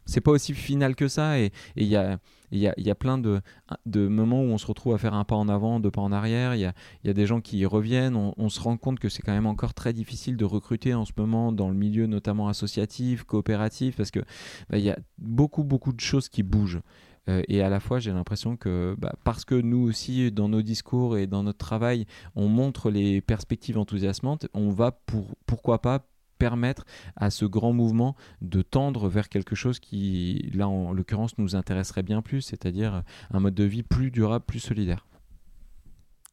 c'est 0.06 0.20
pas 0.20 0.32
aussi 0.32 0.54
final 0.54 0.96
que 0.96 1.06
ça 1.06 1.38
et 1.38 1.52
il 1.76 1.86
y 1.86 1.94
a, 1.94 2.18
y, 2.58 2.66
a, 2.66 2.74
y 2.76 2.90
a 2.90 2.94
plein 2.94 3.18
de, 3.18 3.40
de, 3.86 4.08
moments 4.08 4.42
où 4.42 4.46
on 4.46 4.58
se 4.58 4.66
retrouve 4.66 4.94
à 4.94 4.98
faire 4.98 5.14
un 5.14 5.24
pas 5.24 5.36
en 5.36 5.48
avant, 5.48 5.80
deux 5.80 5.90
pas 5.90 6.00
en 6.00 6.12
arrière. 6.12 6.54
Il 6.54 6.60
y 6.60 6.64
a, 6.64 6.74
y 7.04 7.10
a, 7.10 7.12
des 7.12 7.26
gens 7.26 7.40
qui 7.40 7.64
reviennent. 7.66 8.16
On, 8.16 8.48
se 8.48 8.60
rend 8.60 8.76
compte 8.76 8.98
que 8.98 9.08
c'est 9.08 9.22
quand 9.22 9.32
même 9.32 9.46
encore 9.46 9.74
très 9.74 9.92
difficile 9.92 10.36
de 10.36 10.44
recruter 10.44 10.94
en 10.94 11.04
ce 11.04 11.12
moment 11.16 11.52
dans 11.52 11.68
le 11.68 11.74
milieu 11.74 12.06
notamment 12.06 12.48
associatif, 12.48 13.24
coopératif, 13.24 13.96
parce 13.96 14.10
que 14.10 14.20
bah, 14.68 14.78
il 14.78 14.84
y 14.84 14.90
a 14.90 14.98
beaucoup 15.18 15.64
beaucoup 15.64 15.92
de 15.92 16.00
choses 16.00 16.28
qui 16.28 16.42
bougent. 16.42 16.80
Euh, 17.28 17.42
et 17.48 17.62
à 17.62 17.68
la 17.68 17.80
fois, 17.80 17.98
j'ai 17.98 18.12
l'impression 18.12 18.56
que 18.56 18.96
bah, 18.98 19.14
parce 19.24 19.44
que 19.44 19.54
nous 19.54 19.78
aussi, 19.78 20.32
dans 20.32 20.48
nos 20.48 20.62
discours 20.62 21.16
et 21.16 21.26
dans 21.26 21.42
notre 21.42 21.58
travail, 21.58 22.06
on 22.34 22.48
montre 22.48 22.90
les 22.90 23.20
perspectives 23.20 23.78
enthousiasmantes, 23.78 24.46
on 24.54 24.70
va 24.70 24.92
pour, 24.92 25.26
pourquoi 25.46 25.80
pas 25.80 26.06
permettre 26.40 26.84
à 27.16 27.30
ce 27.30 27.44
grand 27.44 27.72
mouvement 27.72 28.16
de 28.40 28.62
tendre 28.62 29.08
vers 29.08 29.28
quelque 29.28 29.54
chose 29.54 29.78
qui, 29.78 30.50
là 30.54 30.66
en 30.66 30.92
l'occurrence, 30.92 31.36
nous 31.38 31.54
intéresserait 31.54 32.02
bien 32.02 32.22
plus, 32.22 32.40
c'est-à-dire 32.40 33.04
un 33.30 33.40
mode 33.40 33.54
de 33.54 33.64
vie 33.64 33.82
plus 33.82 34.10
durable, 34.10 34.46
plus 34.46 34.58
solidaire. 34.58 35.06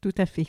Tout 0.01 0.15
à 0.17 0.25
fait. 0.25 0.47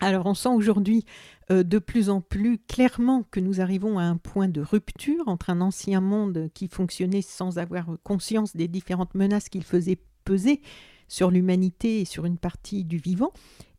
Alors 0.00 0.26
on 0.26 0.34
sent 0.34 0.50
aujourd'hui 0.50 1.04
euh, 1.50 1.62
de 1.62 1.78
plus 1.78 2.10
en 2.10 2.20
plus 2.20 2.58
clairement 2.58 3.22
que 3.30 3.40
nous 3.40 3.60
arrivons 3.60 3.98
à 3.98 4.02
un 4.02 4.16
point 4.16 4.48
de 4.48 4.60
rupture 4.60 5.26
entre 5.28 5.48
un 5.48 5.60
ancien 5.60 6.00
monde 6.00 6.50
qui 6.52 6.68
fonctionnait 6.68 7.22
sans 7.22 7.58
avoir 7.58 7.86
conscience 8.02 8.56
des 8.56 8.68
différentes 8.68 9.14
menaces 9.14 9.48
qu'il 9.48 9.64
faisait 9.64 9.98
peser 10.24 10.60
sur 11.08 11.30
l'humanité 11.30 12.00
et 12.00 12.04
sur 12.04 12.26
une 12.26 12.36
partie 12.36 12.84
du 12.84 12.98
vivant, 12.98 13.32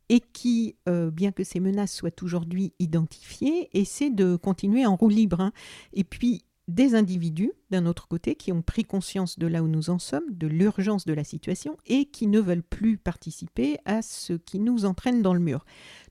et 0.08 0.20
qui, 0.20 0.76
euh, 0.88 1.10
bien 1.10 1.32
que 1.32 1.44
ces 1.44 1.60
menaces 1.60 1.94
soient 1.94 2.22
aujourd'hui 2.22 2.72
identifiées, 2.78 3.68
essaie 3.72 4.10
de 4.10 4.36
continuer 4.36 4.86
en 4.86 4.96
roue 4.96 5.08
libre. 5.08 5.40
Hein. 5.40 5.52
Et 5.92 6.04
puis, 6.04 6.44
des 6.68 6.94
individus, 6.94 7.52
d'un 7.70 7.86
autre 7.86 8.08
côté, 8.08 8.34
qui 8.34 8.52
ont 8.52 8.60
pris 8.60 8.84
conscience 8.84 9.38
de 9.38 9.46
là 9.46 9.62
où 9.62 9.68
nous 9.68 9.88
en 9.88 9.98
sommes, 9.98 10.30
de 10.30 10.46
l'urgence 10.46 11.06
de 11.06 11.14
la 11.14 11.24
situation, 11.24 11.78
et 11.86 12.04
qui 12.04 12.26
ne 12.26 12.40
veulent 12.40 12.62
plus 12.62 12.98
participer 12.98 13.78
à 13.86 14.02
ce 14.02 14.34
qui 14.34 14.58
nous 14.58 14.84
entraîne 14.84 15.22
dans 15.22 15.32
le 15.32 15.40
mur. 15.40 15.64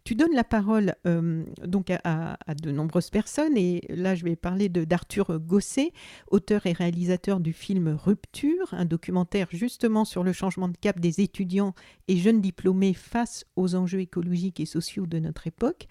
Tu 0.08 0.16
donnes 0.16 0.34
la 0.34 0.46
parole 0.46 0.96
euh, 1.06 1.44
donc 1.66 1.92
à, 2.06 2.38
de 2.64 2.72
nombreuses 2.72 3.10
personnes 3.10 3.58
et 3.58 3.82
là 3.90 4.16
je 4.16 4.24
vais 4.24 4.38
parler 4.38 4.70
d'Arthur 4.70 5.38
Gosset, 5.38 5.92
auteur 6.32 6.66
et 6.66 6.72
réalisateur 6.72 7.42
du 7.42 7.52
film 7.52 7.90
Rupture, 7.90 8.70
un 8.72 8.86
documentaire 8.86 9.50
justement 9.52 10.06
sur 10.06 10.24
le 10.24 10.32
changement 10.32 10.70
de 10.70 10.78
cap 10.78 11.02
des 11.02 11.20
étudiants 11.20 11.76
et 12.08 12.16
jeunes 12.16 12.40
diplômés 12.40 12.94
face 12.94 13.44
aux 13.58 13.76
enjeux 13.76 14.00
écologiques 14.00 14.62
et 14.62 14.66
sociaux 14.66 15.08
de 15.08 15.20
notre 15.20 15.46
époque 15.46 15.88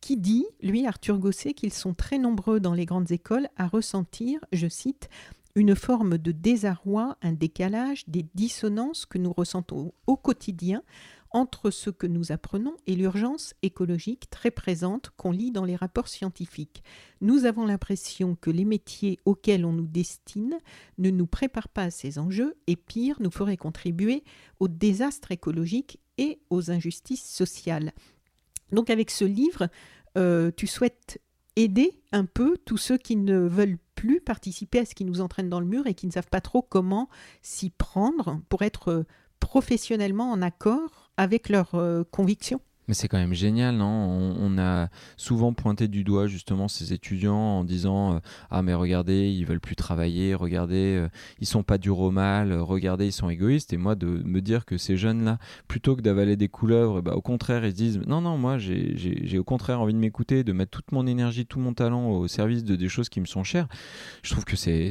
qui 0.00 0.16
dit, 0.16 0.46
lui, 0.62 0.86
Arthur 0.86 1.18
Gosset, 1.18 1.54
qu'ils 1.54 1.72
sont 1.72 1.94
très 1.94 2.18
nombreux 2.18 2.60
dans 2.60 2.74
les 2.74 2.84
grandes 2.84 3.10
écoles 3.10 3.48
à 3.56 3.66
ressentir, 3.66 4.38
je 4.52 4.68
cite, 4.68 5.08
une 5.56 5.74
forme 5.74 6.18
de 6.18 6.30
désarroi, 6.30 7.16
un 7.22 7.32
décalage, 7.32 8.04
des 8.06 8.26
dissonances 8.34 9.06
que 9.06 9.18
nous 9.18 9.32
ressentons 9.32 9.92
au 10.06 10.16
quotidien 10.16 10.82
entre 11.36 11.70
ce 11.70 11.90
que 11.90 12.06
nous 12.06 12.32
apprenons 12.32 12.74
et 12.86 12.96
l'urgence 12.96 13.52
écologique 13.60 14.30
très 14.30 14.50
présente 14.50 15.10
qu'on 15.18 15.32
lit 15.32 15.50
dans 15.50 15.66
les 15.66 15.76
rapports 15.76 16.08
scientifiques. 16.08 16.82
Nous 17.20 17.44
avons 17.44 17.66
l'impression 17.66 18.36
que 18.40 18.48
les 18.48 18.64
métiers 18.64 19.18
auxquels 19.26 19.66
on 19.66 19.72
nous 19.72 19.86
destine 19.86 20.56
ne 20.96 21.10
nous 21.10 21.26
préparent 21.26 21.68
pas 21.68 21.82
à 21.82 21.90
ces 21.90 22.18
enjeux 22.18 22.56
et 22.66 22.74
pire, 22.74 23.18
nous 23.20 23.30
feraient 23.30 23.58
contribuer 23.58 24.24
au 24.60 24.68
désastre 24.68 25.30
écologique 25.30 26.00
et 26.16 26.40
aux 26.48 26.70
injustices 26.70 27.28
sociales. 27.28 27.92
Donc 28.72 28.88
avec 28.88 29.10
ce 29.10 29.26
livre, 29.26 29.68
euh, 30.16 30.50
tu 30.56 30.66
souhaites 30.66 31.20
aider 31.54 32.00
un 32.12 32.24
peu 32.24 32.56
tous 32.64 32.78
ceux 32.78 32.96
qui 32.96 33.14
ne 33.14 33.40
veulent 33.40 33.78
plus 33.94 34.22
participer 34.22 34.78
à 34.78 34.84
ce 34.86 34.94
qui 34.94 35.04
nous 35.04 35.20
entraîne 35.20 35.50
dans 35.50 35.60
le 35.60 35.66
mur 35.66 35.86
et 35.86 35.92
qui 35.92 36.06
ne 36.06 36.12
savent 36.12 36.30
pas 36.30 36.40
trop 36.40 36.62
comment 36.62 37.10
s'y 37.42 37.68
prendre 37.68 38.40
pour 38.48 38.62
être 38.62 39.04
professionnellement 39.38 40.30
en 40.30 40.40
accord 40.40 41.05
avec 41.16 41.48
leurs 41.48 41.74
euh, 41.74 42.04
convictions 42.10 42.60
Mais 42.88 42.94
c'est 42.94 43.08
quand 43.08 43.18
même 43.18 43.34
génial, 43.34 43.76
non? 43.76 43.86
On, 43.86 44.58
a 44.58 44.88
souvent 45.16 45.52
pointé 45.52 45.88
du 45.88 46.04
doigt 46.04 46.26
justement 46.28 46.68
ces 46.68 46.92
étudiants 46.92 47.34
en 47.36 47.64
disant 47.64 48.14
euh, 48.14 48.18
ah 48.50 48.62
mais 48.62 48.72
regardez 48.72 49.30
ils 49.30 49.44
veulent 49.44 49.60
plus 49.60 49.76
travailler, 49.76 50.34
regardez 50.34 50.96
euh, 50.96 51.08
ils 51.40 51.46
sont 51.46 51.62
pas 51.62 51.76
durs 51.76 51.98
au 51.98 52.10
mal, 52.10 52.54
regardez 52.54 53.06
ils 53.06 53.12
sont 53.12 53.28
égoïstes 53.28 53.72
et 53.74 53.76
moi 53.76 53.96
de 53.96 54.06
me 54.06 54.40
dire 54.40 54.64
que 54.64 54.78
ces 54.78 54.96
jeunes 54.96 55.24
là 55.24 55.38
plutôt 55.68 55.94
que 55.94 56.00
d'avaler 56.00 56.36
des 56.36 56.48
couleuvres, 56.48 57.02
bah, 57.02 57.14
au 57.14 57.20
contraire 57.20 57.66
ils 57.66 57.72
se 57.72 57.76
disent 57.76 58.00
non 58.06 58.22
non 58.22 58.38
moi 58.38 58.56
j'ai 58.56 59.38
au 59.38 59.44
contraire 59.44 59.80
envie 59.80 59.92
de 59.92 59.98
m'écouter, 59.98 60.42
de 60.42 60.52
mettre 60.52 60.70
toute 60.70 60.92
mon 60.92 61.06
énergie, 61.06 61.44
tout 61.44 61.58
mon 61.58 61.74
talent 61.74 62.08
au 62.08 62.28
service 62.28 62.64
de 62.64 62.76
des 62.76 62.88
choses 62.88 63.08
qui 63.08 63.20
me 63.20 63.26
sont 63.26 63.44
chères. 63.44 63.68
Je 64.22 64.30
trouve 64.30 64.44
que 64.44 64.56
c'est 64.56 64.90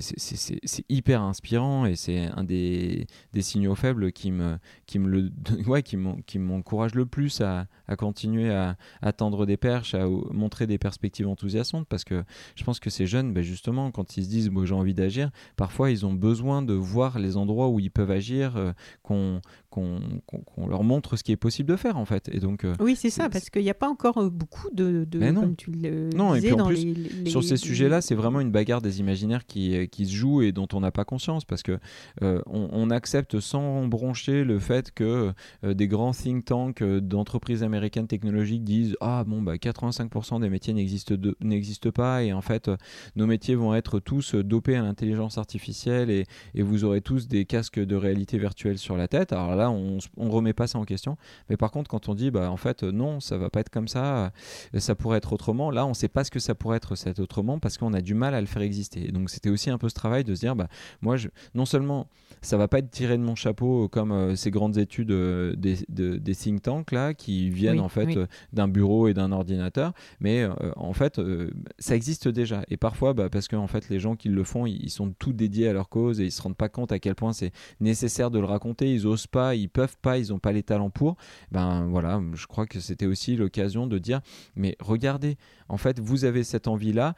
hyper 0.89 1.21
inspirant 1.21 1.85
et 1.85 1.95
c'est 1.95 2.29
un 2.35 2.43
des, 2.43 3.07
des, 3.33 3.41
signaux 3.41 3.75
faibles 3.75 4.11
qui 4.11 4.31
me 4.31 4.57
qui 4.85 4.99
me 4.99 5.07
le 5.07 5.31
ouais 5.67 5.81
qui 5.81 5.97
m'encourage 6.37 6.93
le 6.93 7.05
plus 7.05 7.41
à 7.41 7.67
à 7.87 7.95
continuer 7.95 8.51
à, 8.51 8.75
tendre 9.13 9.45
des 9.45 9.57
perches, 9.57 9.93
à 9.93 10.07
montrer 10.07 10.67
des 10.67 10.77
perspectives 10.77 11.27
enthousiasmantes, 11.27 11.87
parce 11.87 12.03
que 12.03 12.23
je 12.55 12.63
pense 12.63 12.79
que 12.79 12.89
ces 12.89 13.05
jeunes, 13.05 13.33
ben 13.33 13.43
justement, 13.43 13.91
quand 13.91 14.17
ils 14.17 14.23
se 14.23 14.29
disent 14.29 14.51
j'ai 14.63 14.73
envie 14.73 14.93
d'agir, 14.93 15.29
parfois 15.55 15.91
ils 15.91 16.05
ont 16.05 16.13
besoin 16.13 16.61
de 16.61 16.73
voir 16.73 17.19
les 17.19 17.37
endroits 17.37 17.69
où 17.69 17.79
ils 17.79 17.91
peuvent 17.91 18.11
agir, 18.11 18.57
euh, 18.57 18.71
qu'on 19.03 19.41
qu'on 19.75 20.67
leur 20.67 20.83
montre 20.83 21.17
ce 21.17 21.23
qui 21.23 21.31
est 21.31 21.37
possible 21.37 21.69
de 21.69 21.75
faire 21.75 21.97
en 21.97 22.05
fait. 22.05 22.29
Et 22.31 22.39
donc, 22.39 22.63
euh, 22.63 22.73
oui, 22.79 22.95
c'est 22.95 23.09
ça, 23.09 23.29
parce 23.29 23.49
qu'il 23.49 23.63
n'y 23.63 23.69
a 23.69 23.75
pas 23.75 23.89
encore 23.89 24.17
euh, 24.17 24.29
beaucoup 24.29 24.69
de, 24.73 25.05
de 25.09 25.19
non. 25.19 25.41
comme 25.41 25.55
tu 25.55 25.71
le 25.71 26.09
non, 26.15 26.33
disais, 26.33 26.47
et 26.47 26.51
puis 26.51 26.61
en 26.61 26.67
plus, 26.67 26.93
les, 27.23 27.29
sur 27.29 27.43
ces 27.43 27.57
sujets-là, 27.57 28.01
c'est 28.01 28.15
vraiment 28.15 28.39
une 28.39 28.51
bagarre 28.51 28.81
des 28.81 28.99
imaginaires 28.99 29.45
qui, 29.45 29.87
qui 29.89 30.05
se 30.05 30.13
joue 30.13 30.41
et 30.41 30.51
dont 30.51 30.67
on 30.73 30.79
n'a 30.79 30.91
pas 30.91 31.05
conscience, 31.05 31.45
parce 31.45 31.63
que 31.63 31.79
on, 32.21 32.85
accepte 32.91 33.39
sans 33.39 33.87
broncher 33.87 34.43
le 34.43 34.59
fait 34.59 34.91
que 34.91 35.33
des 35.63 35.87
grands 35.87 36.11
think 36.11 36.45
tanks 36.45 36.83
d'entreprises 36.83 37.63
américaines 37.63 38.07
technologiques 38.07 38.63
disent 38.63 38.95
ah 39.01 39.23
bon 39.25 39.41
bah 39.41 39.55
85% 39.55 40.39
des 40.39 40.49
métiers 40.49 40.73
n'existent 40.73 41.91
pas 41.91 42.23
et 42.23 42.33
en 42.33 42.41
fait 42.41 42.67
euh, 42.67 42.77
nos 43.15 43.25
métiers 43.25 43.55
vont 43.55 43.75
être 43.75 43.99
tous 43.99 44.35
euh, 44.35 44.43
dopés 44.43 44.75
à 44.75 44.81
l'intelligence 44.81 45.37
artificielle 45.37 46.09
et, 46.09 46.25
et, 46.53 46.61
vous 46.61 46.83
aurez 46.83 47.01
tous 47.01 47.27
des 47.27 47.45
casques 47.45 47.79
de 47.79 47.95
réalité 47.95 48.37
virtuelle 48.37 48.77
sur 48.77 48.97
la 48.97 49.07
tête. 49.07 49.33
Alors 49.33 49.55
là 49.55 49.64
on, 49.69 49.99
on 50.17 50.29
remet 50.29 50.53
pas 50.53 50.67
ça 50.67 50.79
en 50.79 50.85
question. 50.85 51.17
Mais 51.49 51.57
par 51.57 51.71
contre 51.71 51.89
quand 51.89 52.09
on 52.09 52.15
dit 52.15 52.31
bah 52.31 52.51
en 52.51 52.57
fait 52.57 52.83
non 52.83 53.19
ça 53.19 53.37
va 53.37 53.49
pas 53.49 53.59
être 53.61 53.69
comme 53.69 53.87
ça, 53.87 54.31
euh, 54.75 54.79
ça 54.79 54.95
pourrait 54.95 55.17
être 55.17 55.33
autrement. 55.33 55.71
Là 55.71 55.85
on 55.85 55.93
sait 55.93 56.07
pas 56.07 56.23
ce 56.23 56.31
que 56.31 56.39
ça 56.39 56.55
pourrait 56.55 56.77
être 56.77 56.95
cet 56.95 57.19
autrement 57.19 57.59
parce 57.59 57.77
qu'on 57.77 57.93
a 57.93 58.01
du 58.01 58.13
mal 58.13 58.33
à 58.35 58.41
le 58.41 58.47
faire 58.47 58.61
exister. 58.61 59.07
Et 59.07 59.11
donc 59.11 59.29
c'était 59.29 59.49
aussi 59.49 59.69
un 59.69 59.77
peu 59.77 59.89
ce 59.89 59.95
travail 59.95 60.23
de 60.23 60.33
se 60.35 60.41
dire 60.41 60.55
bah 60.55 60.67
moi 61.01 61.17
je, 61.17 61.29
non 61.53 61.65
seulement 61.65 62.07
ça 62.41 62.57
va 62.57 62.67
pas 62.67 62.79
être 62.79 62.91
tiré 62.91 63.17
de 63.17 63.23
mon 63.23 63.35
chapeau 63.35 63.87
comme 63.89 64.35
ces 64.35 64.51
grandes 64.51 64.77
études 64.77 65.11
des, 65.11 65.77
des 65.89 66.35
think 66.35 66.61
tanks 66.61 66.91
là 66.91 67.13
qui 67.13 67.49
viennent 67.49 67.79
en 67.79 67.89
fait 67.89 68.17
euh, 68.17 68.27
d'un 68.53 68.67
bureau 68.67 69.07
et 69.07 69.13
d'un 69.13 69.31
ordinateur, 69.31 69.93
mais 70.19 70.43
euh, 70.43 70.53
en 70.75 70.93
fait 70.93 71.19
euh, 71.19 71.49
ça 71.79 71.95
existe 71.95 72.27
déjà. 72.27 72.63
Et 72.69 72.77
parfois, 72.77 73.13
bah, 73.13 73.29
parce 73.29 73.47
que 73.47 73.55
en 73.55 73.67
fait 73.67 73.89
les 73.89 73.99
gens 73.99 74.15
qui 74.15 74.29
le 74.29 74.43
font, 74.43 74.65
ils, 74.65 74.89
sont 74.89 75.11
tout 75.11 75.33
dédiés 75.33 75.67
à 75.67 75.73
leur 75.73 75.89
cause 75.89 76.21
et 76.21 76.25
ils 76.25 76.31
se 76.31 76.41
rendent 76.41 76.55
pas 76.55 76.69
compte 76.69 76.91
à 76.91 76.99
quel 76.99 77.15
point 77.15 77.33
c'est 77.33 77.51
nécessaire 77.79 78.31
de 78.31 78.39
le 78.39 78.45
raconter. 78.45 78.93
Ils 78.93 79.07
osent 79.07 79.27
pas, 79.27 79.54
ils 79.55 79.69
peuvent 79.69 79.97
pas, 80.01 80.17
ils 80.17 80.33
ont 80.33 80.39
pas 80.39 80.51
les 80.51 80.63
talents 80.63 80.89
pour. 80.89 81.17
Ben 81.51 81.85
voilà, 81.87 82.21
je 82.33 82.45
crois 82.47 82.65
que 82.65 82.79
c'était 82.79 83.05
aussi 83.05 83.35
l'occasion 83.35 83.87
de 83.87 83.97
dire, 83.97 84.21
mais 84.55 84.75
regardez, 84.79 85.37
en 85.67 85.77
fait, 85.77 85.99
vous 85.99 86.25
avez 86.25 86.43
cette 86.43 86.67
envie-là, 86.67 87.15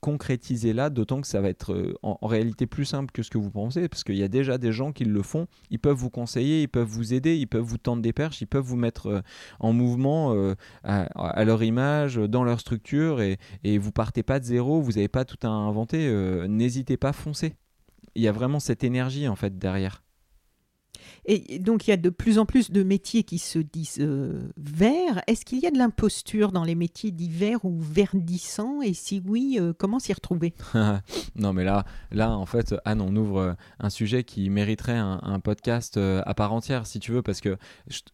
concrétisez-la, 0.00 0.90
d'autant 0.90 1.20
que 1.20 1.26
ça 1.26 1.40
va 1.40 1.48
être 1.48 1.96
en, 2.02 2.18
en, 2.20 2.26
réalité 2.26 2.66
plus 2.66 2.84
simple 2.84 3.12
que 3.12 3.22
ce 3.22 3.30
que 3.30 3.38
vous 3.38 3.50
pensez, 3.50 3.88
parce 3.88 4.04
qu'il 4.04 4.16
y 4.16 4.22
a 4.22 4.28
déjà 4.28 4.58
des 4.58 4.72
gens 4.72 4.92
qui 4.92 5.04
le 5.04 5.22
font, 5.22 5.46
ils 5.70 5.78
peuvent 5.78 5.96
vous 5.96 6.10
conseiller, 6.10 6.62
ils 6.62 6.68
peuvent 6.68 6.86
vous 6.86 7.14
aider, 7.14 7.36
ils 7.36 7.46
peuvent 7.46 7.62
vous 7.62 7.78
tendre 7.78 8.02
des 8.02 8.12
perches, 8.12 8.40
ils 8.40 8.46
peuvent 8.46 8.64
vous 8.64 8.76
mettre 8.76 9.22
en 9.60 9.72
mouvement 9.72 10.34
euh, 10.34 10.54
à, 10.84 11.44
leur 11.44 11.62
image, 11.62 12.16
dans 12.16 12.44
leur 12.44 12.60
structure, 12.60 13.20
et, 13.20 13.38
et 13.64 13.78
vous 13.78 13.92
partez 13.92 14.22
pas 14.22 14.38
de 14.38 14.44
zéro, 14.44 14.80
vous 14.80 14.92
n'avez 14.92 15.08
pas 15.08 15.24
tout 15.24 15.38
à 15.46 15.50
inventer, 15.50 16.06
euh, 16.08 16.46
n'hésitez 16.46 16.96
pas, 16.96 17.12
foncez. 17.12 17.54
Il 18.14 18.22
y 18.22 18.28
a 18.28 18.32
vraiment 18.32 18.60
cette 18.60 18.84
énergie 18.84 19.28
en 19.28 19.36
fait 19.36 19.58
derrière. 19.58 20.02
Et 21.28 21.58
donc 21.58 21.86
il 21.86 21.90
y 21.90 21.92
a 21.92 21.96
de 21.96 22.08
plus 22.08 22.38
en 22.38 22.46
plus 22.46 22.70
de 22.70 22.84
métiers 22.84 23.24
qui 23.24 23.38
se 23.38 23.58
disent 23.58 23.98
euh, 24.00 24.48
verts. 24.56 25.22
Est-ce 25.26 25.44
qu'il 25.44 25.58
y 25.58 25.66
a 25.66 25.72
de 25.72 25.78
l'imposture 25.78 26.52
dans 26.52 26.62
les 26.62 26.76
métiers 26.76 27.10
dits 27.10 27.28
verts 27.28 27.64
ou 27.64 27.80
verdissants? 27.80 28.80
Et 28.80 28.94
si 28.94 29.20
oui, 29.26 29.58
euh, 29.60 29.72
comment 29.76 29.98
s'y 29.98 30.12
retrouver? 30.12 30.54
Non 31.34 31.52
mais 31.52 31.64
là, 31.64 31.84
là 32.12 32.30
en 32.30 32.46
fait, 32.46 32.74
Anne, 32.84 33.00
on 33.00 33.14
ouvre 33.14 33.38
euh, 33.38 33.52
un 33.80 33.90
sujet 33.90 34.24
qui 34.24 34.48
mériterait 34.50 34.96
un, 34.96 35.40
podcast 35.40 35.98
à 35.98 36.34
part 36.34 36.52
entière, 36.52 36.86
si 36.86 36.98
tu 36.98 37.12
veux, 37.12 37.20
parce 37.20 37.40
que 37.40 37.58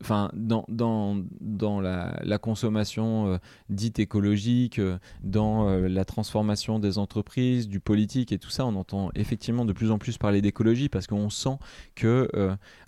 enfin, 0.03 0.31
dans, 0.35 0.65
dans, 0.69 1.17
dans 1.41 1.81
la, 1.81 2.39
consommation 2.39 3.39
dite 3.71 4.01
écologique, 4.01 4.81
dans 5.23 5.69
la 5.69 6.05
transformation 6.05 6.81
des 6.81 6.99
entreprises, 6.99 7.69
du 7.69 7.79
politique 7.79 8.33
et 8.33 8.39
tout 8.39 8.51
ça, 8.51 8.67
on 8.67 8.75
entend 8.75 9.11
effectivement 9.15 9.65
de 9.65 9.73
plus 9.73 9.93
en 9.93 9.99
plus 9.99 10.19
parler 10.19 10.43
d'écologie 10.43 10.89
parce 10.89 11.07
qu'on 11.07 11.31
sent 11.31 11.59
que 11.95 12.29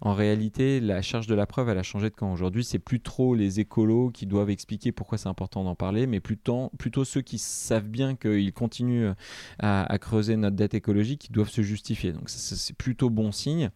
en 0.00 0.13
réalité, 0.14 0.80
la 0.80 1.02
charge 1.02 1.26
de 1.26 1.34
la 1.34 1.46
preuve, 1.46 1.68
elle 1.68 1.78
a 1.78 1.82
changé 1.82 2.10
de 2.10 2.14
camp. 2.14 2.32
Aujourd'hui, 2.32 2.64
c'est 2.64 2.78
plus 2.78 3.00
trop 3.00 3.34
les 3.34 3.60
écolos 3.60 4.10
qui 4.10 4.26
doivent 4.26 4.50
expliquer 4.50 4.92
pourquoi 4.92 5.18
c'est 5.18 5.28
important 5.28 5.64
d'en 5.64 5.74
parler, 5.74 6.06
mais 6.06 6.20
plutôt, 6.20 6.70
ceux 7.04 7.20
qui 7.20 7.38
savent 7.38 7.88
bien 7.88 8.16
qu'ils 8.16 8.52
continuent 8.52 9.12
à, 9.58 9.98
creuser 9.98 10.36
notre 10.36 10.56
dette 10.56 10.74
écologique 10.74 11.22
qui 11.22 11.32
doivent 11.32 11.50
se 11.50 11.62
justifier. 11.62 12.12
Donc, 12.12 12.28
c'est 12.28 12.76
plutôt 12.76 13.10
bon 13.10 13.32
signe. 13.32 13.70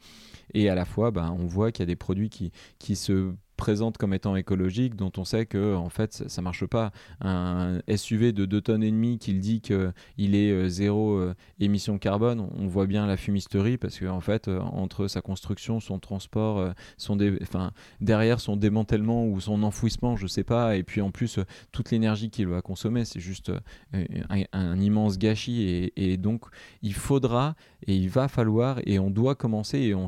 Et 0.54 0.68
à 0.68 0.74
la 0.74 0.84
fois, 0.84 1.10
ben, 1.10 1.36
on 1.38 1.46
voit 1.46 1.72
qu'il 1.72 1.82
y 1.82 1.84
a 1.84 1.86
des 1.86 1.96
produits 1.96 2.30
qui 2.30 2.96
se 2.96 3.34
présente 3.58 3.98
comme 3.98 4.14
étant 4.14 4.36
écologique, 4.36 4.94
dont 4.94 5.12
on 5.18 5.24
sait 5.24 5.44
que 5.44 5.74
en 5.74 5.90
fait 5.90 6.24
ça, 6.28 6.40
marche 6.40 6.64
pas. 6.64 6.92
Un 7.20 7.80
SUV 7.94 8.32
de 8.32 8.46
2 8.46 8.60
tonnes 8.62 8.82
et 8.84 8.90
demie 8.90 9.18
qui 9.18 9.34
dit 9.34 9.60
qu'il 9.60 10.34
est 10.34 10.50
euh, 10.50 10.68
zéro 10.68 11.16
euh, 11.16 11.34
émission 11.58 11.98
carbone, 11.98 12.48
on 12.56 12.68
voit 12.68 12.86
bien 12.86 13.06
la 13.06 13.16
fumisterie 13.16 13.76
parce 13.76 13.98
que 13.98 14.06
en 14.06 14.20
fait 14.20 14.46
euh, 14.46 14.60
entre 14.60 15.08
sa 15.08 15.20
construction, 15.20 15.80
son 15.80 15.98
transport, 15.98 16.72
son 16.96 17.18
enfin, 17.42 17.72
derrière 18.00 18.40
son 18.40 18.56
démantèlement 18.56 19.26
ou 19.26 19.40
son 19.40 19.62
enfouissement, 19.64 20.16
je 20.16 20.28
sais 20.28 20.44
pas, 20.44 20.76
et 20.76 20.84
puis 20.84 21.00
en 21.00 21.10
plus 21.10 21.40
toute 21.72 21.90
l'énergie 21.90 22.30
qu'il 22.30 22.46
va 22.46 22.62
consommer, 22.62 23.04
c'est 23.04 23.20
juste 23.20 23.50
un, 23.92 24.80
immense 24.80 25.18
gâchis 25.18 25.90
et, 25.96 26.16
donc 26.16 26.44
il 26.82 26.94
faudra 26.94 27.56
et 27.86 27.96
il 27.96 28.08
va 28.08 28.28
falloir 28.28 28.78
et 28.86 29.00
on 29.00 29.10
doit 29.10 29.34
commencer 29.34 29.78
et 29.80 29.94
on, 29.94 30.06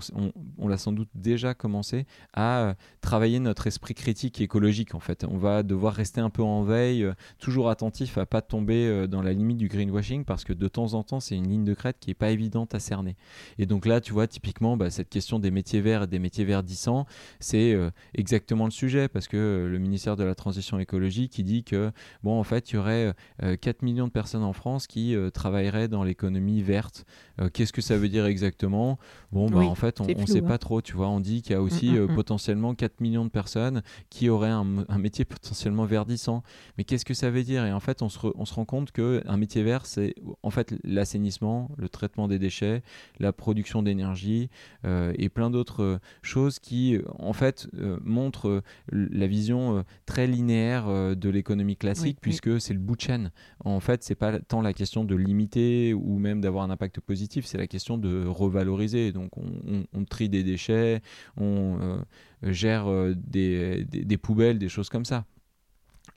on 0.58 0.68
l'a 0.68 0.78
sans 0.78 0.92
doute 0.92 1.08
déjà 1.16 1.52
commencé 1.54 2.06
à 2.32 2.74
travailler 3.00 3.39
notre 3.40 3.66
esprit 3.66 3.94
critique 3.94 4.40
écologique 4.40 4.94
en 4.94 5.00
fait. 5.00 5.24
On 5.28 5.36
va 5.36 5.62
devoir 5.62 5.94
rester 5.94 6.20
un 6.20 6.30
peu 6.30 6.42
en 6.42 6.62
veille, 6.62 7.04
euh, 7.04 7.12
toujours 7.38 7.70
attentif 7.70 8.18
à 8.18 8.26
pas 8.26 8.42
tomber 8.42 8.86
euh, 8.86 9.06
dans 9.06 9.22
la 9.22 9.32
limite 9.32 9.58
du 9.58 9.68
greenwashing 9.68 10.24
parce 10.24 10.44
que 10.44 10.52
de 10.52 10.68
temps 10.68 10.94
en 10.94 11.02
temps 11.02 11.20
c'est 11.20 11.36
une 11.36 11.48
ligne 11.48 11.64
de 11.64 11.74
crête 11.74 11.96
qui 12.00 12.10
est 12.10 12.14
pas 12.14 12.30
évidente 12.30 12.74
à 12.74 12.80
cerner. 12.80 13.16
Et 13.58 13.66
donc 13.66 13.86
là 13.86 14.00
tu 14.00 14.12
vois 14.12 14.26
typiquement 14.26 14.76
bah, 14.76 14.90
cette 14.90 15.08
question 15.08 15.38
des 15.38 15.50
métiers 15.50 15.80
verts 15.80 16.04
et 16.04 16.06
des 16.06 16.18
métiers 16.18 16.44
verdissants 16.44 17.06
c'est 17.38 17.72
euh, 17.72 17.90
exactement 18.14 18.64
le 18.64 18.70
sujet 18.70 19.08
parce 19.08 19.28
que 19.28 19.68
le 19.70 19.78
ministère 19.78 20.16
de 20.16 20.24
la 20.24 20.34
transition 20.34 20.78
écologique 20.78 21.38
il 21.38 21.44
dit 21.44 21.64
que 21.64 21.90
bon 22.22 22.38
en 22.38 22.44
fait 22.44 22.70
il 22.70 22.76
y 22.76 22.78
aurait 22.78 23.14
4 23.60 23.82
millions 23.82 24.06
de 24.06 24.12
personnes 24.12 24.42
en 24.42 24.52
France 24.52 24.86
qui 24.86 25.16
travailleraient 25.32 25.88
dans 25.88 26.04
l'économie 26.04 26.62
verte. 26.62 27.04
Qu'est-ce 27.52 27.72
que 27.72 27.80
ça 27.80 27.96
veut 27.96 28.08
dire 28.08 28.26
exactement? 28.26 28.98
Bon 29.32 29.48
bah 29.48 29.60
en 29.60 29.74
fait 29.74 30.00
on, 30.00 30.06
ne 30.06 30.26
sait 30.26 30.42
pas 30.42 30.54
hein. 30.54 30.58
trop 30.58 30.82
tu 30.82 30.94
vois 30.94 31.08
on 31.08 31.20
dit 31.20 31.42
qu'il 31.42 31.52
y 31.52 31.54
a 31.54 31.62
aussi 31.62 31.90
mm, 31.90 32.00
mm, 32.00 32.12
mm. 32.12 32.14
potentiellement 32.14 32.74
4 32.74 33.00
millions 33.00 33.24
de 33.24 33.29
personnes 33.30 33.82
qui 34.10 34.28
auraient 34.28 34.50
un, 34.50 34.64
métier 34.98 35.24
potentiellement 35.24 35.84
verdissant. 35.84 36.42
Mais 36.76 36.84
qu'est-ce 36.84 37.04
que 37.04 37.14
ça 37.14 37.30
veut 37.30 37.42
dire? 37.42 37.64
Et 37.64 37.72
en 37.72 37.80
fait, 37.80 38.02
on 38.02 38.08
se, 38.08 38.18
on 38.34 38.44
se 38.44 38.54
rend 38.54 38.64
compte 38.64 38.92
qu'un 38.92 39.36
métier 39.36 39.62
vert, 39.62 39.86
c'est 39.86 40.14
en 40.42 40.50
fait 40.50 40.74
l'assainissement, 40.84 41.70
le 41.76 41.88
traitement 41.88 42.28
des 42.28 42.38
déchets, 42.38 42.82
la 43.18 43.32
production 43.32 43.82
d'énergie 43.82 44.50
euh, 44.84 45.12
et 45.16 45.28
plein 45.28 45.50
d'autres 45.50 46.00
choses 46.22 46.58
qui, 46.58 46.98
en 47.18 47.32
fait, 47.32 47.68
euh, 47.78 47.98
montrent 48.02 48.62
la 48.92 49.26
vision 49.26 49.78
euh, 49.78 49.82
très 50.06 50.26
linéaire 50.26 50.86
de 51.16 51.28
l'économie 51.28 51.76
classique, 51.76 52.18
puisque 52.20 52.60
c'est 52.60 52.74
le 52.74 52.80
bout 52.80 52.96
de 52.96 53.00
chaîne. 53.00 53.30
En 53.64 53.80
fait, 53.80 54.02
c'est 54.02 54.14
pas 54.14 54.38
tant 54.40 54.62
la 54.62 54.72
question 54.72 55.04
de 55.04 55.14
limiter 55.14 55.94
ou 55.94 56.18
même 56.18 56.40
d'avoir 56.40 56.64
un 56.64 56.70
impact 56.70 57.00
positif, 57.00 57.46
c'est 57.46 57.58
la 57.58 57.66
question 57.66 57.98
de 57.98 58.26
revaloriser. 58.26 59.12
Donc, 59.12 59.36
on, 59.36 59.84
on, 59.92 60.04
trie 60.04 60.28
des 60.28 60.42
déchets, 60.42 61.02
on 61.36 62.00
euh, 62.42 63.14
des, 63.16 63.84
des, 63.84 64.16
poubelles, 64.16 64.58
des 64.58 64.68
choses 64.68 64.88
comme 64.88 65.04
ça. 65.04 65.24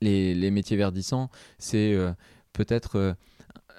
Les, 0.02 0.34
les 0.34 0.52
métiers 0.52 0.78
verdissants, 0.78 1.30
c'est 1.58 1.94
euh, 1.94 2.12
peut-être 2.54 2.98
euh, 2.98 3.14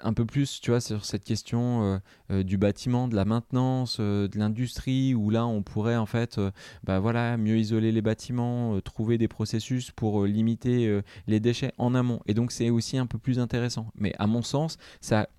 un 0.03 0.13
peu 0.13 0.25
plus, 0.25 0.59
tu 0.61 0.71
vois, 0.71 0.81
sur 0.81 1.05
cette 1.05 1.23
question 1.23 2.01
du 2.29 2.57
bâtiment, 2.57 3.07
de 3.07 3.15
la 3.15 3.23
maintenance, 3.23 3.99
de 3.99 4.29
l'industrie, 4.35 5.15
où 5.15 5.29
là, 5.29 5.47
on 5.47 5.63
pourrait 5.63 5.95
en 5.95 6.05
fait, 6.05 6.39
bah 6.83 6.99
voilà, 6.99 7.37
mieux 7.37 7.57
isoler 7.57 7.91
les 7.93 8.01
bâtiments, 8.01 8.79
trouver 8.81 9.17
des 9.17 9.29
processus 9.29 9.91
pour 9.91 10.25
limiter 10.25 11.01
les 11.27 11.39
déchets 11.39 11.71
en 11.77 11.95
amont. 11.95 12.19
Et 12.27 12.33
donc, 12.33 12.51
c'est 12.51 12.69
aussi 12.69 12.97
un 12.97 13.07
peu 13.07 13.17
plus 13.17 13.39
intéressant. 13.39 13.87
Mais 13.95 14.13
à 14.19 14.27
mon 14.27 14.41
sens, 14.41 14.77
ça 14.99 15.29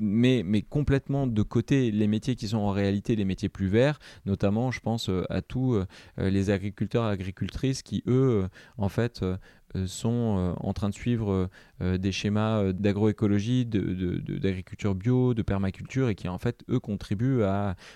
mais, 0.00 0.62
complètement 0.62 1.26
de 1.26 1.42
côté 1.42 1.90
les 1.90 2.06
métiers 2.06 2.36
qui 2.36 2.48
sont 2.48 2.58
en 2.58 2.70
réalité 2.70 3.16
les 3.16 3.24
métiers 3.24 3.48
plus 3.48 3.68
verts, 3.68 3.98
notamment 4.26 4.70
je 4.70 4.80
pense 4.80 5.10
à 5.28 5.42
tous 5.42 5.78
les 6.16 6.50
agriculteurs 6.50 7.08
et 7.08 7.10
agricultrices 7.10 7.82
qui, 7.82 8.02
eux, 8.06 8.48
en 8.78 8.88
fait, 8.88 9.22
euh, 9.22 9.36
sont 9.86 10.36
euh, 10.38 10.52
en 10.60 10.72
train 10.72 10.88
de 10.88 10.94
suivre 10.94 11.48
euh, 11.80 11.98
des 11.98 12.12
schémas 12.12 12.72
d'agroécologie, 12.72 13.66
d'agriculture 13.66 14.94
bio, 14.94 15.34
de 15.34 15.42
permaculture 15.42 16.08
et 16.08 16.14
qui 16.14 16.28
en 16.28 16.38
fait 16.38 16.64
eux 16.68 16.80
contribuent 16.80 17.42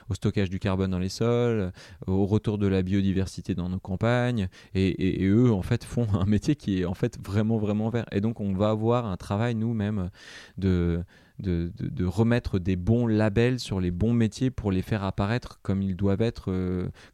au 0.08 0.14
stockage 0.14 0.50
du 0.50 0.58
carbone 0.58 0.90
dans 0.90 0.98
les 0.98 1.08
sols, 1.08 1.72
au 2.06 2.26
retour 2.26 2.58
de 2.58 2.66
la 2.66 2.82
biodiversité 2.82 3.54
dans 3.54 3.68
nos 3.68 3.78
campagnes 3.78 4.48
et, 4.74 5.24
eux 5.24 5.52
en 5.52 5.62
fait 5.62 5.84
font 5.84 6.06
un 6.14 6.26
métier 6.26 6.56
qui 6.56 6.80
est 6.80 6.84
en 6.84 6.94
fait 6.94 7.18
vraiment 7.24 7.58
vraiment 7.58 7.88
vert 7.88 8.06
et 8.12 8.20
donc 8.20 8.40
on 8.40 8.52
va 8.52 8.70
avoir 8.70 9.06
un 9.06 9.16
travail 9.16 9.54
nous-mêmes 9.54 10.10
de 10.58 11.02
de, 11.40 11.72
de, 11.80 12.04
remettre 12.04 12.60
des 12.60 12.76
bons 12.76 13.08
labels 13.08 13.58
sur 13.58 13.80
les 13.80 13.90
bons 13.90 14.12
métiers 14.12 14.52
pour 14.52 14.70
les 14.70 14.82
faire 14.82 15.02
apparaître 15.02 15.58
comme 15.62 15.82
ils 15.82 15.96
doivent 15.96 16.22
être, 16.22 16.52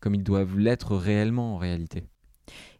comme 0.01 0.15
ils 0.15 0.23
doivent 0.23 0.59
l'être 0.59 0.95
réellement 0.95 1.55
en 1.55 1.57
réalité. 1.57 2.05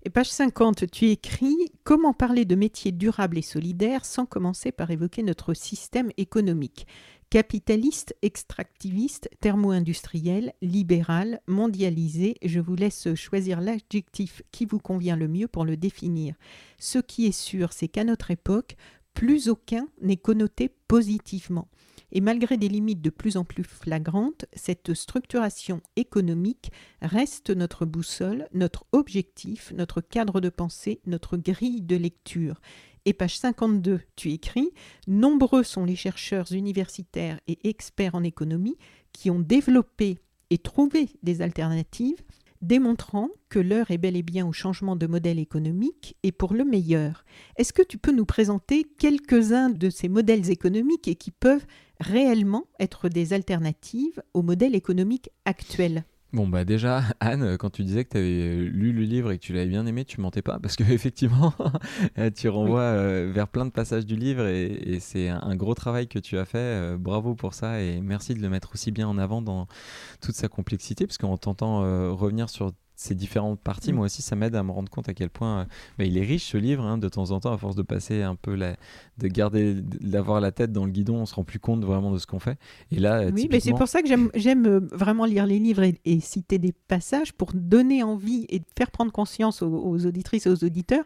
Page 0.09 0.31
50, 0.31 0.91
tu 0.91 1.11
écris 1.11 1.57
Comment 1.85 2.15
parler 2.15 2.47
de 2.47 2.55
métiers 2.55 2.91
durables 2.91 3.37
et 3.37 3.43
solidaires 3.43 4.07
sans 4.07 4.25
commencer 4.25 4.73
par 4.73 4.91
évoquer 4.91 5.23
notre 5.23 5.53
système 5.53 6.11
économique? 6.17 6.87
Capitaliste, 7.29 8.17
extractiviste, 8.23 9.29
thermo-industriel, 9.41 10.55
libéral, 10.63 11.41
mondialisé, 11.47 12.37
je 12.43 12.61
vous 12.61 12.77
laisse 12.77 13.15
choisir 13.15 13.61
l'adjectif 13.61 14.43
qui 14.53 14.65
vous 14.65 14.79
convient 14.79 15.17
le 15.17 15.29
mieux 15.29 15.49
pour 15.49 15.67
le 15.67 15.77
définir. 15.77 16.35
Ce 16.79 16.99
qui 16.99 17.27
est 17.27 17.39
sûr, 17.39 17.75
c'est 17.75 17.89
qu'à 17.89 18.03
notre 18.03 18.31
époque, 18.31 18.77
plus 19.13 19.51
aucun 19.51 19.87
n'est 20.01 20.17
connoté 20.17 20.71
positivement. 20.89 21.69
Et 22.13 22.21
malgré 22.21 22.57
des 22.57 22.69
limites 22.69 23.01
de 23.01 23.11
plus 23.11 23.37
en 23.37 23.45
plus 23.45 23.65
flagrantes, 23.65 24.47
cette 24.53 24.95
structuration 24.95 25.81
économique 25.97 26.73
reste 27.03 27.51
notre 27.51 27.87
boussole, 27.87 28.49
notre 28.53 28.87
objectif, 28.93 29.73
notre 29.77 30.01
cadre 30.01 30.41
de 30.41 30.49
pensée, 30.49 31.01
notre 31.07 31.37
grille 31.37 31.83
de 31.83 31.97
lecture. 31.97 32.61
Et 33.05 33.13
page 33.13 33.39
52, 33.39 34.01
tu 34.17 34.33
écris 34.33 34.71
Nombreux 35.07 35.63
sont 35.63 35.85
les 35.85 35.97
chercheurs 35.97 36.53
universitaires 36.53 37.41
et 37.47 37.59
experts 37.69 38.15
en 38.15 38.23
économie 38.23 38.77
qui 39.13 39.31
ont 39.31 39.41
développé 39.41 40.19
et 40.51 40.59
trouvé 40.59 41.09
des 41.23 41.43
alternatives 41.43 42.23
démontrant 42.63 43.29
que 43.49 43.59
l'heure 43.59 43.91
est 43.91 43.99
bel 43.99 44.17
et 44.17 44.23
bien 44.23 44.47
au 44.47 44.53
changement 44.53 44.97
de 44.97 45.07
modèle 45.07 45.39
économique 45.39 46.17
et 46.23 46.33
pour 46.33 46.55
le 46.55 46.65
meilleur. 46.65 47.25
Est-ce 47.57 47.73
que 47.73 47.83
tu 47.83 47.99
peux 47.99 48.13
nous 48.13 48.27
présenter 48.27 48.85
quelques-uns 48.99 49.71
de 49.71 49.91
ces 49.91 50.09
modèles 50.09 50.51
économiques 50.51 51.09
et 51.09 51.15
qui 51.15 51.31
peuvent 51.31 51.67
réellement 52.01 52.67
être 52.79 53.09
des 53.09 53.33
alternatives 53.33 54.23
au 54.35 54.43
modèle 54.43 54.75
économique 54.75 55.31
actuel? 55.45 56.05
Bon 56.33 56.47
bah 56.47 56.65
déjà 56.65 57.03
Anne, 57.21 57.57
quand 57.59 57.71
tu 57.71 57.83
disais 57.83 58.05
que 58.05 58.11
tu 58.11 58.17
avais 58.19 58.71
lu 58.71 58.93
le 58.93 59.03
livre 59.03 59.33
et 59.33 59.39
que 59.39 59.43
tu 59.43 59.53
l'avais 59.53 59.67
bien 59.67 59.85
aimé, 59.87 60.05
tu 60.05 60.21
mentais 60.21 60.43
pas 60.43 60.61
parce 60.61 60.77
que 60.77 60.85
effectivement 60.93 61.53
tu 62.37 62.49
renvoies 62.49 62.81
euh, 62.81 63.31
vers 63.35 63.49
plein 63.49 63.67
de 63.67 63.71
passages 63.71 64.07
du 64.07 64.15
livre 64.15 64.47
et, 64.47 64.99
c'est 65.01 65.29
un, 65.29 65.57
gros 65.57 65.75
travail 65.75 66.07
que 66.07 66.19
tu 66.21 66.39
as 66.39 66.45
fait. 66.45 66.59
Euh, 66.59 66.97
bravo 66.97 67.35
pour 67.35 67.55
ça 67.55 67.83
et 67.83 68.01
merci 68.01 68.35
de 68.35 68.43
le 68.43 68.49
mettre 68.49 68.71
aussi 68.75 68.93
bien 68.93 69.09
en 69.09 69.19
avant 69.19 69.43
dans 69.43 69.67
toute 70.21 70.37
sa 70.37 70.49
complexité 70.49 71.07
parce 71.07 71.19
qu'on 71.19 71.37
t'entend 71.37 71.83
euh, 71.83 72.13
revenir 72.13 72.49
sur 72.49 72.73
ces 73.01 73.15
différentes 73.15 73.61
parties, 73.61 73.93
mm. 73.93 73.97
moi 73.97 74.07
aussi, 74.07 74.21
ça 74.21 74.37
m'aide 74.37 74.55
à 74.55 74.63
me 74.63 74.71
rendre 74.71 74.91
compte 74.91 75.09
à 75.09 75.15
quel 75.15 75.31
point 75.31 75.67
bah, 75.99 76.05
il 76.05 76.19
est 76.19 76.23
riche 76.23 76.51
ce 76.51 76.59
livre. 76.59 76.85
Hein, 76.85 76.99
de 76.99 77.09
temps 77.09 77.31
en 77.31 77.41
temps, 77.41 77.53
à 77.53 77.57
force 77.57 77.75
de 77.75 77.83
passer 77.83 78.23
un 78.23 78.35
peu 78.35 78.55
la, 78.55 78.77
de 79.17 79.27
garder, 79.29 79.75
d'avoir 79.75 80.41
la 80.41 80.53
tête 80.53 80.71
dans 80.71 80.85
le 80.85 80.91
guidon, 80.91 81.17
on 81.17 81.27
se 81.27 81.35
rend 81.35 81.45
plus 81.45 81.59
compte 81.59 81.83
vraiment 81.83 82.13
de 82.13 82.19
ce 82.19 82.27
qu'on 82.27 82.39
fait. 82.39 82.59
Et 82.91 82.99
là, 82.99 83.27
oui, 83.33 83.49
mais 83.51 83.59
c'est 83.59 83.73
pour 83.73 83.89
ça 83.89 84.03
que 84.03 84.09
j'aime 84.09 84.67
euh, 84.67 84.81
vraiment 84.93 85.25
lire 85.25 85.47
les 85.47 85.59
livres 85.59 85.83
et, 85.83 86.21
citer 86.21 86.59
des 86.59 86.73
passages 86.73 87.33
pour 87.33 87.53
donner 87.55 88.03
envie 88.03 88.45
et 88.51 88.61
faire 88.77 88.91
prendre 88.91 89.11
conscience 89.13 89.63
aux, 89.63 90.07
auditrices 90.07 90.47
et 90.47 90.51
aux 90.51 90.65
auditeurs, 90.65 91.05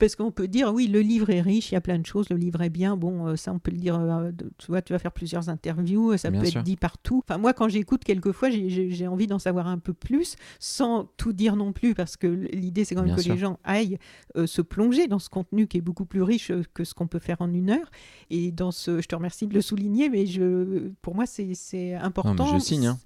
parce 0.00 0.16
qu'on 0.16 0.32
peut 0.32 0.48
dire 0.48 0.72
oui, 0.74 0.88
le 0.88 1.00
livre 1.00 1.30
est 1.30 1.40
riche, 1.40 1.70
il 1.70 1.74
y 1.74 1.78
a 1.78 1.80
plein 1.80 1.98
de 1.98 2.06
choses, 2.06 2.28
le 2.30 2.36
livre 2.36 2.60
est 2.62 2.70
bien. 2.70 2.96
Bon, 2.96 3.28
euh, 3.28 3.36
ça, 3.36 3.52
on 3.52 3.60
peut 3.60 3.70
le 3.70 3.78
dire. 3.78 3.96
Euh, 3.98 4.32
tu 4.58 4.66
vois, 4.66 4.82
tu 4.82 4.92
vas 4.92 4.98
faire 4.98 5.12
plusieurs 5.12 5.48
interviews, 5.48 6.16
ça 6.16 6.32
peut 6.32 6.44
être 6.44 6.62
dit 6.64 6.76
partout. 6.76 7.22
Enfin, 7.26 7.38
moi, 7.38 7.52
quand 7.52 7.68
j'écoute 7.68 8.02
quelquefois, 8.02 8.50
j'ai 8.50 9.06
envie 9.06 9.28
d'en 9.28 9.38
savoir 9.38 9.68
un 9.68 9.78
peu 9.78 9.92
plus, 9.92 10.34
sans 10.58 11.04
tout 11.16 11.32
dire 11.36 11.56
non 11.56 11.72
plus, 11.72 11.94
parce 11.94 12.16
que 12.16 12.26
l'idée, 12.26 12.84
c'est 12.84 12.94
quand 12.94 13.04
même 13.04 13.16
que 13.16 13.28
les 13.28 13.38
gens 13.38 13.58
aillent 13.64 13.98
euh, 14.36 14.46
se 14.46 14.62
plonger 14.62 15.06
dans 15.06 15.18
ce 15.18 15.28
contenu 15.28 15.66
qui 15.66 15.78
est 15.78 15.82
beaucoup 15.82 16.06
plus 16.06 16.22
riche 16.22 16.50
euh, 16.50 16.62
que 16.74 16.84
ce 16.84 16.94
qu'on 16.94 17.06
peut 17.06 17.18
faire 17.18 17.40
en 17.40 17.52
une 17.52 17.70
heure. 17.70 17.90
Et 18.30 18.50
dans 18.50 18.72
ce, 18.72 19.00
je 19.00 19.06
te 19.06 19.14
remercie 19.14 19.46
de 19.46 19.54
le 19.54 19.60
souligner, 19.60 20.08
mais 20.08 20.26
je, 20.26 20.88
pour 21.02 21.14
moi, 21.14 21.24
c'est 21.26 21.94
important. 21.94 22.46
je 22.54 22.58
signe. 22.58 22.86
Hein. 22.86 22.98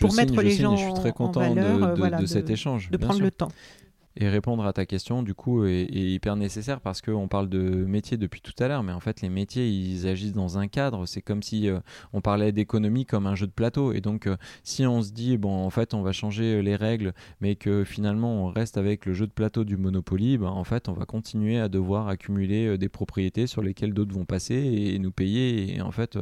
pour 0.00 0.14
mettre 0.14 0.40
les 0.42 0.50
gens 0.50 0.76
je 0.76 0.84
suis 0.84 0.94
très 0.94 1.12
content 1.12 1.54
de, 1.54 1.60
euh, 1.60 2.10
de, 2.20 2.26
cet 2.26 2.50
échange. 2.50 2.90
De 2.90 2.96
prendre 2.96 3.20
le 3.20 3.30
temps. 3.30 3.48
Et 4.18 4.30
répondre 4.30 4.64
à 4.64 4.72
ta 4.72 4.86
question, 4.86 5.22
du 5.22 5.34
coup, 5.34 5.66
est, 5.66 5.84
hyper 5.90 6.36
nécessaire 6.36 6.80
parce 6.80 7.02
qu'on 7.02 7.28
parle 7.28 7.50
de 7.50 7.58
métiers 7.58 8.16
depuis 8.16 8.40
tout 8.40 8.54
à 8.58 8.66
l'heure, 8.66 8.82
mais 8.82 8.92
en 8.92 9.00
fait, 9.00 9.20
les 9.20 9.28
métiers, 9.28 9.68
ils 9.68 10.08
agissent 10.08 10.32
dans 10.32 10.56
un 10.56 10.68
cadre. 10.68 11.04
C'est 11.04 11.20
comme 11.20 11.42
si 11.42 11.68
euh, 11.68 11.80
on 12.14 12.22
parlait 12.22 12.50
d'économie 12.50 13.04
comme 13.04 13.26
un 13.26 13.34
jeu 13.34 13.46
de 13.46 13.52
plateau. 13.52 13.92
Et 13.92 14.00
donc, 14.00 14.26
euh, 14.26 14.38
si 14.62 14.86
on 14.86 15.02
se 15.02 15.12
dit, 15.12 15.36
bon, 15.36 15.66
en 15.66 15.68
fait, 15.68 15.92
on 15.92 16.00
va 16.00 16.12
changer 16.12 16.44
euh, 16.44 16.60
les 16.62 16.76
règles, 16.76 17.12
mais 17.42 17.56
que 17.56 17.84
finalement, 17.84 18.46
on 18.46 18.46
reste 18.46 18.78
avec 18.78 19.04
le 19.04 19.12
jeu 19.12 19.26
de 19.26 19.32
plateau 19.32 19.64
du 19.64 19.76
Monopoly, 19.76 20.38
ben, 20.38 20.46
en 20.46 20.64
fait, 20.64 20.88
on 20.88 20.94
va 20.94 21.04
continuer 21.04 21.58
à 21.60 21.68
devoir 21.68 22.08
accumuler 22.08 22.78
des 22.78 22.88
propriétés 22.88 23.46
sur 23.46 23.60
lesquelles 23.60 23.92
d'autres 23.92 24.14
vont 24.14 24.24
passer 24.24 24.54
et, 24.54 24.98
nous 24.98 25.12
payer. 25.12 25.76
Et 25.76 25.82
en 25.82 25.90
fait, 25.90 26.18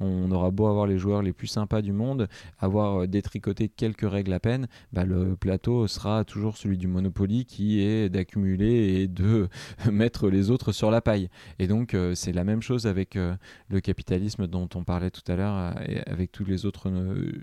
on 0.00 0.30
aura 0.32 0.50
beau 0.50 0.66
avoir 0.66 0.86
les 0.86 0.98
joueurs 0.98 1.22
les 1.22 1.32
plus 1.32 1.46
sympas 1.46 1.80
du 1.80 1.92
monde, 1.92 2.28
avoir 2.58 3.08
détricoté 3.08 3.70
quelques 3.70 4.08
règles 4.08 4.34
à 4.34 4.40
peine, 4.40 4.68
ben, 4.92 5.04
le 5.04 5.34
plateau 5.34 5.86
sera 5.86 6.24
toujours 6.24 6.58
celui 6.58 6.76
du 6.76 6.88
Monopoly 6.88 7.37
qui 7.44 7.80
est 7.80 8.08
d'accumuler 8.08 9.02
et 9.02 9.08
de 9.08 9.48
mettre 9.90 10.28
les 10.28 10.50
autres 10.50 10.72
sur 10.72 10.90
la 10.90 11.00
paille. 11.00 11.28
Et 11.58 11.66
donc 11.66 11.94
euh, 11.94 12.14
c'est 12.14 12.32
la 12.32 12.44
même 12.44 12.62
chose 12.62 12.86
avec 12.86 13.16
euh, 13.16 13.34
le 13.68 13.80
capitalisme 13.80 14.46
dont 14.46 14.68
on 14.74 14.84
parlait 14.84 15.10
tout 15.10 15.30
à 15.30 15.36
l'heure 15.36 15.56
euh, 15.56 15.72
et 15.86 16.00
avec 16.08 16.32
tous 16.32 16.44
les 16.44 16.66
autres 16.66 16.90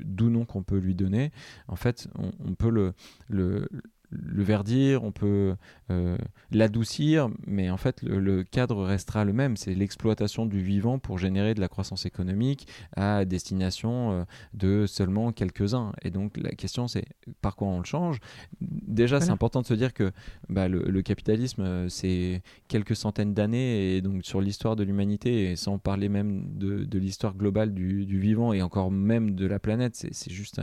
doux 0.03 0.29
noms 0.29 0.45
qu'on 0.45 0.63
peut 0.63 0.77
lui 0.77 0.95
donner. 0.95 1.31
En 1.67 1.75
fait, 1.75 2.07
on, 2.17 2.53
peut 2.55 2.69
le, 2.69 2.93
le 3.29 3.67
le 4.12 4.43
verdir, 4.43 5.03
on 5.03 5.12
peut 5.12 5.56
euh, 5.91 6.18
l'adoucir, 6.51 7.30
mais 7.45 7.70
en 7.70 7.78
fait 7.78 8.01
le, 8.01 8.43
cadre 8.43 8.84
restera 8.84 9.26
le 9.26 9.34
même. 9.34 9.58
C'est 9.58 9.74
l'exploitation 9.74 10.45
du 10.45 10.62
vivant 10.62 10.99
pour 10.99 11.18
générer 11.18 11.53
de 11.53 11.62
la 11.62 11.68
croissance 11.68 12.06
économique 12.06 12.68
à 12.95 13.26
destination 13.26 14.12
euh, 14.12 14.24
de 14.53 14.86
seulement 14.88 15.32
quelques-uns. 15.32 15.93
Et 16.01 16.12
donc 16.12 16.38
la 16.38 16.51
question 16.51 16.88
c'est 16.88 17.06
par 17.41 17.56
quoi 17.56 17.68
on 17.68 17.80
le 17.80 17.86
change? 17.86 18.20
Déjà 18.62 19.20
c'est 19.20 19.32
important 19.32 19.62
de 19.62 19.68
se 19.68 19.74
dire 19.74 19.93
que 19.93 20.12
bah, 20.49 20.68
le, 20.68 21.01
capitalisme 21.01 21.62
euh, 21.62 21.89
c'est 21.89 22.41
quelques 22.68 22.95
centaines 22.95 23.34
d'années 23.34 23.95
et 23.95 24.01
donc 24.01 24.26
sur 24.26 24.41
l'histoire 24.41 24.76
de 24.76 24.84
l'humanité 24.84 25.51
et 25.51 25.56
sans 25.56 25.78
parler 25.78 26.10
même 26.10 26.58
de, 26.58 26.97
l'histoire 26.97 27.36
globale 27.36 27.74
du, 27.74 28.20
vivant 28.20 28.53
et 28.53 28.62
encore 28.62 28.89
même 28.91 29.36
de 29.36 29.45
la 29.45 29.60
planète, 29.60 29.95
c'est 29.95 30.32
juste 30.32 30.62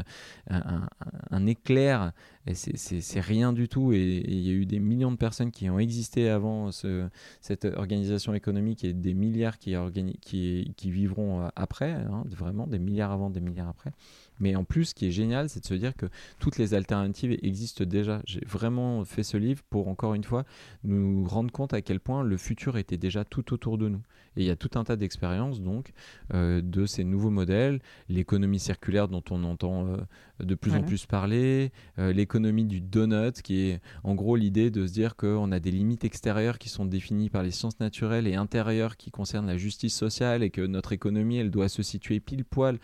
un, 0.48 0.88
un 1.30 1.46
éclair 1.46 2.12
et 2.46 2.54
c'est 2.54 3.20
rien 3.20 3.52
du 3.52 3.68
tout. 3.68 3.92
Et 3.92 4.24
il 4.26 4.40
y 4.40 4.50
a 4.50 4.52
eu 4.52 4.66
des 4.66 4.80
millions 4.80 5.12
de 5.12 5.16
personnes 5.16 5.50
qui 5.52 5.70
ont 5.70 5.78
existé 5.78 6.28
avant 6.28 6.70
cette 7.40 7.64
organisation 7.64 8.34
économique 8.34 8.84
et 8.84 8.92
des 8.92 9.14
milliards 9.14 9.58
qui, 9.58 9.76
qui, 10.20 10.72
qui 10.76 10.90
vivront 10.90 11.42
euh, 11.42 11.48
après, 11.56 11.92
hein, 11.92 12.24
vraiment, 12.26 12.66
des 12.66 12.78
milliards 12.78 13.12
avant, 13.12 13.30
des 13.30 13.40
milliards 13.40 13.68
après. 13.68 13.92
Mais 14.40 14.56
en 14.56 14.64
plus, 14.64 14.86
ce 14.86 14.94
qui 14.94 15.06
est 15.06 15.12
génial, 15.12 15.48
c'est 15.48 15.60
de 15.60 15.66
se 15.66 15.74
dire 15.74 15.94
que 15.94 16.06
toutes 16.38 16.58
les 16.58 16.74
alternatives 16.74 17.38
existent 17.42 17.84
déjà. 17.84 18.22
J'ai 18.26 18.44
vraiment 18.46 19.04
fait 19.04 19.22
ce 19.22 19.36
livre 19.36 19.62
pour, 19.70 19.88
encore 19.88 20.14
une 20.14 20.24
fois, 20.24 20.44
nous 20.84 21.24
rendre 21.24 21.52
compte 21.52 21.74
à 21.74 21.82
quel 21.82 22.00
point 22.00 22.22
le 22.22 22.36
futur 22.36 22.76
était 22.76 22.96
déjà 22.96 23.24
tout 23.24 23.52
autour 23.52 23.78
de 23.78 23.88
nous. 23.88 24.02
Et 24.36 24.42
il 24.42 24.46
y 24.46 24.50
a 24.50 24.56
tout 24.56 24.70
un 24.78 24.84
tas 24.84 24.96
d'expériences, 24.96 25.60
donc, 25.60 25.92
euh, 26.32 26.62
de 26.62 26.86
ces 26.86 27.04
nouveaux 27.04 27.30
modèles, 27.30 27.80
l'économie 28.08 28.58
circulaire 28.58 29.08
dont 29.08 29.22
on 29.30 29.44
entend 29.44 29.86
euh, 29.86 29.96
de 30.40 30.54
plus 30.54 30.74
en 30.74 30.82
plus 30.82 31.04
parler, 31.06 31.70
euh, 31.98 32.12
l'économie 32.12 32.64
du 32.64 32.80
donut, 32.80 33.42
qui 33.42 33.60
est 33.60 33.80
en 34.04 34.14
gros 34.14 34.36
l'idée 34.36 34.70
de 34.70 34.86
se 34.86 34.92
dire 34.92 35.16
qu'on 35.16 35.52
a 35.52 35.60
des 35.60 35.70
limites 35.70 36.04
extérieures 36.04 36.58
qui 36.58 36.68
sont 36.68 36.86
définies 36.86 37.28
par 37.28 37.42
les 37.42 37.50
sciences 37.50 37.78
naturelles 37.80 38.26
et 38.26 38.34
intérieures 38.34 38.96
qui 38.96 39.10
concernent 39.10 39.46
la 39.46 39.58
justice 39.58 39.94
sociale 39.94 40.42
et 40.42 40.50
que 40.50 40.62
notre 40.62 40.92
économie, 40.92 41.36
elle 41.36 41.50
doit 41.50 41.68
se 41.68 41.82
situer 41.82 42.20
pile 42.20 42.44
poil 42.44 42.78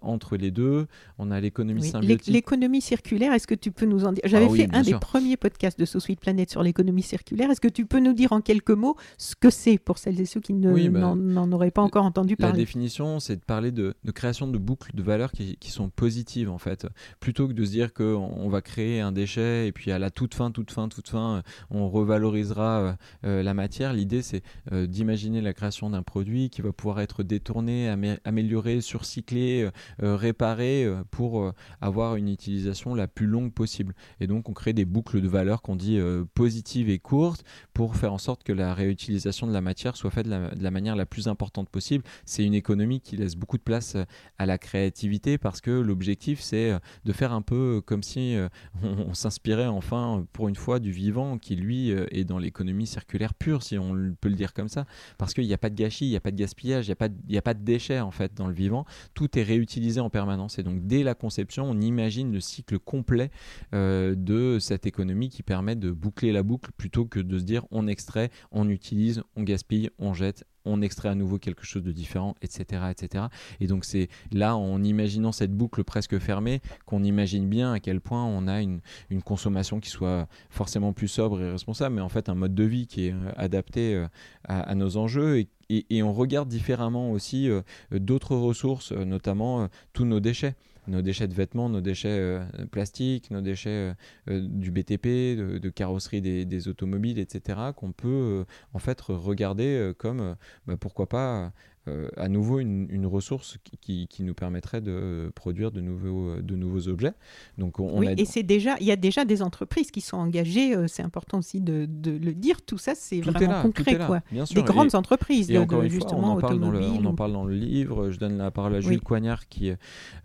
entre 0.00 0.36
les 0.36 0.50
deux. 0.50 0.85
On 1.18 1.30
a 1.30 1.40
l'économie 1.40 1.80
Oui, 1.82 1.88
symbiotique. 1.88 2.32
L'économie 2.32 2.80
circulaire, 2.80 3.32
est-ce 3.32 3.46
que 3.46 3.54
tu 3.54 3.72
peux 3.72 3.86
nous 3.86 4.04
en 4.04 4.12
dire? 4.12 4.22
J'avais 4.24 4.46
Ah 4.46 4.50
oui, 4.50 4.58
fait 4.58 4.68
un 4.74 4.82
des 4.82 4.94
premiers 4.94 5.36
podcasts 5.36 5.78
de 5.78 5.84
So 5.84 6.00
Sweet 6.00 6.20
Planet 6.20 6.50
sur 6.50 6.62
l'économie 6.62 7.02
circulaire. 7.02 7.50
Est-ce 7.50 7.60
que 7.60 7.68
tu 7.68 7.86
peux 7.86 8.00
nous 8.00 8.12
dire 8.12 8.32
en 8.32 8.40
quelques 8.40 8.70
mots 8.70 8.96
ce 9.18 9.34
que 9.34 9.50
c'est 9.50 9.78
pour 9.78 9.98
celles 9.98 10.20
et 10.20 10.24
ceux 10.26 10.40
qui 10.40 10.52
Oui, 10.52 10.88
bah, 10.88 11.14
n'en 11.16 11.52
auraient 11.52 11.70
pas 11.70 11.82
encore 11.82 12.04
entendu 12.04 12.36
La 12.38 12.48
parler? 12.48 12.58
définition, 12.62 13.20
c'est 13.20 13.36
de 13.36 13.44
parler 13.44 13.70
de, 13.72 13.94
de 14.04 14.10
création 14.10 14.46
de 14.48 14.58
boucles 14.58 14.90
de 14.94 15.02
valeur 15.02 15.32
qui, 15.32 15.56
qui 15.56 15.70
sont 15.70 15.88
positives 15.90 16.50
en 16.50 16.58
fait, 16.58 16.86
plutôt 17.20 17.48
que 17.48 17.52
de 17.52 17.64
se 17.64 17.70
dire 17.70 17.92
qu'on 17.92 18.04
on 18.36 18.48
va 18.48 18.62
créer 18.62 19.00
un 19.00 19.12
déchet 19.12 19.66
et 19.68 19.72
puis 19.72 19.90
à 19.92 19.98
la 19.98 20.10
toute 20.10 20.34
fin, 20.34 20.50
toute 20.50 20.70
fin, 20.70 20.88
toute 20.88 21.08
fin, 21.08 21.42
on 21.70 21.88
revalorisera 21.88 22.80
euh, 22.80 22.92
euh, 23.24 23.42
la 23.42 23.54
matière. 23.54 23.92
L'idée, 23.92 24.22
c'est 24.22 24.42
euh, 24.72 24.86
d'imaginer 24.86 25.40
la 25.40 25.52
création 25.54 25.90
d'un 25.90 26.02
produit 26.02 26.50
qui 26.50 26.62
va 26.62 26.72
pouvoir 26.72 27.00
être 27.00 27.22
détourné, 27.22 27.88
amé- 27.88 28.18
amélioré, 28.24 28.80
surcyclé, 28.80 29.68
euh, 30.02 30.16
réparé 30.16 30.75
euh, 30.84 31.02
pour 31.10 31.40
euh, 31.40 31.52
avoir 31.80 32.16
une 32.16 32.28
utilisation 32.28 32.94
la 32.94 33.06
plus 33.08 33.26
longue 33.26 33.52
possible. 33.52 33.94
Et 34.20 34.26
donc, 34.26 34.48
on 34.48 34.52
crée 34.52 34.72
des 34.72 34.84
boucles 34.84 35.20
de 35.20 35.28
valeur 35.28 35.62
qu'on 35.62 35.76
dit 35.76 35.98
euh, 35.98 36.24
positives 36.34 36.88
et 36.88 36.98
courtes 36.98 37.44
pour 37.72 37.96
faire 37.96 38.12
en 38.12 38.18
sorte 38.18 38.42
que 38.42 38.52
la 38.52 38.74
réutilisation 38.74 39.46
de 39.46 39.52
la 39.52 39.60
matière 39.60 39.96
soit 39.96 40.10
faite 40.10 40.26
de 40.26 40.62
la, 40.62 40.70
manière 40.70 40.96
la 40.96 41.06
plus 41.06 41.28
importante 41.28 41.68
possible. 41.68 42.04
C'est 42.24 42.44
une 42.44 42.54
économie 42.54 43.00
qui 43.00 43.16
laisse 43.16 43.36
beaucoup 43.36 43.58
de 43.58 43.62
place 43.62 43.96
à 44.38 44.46
la 44.46 44.58
créativité 44.58 45.38
parce 45.38 45.60
que 45.60 45.70
l'objectif 45.70 46.40
c'est 46.40 46.72
de 47.04 47.12
faire 47.12 47.32
un 47.32 47.42
peu 47.42 47.80
comme 47.84 48.02
si 48.02 48.36
on, 48.82 49.14
s'inspirait 49.14 49.66
enfin 49.66 50.26
pour 50.32 50.48
une 50.48 50.56
fois 50.56 50.78
du 50.80 50.90
vivant 50.90 51.38
qui 51.38 51.56
lui 51.56 51.90
est 51.90 52.24
dans 52.24 52.38
l'économie 52.38 52.86
circulaire 52.86 53.34
pure 53.34 53.62
si 53.62 53.78
on 53.78 54.14
peut 54.20 54.28
le 54.28 54.34
dire 54.34 54.52
comme 54.52 54.68
ça 54.68 54.86
parce 55.18 55.34
qu'il 55.34 55.46
n'y 55.46 55.54
a 55.54 55.58
pas 55.58 55.70
de 55.70 55.74
gâchis, 55.74 56.06
il 56.06 56.10
n'y 56.10 56.16
a 56.16 56.20
pas 56.20 56.30
de 56.30 56.36
gaspillage, 56.36 56.86
il 56.86 56.88
n'y 56.88 56.92
a, 56.92 56.96
pas 56.96 57.08
de- 57.08 57.36
a 57.36 57.42
pas 57.42 57.54
de 57.54 57.64
déchets 57.64 58.00
en 58.00 58.10
fait 58.10 58.34
dans 58.34 58.48
le 58.48 58.54
vivant. 58.54 58.84
Tout 59.14 59.38
est 59.38 59.42
réutilisé 59.42 60.00
en 60.00 60.10
permanence 60.10 60.58
donc 60.66 60.86
dès 60.86 61.02
la 61.02 61.14
conception 61.14 61.64
on 61.64 61.80
imagine 61.80 62.32
le 62.32 62.40
cycle 62.40 62.78
complet 62.78 63.30
euh, 63.74 64.14
de 64.14 64.58
cette 64.58 64.86
économie 64.86 65.28
qui 65.28 65.42
permet 65.42 65.76
de 65.76 65.90
boucler 65.90 66.32
la 66.32 66.42
boucle 66.42 66.70
plutôt 66.76 67.06
que 67.06 67.20
de 67.20 67.38
se 67.38 67.44
dire 67.44 67.64
on 67.70 67.86
extrait, 67.86 68.30
on 68.50 68.68
utilise, 68.68 69.22
on 69.36 69.42
gaspille, 69.42 69.90
on 69.98 70.12
jette, 70.12 70.44
on 70.64 70.82
extrait 70.82 71.08
à 71.08 71.14
nouveau 71.14 71.38
quelque 71.38 71.64
chose 71.64 71.82
de 71.82 71.92
différent, 71.92 72.34
etc. 72.42 72.82
etc. 72.90 73.26
Et 73.60 73.66
donc 73.66 73.84
c'est 73.84 74.08
là 74.32 74.56
en 74.56 74.82
imaginant 74.82 75.32
cette 75.32 75.52
boucle 75.52 75.84
presque 75.84 76.18
fermée 76.18 76.60
qu'on 76.84 77.04
imagine 77.04 77.48
bien 77.48 77.72
à 77.72 77.80
quel 77.80 78.00
point 78.00 78.24
on 78.24 78.48
a 78.48 78.60
une, 78.60 78.80
consommation 79.24 79.80
qui 79.80 79.88
soit 79.88 80.28
forcément 80.50 80.92
plus 80.92 81.08
sobre 81.08 81.40
et 81.40 81.50
responsable, 81.50 81.96
mais 81.96 82.00
en 82.00 82.08
fait 82.08 82.28
un 82.28 82.34
mode 82.34 82.54
de 82.54 82.64
vie 82.64 82.86
qui 82.86 83.06
est 83.06 83.12
euh, 83.12 83.32
adapté 83.36 83.94
euh, 83.94 84.06
à, 84.44 84.60
à 84.60 84.74
nos 84.74 84.96
enjeux 84.96 85.38
et, 85.38 85.48
et- 85.68 86.02
on 86.02 86.12
regarde 86.12 86.48
différemment 86.48 87.10
aussi 87.10 87.48
euh, 87.48 87.62
d'autres 87.90 88.36
ressources, 88.36 88.92
euh, 88.92 89.04
notamment 89.04 89.62
euh, 89.62 89.66
tous 89.92 90.04
nos 90.04 90.20
déchets 90.20 90.54
nos 90.88 91.02
déchets 91.02 91.26
de 91.26 91.34
vêtements, 91.34 91.68
nos 91.68 91.80
déchets 91.80 92.38
plastiques, 92.70 93.32
nos 93.32 93.40
déchets 93.40 93.92
du 94.28 94.70
BTP, 94.70 95.34
de, 95.36 95.68
carrosserie 95.68 96.20
des, 96.22 96.68
automobiles, 96.68 97.18
etc., 97.18 97.58
qu'on 97.74 97.90
peut 97.90 98.44
en 98.72 98.78
fait 98.78 99.00
regarder 99.00 99.90
comme, 99.98 100.36
bah, 100.68 100.76
pourquoi 100.78 101.08
pas, 101.08 101.52
euh, 101.88 102.08
à 102.16 102.28
nouveau 102.28 102.58
une, 102.60 102.86
une 102.90 103.06
ressource 103.06 103.58
qui, 103.64 103.76
qui- 103.78 104.06
qui 104.08 104.22
nous 104.24 104.34
permettrait 104.34 104.80
de 104.80 105.30
produire 105.34 105.70
de 105.70 105.80
nouveaux, 105.80 106.30
euh, 106.30 106.42
de 106.42 106.56
nouveaux 106.56 106.88
objets. 106.88 107.12
Donc 107.58 107.78
on, 107.80 107.88
on 107.88 107.98
Oui, 108.00 108.08
a- 108.08 108.12
et 108.12 108.24
c'est 108.24 108.42
déjà, 108.42 108.76
il 108.80 108.86
y 108.86 108.92
a 108.92 108.96
déjà 108.96 109.24
des 109.24 109.42
entreprises 109.42 109.90
qui 109.90 110.00
sont 110.00 110.16
engagées. 110.16 110.74
euh, 110.76 110.86
c'est 110.88 111.02
important 111.02 111.38
aussi 111.38 111.60
de, 111.60 111.86
de 111.88 112.10
le 112.12 112.34
dire. 112.34 112.62
Tout 112.62 112.78
ça, 112.78 112.94
c'est 112.94 113.18
est 113.18 113.20
vraiment 113.20 113.52
là, 113.52 113.62
concret, 113.62 113.92
est 113.92 113.98
là, 113.98 114.06
quoi. 114.06 114.20
bien 114.32 114.46
sûr. 114.46 114.54
Des 114.54 114.60
Et- 114.60 114.64
grandes 114.72 114.94
entreprises, 114.94 115.50
Et 115.50 115.54
de, 115.54 115.58
encore 115.60 115.80
de- 115.80 115.84
une 115.84 115.90
fois, 115.90 116.00
justement 116.00 116.32
on 116.34 116.36
en, 116.36 116.40
parle 116.40 116.58
dans 116.60 116.70
le, 116.70 116.78
automobiles 116.78 117.00
on 117.04 117.08
en 117.08 117.12
ou- 117.12 117.16
parle 117.16 117.32
dans 117.32 117.44
le 117.44 117.54
livre. 117.54 118.10
Je 118.10 118.18
donne 118.18 118.36
la 118.38 118.50
parole 118.50 118.74
à 118.74 118.80
Jules 118.80 118.92
Oui. 118.94 119.00
Coignard 119.00 119.46
qui 119.48 119.72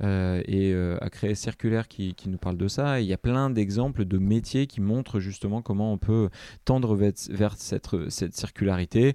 euh, 0.03 0.41
est, 0.45 0.74
a 1.03 1.09
créé 1.09 1.36
Circulaire 1.36 1.88
qui, 1.88 2.14
qui 2.16 2.30
nous 2.30 2.38
parle 2.38 2.57
de 2.57 2.68
ça. 2.68 2.99
Et 2.99 3.03
il 3.03 3.07
y 3.09 3.14
a 3.14 3.18
plein 3.18 3.49
d'exemples 3.49 4.05
de 4.05 4.18
métiers 4.18 4.68
qui 4.68 4.82
montrent 4.82 5.20
justement 5.20 5.62
comment 5.62 5.93
on 5.93 5.97
peut 5.97 6.30
tendre 6.66 6.95
vers, 6.95 7.12
vers 7.30 7.55
cette, 7.55 7.88
cette 8.09 8.36
circularité. 8.36 9.14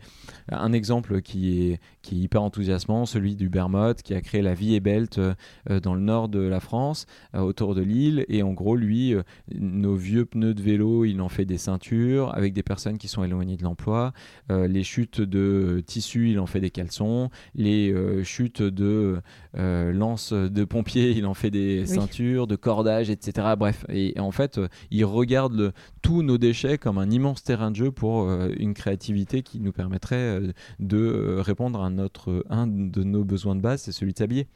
Un 0.51 0.73
exemple 0.73 1.23
qui 1.23 1.71
est, 1.71 1.81
qui 2.03 2.17
est 2.17 2.21
hyper 2.21 2.36
enthousiasmant, 2.43 3.07
celui 3.07 3.37
d'Hubert 3.37 3.69
Mott 3.69 4.03
qui 4.03 4.15
a 4.15 4.21
créé 4.21 4.43
la 4.43 4.55
Vie 4.55 4.75
et 4.75 4.81
Belt 4.81 5.19
euh, 5.19 5.35
euh, 5.71 5.81
dans 5.81 5.95
le 5.95 6.01
nord 6.01 6.29
de 6.29 6.41
la 6.41 6.61
France, 6.61 7.07
euh, 7.35 7.41
autour 7.41 7.75
de 7.75 7.83
l'île. 7.83 8.25
Et 8.29 8.43
en 8.43 8.53
gros, 8.53 8.77
lui, 8.77 9.15
nos 9.55 9.95
vieux 9.95 10.25
pneus 10.25 10.55
de 10.55 10.63
vélo, 10.63 11.05
il 11.05 11.21
en 11.21 11.29
fait 11.29 11.45
des 11.45 11.59
ceintures 11.59 12.35
avec 12.35 12.53
des 12.53 12.63
personnes 12.63 12.99
qui 12.99 13.09
sont 13.09 13.23
éloignées 13.25 13.57
de 13.57 13.63
l'emploi. 13.65 14.13
Les 14.51 14.83
chutes 14.85 15.21
de 15.21 15.83
tissu, 15.87 16.31
il 16.31 16.39
en 16.39 16.47
fait 16.47 16.61
des 16.61 16.71
caleçons. 16.71 17.31
Les 17.55 17.95
chutes 18.25 18.63
de 18.63 19.21
lances 19.55 20.33
de 20.33 20.65
pompiers, 20.65 21.11
il 21.13 21.27
en 21.27 21.35
fait 21.35 21.51
des 21.51 21.81
Oui. 21.81 21.87
ceintures, 21.87 22.47
de 22.47 22.57
cordage, 22.57 23.11
etc. 23.11 23.55
Bref, 23.59 23.85
et, 23.89 24.19
en 24.19 24.31
fait, 24.31 24.61
il 24.91 25.05
regarde 25.05 25.55
le- 25.55 25.73
tous 26.03 26.23
nos 26.23 26.39
déchets 26.39 26.79
comme 26.79 26.99
un 26.99 27.11
immense 27.11 27.43
terrain 27.43 27.71
de 27.71 27.77
jeu 27.77 27.91
pour 27.91 28.31
une 28.59 28.75
créativité 28.75 29.43
qui 29.43 29.61
nous 29.61 29.73
permettrait 29.73 30.41
de 30.79 31.37
répondre 31.41 31.83
à 31.83 31.91
notre, 31.91 32.26
un 32.51 32.67
de 32.67 33.03
nos 33.03 33.25
besoins 33.25 33.57
de 33.57 33.61
base, 33.61 33.83
c'est 33.83 33.93
celui 33.93 34.13
de 34.13 34.19
s'habiller. 34.19 34.47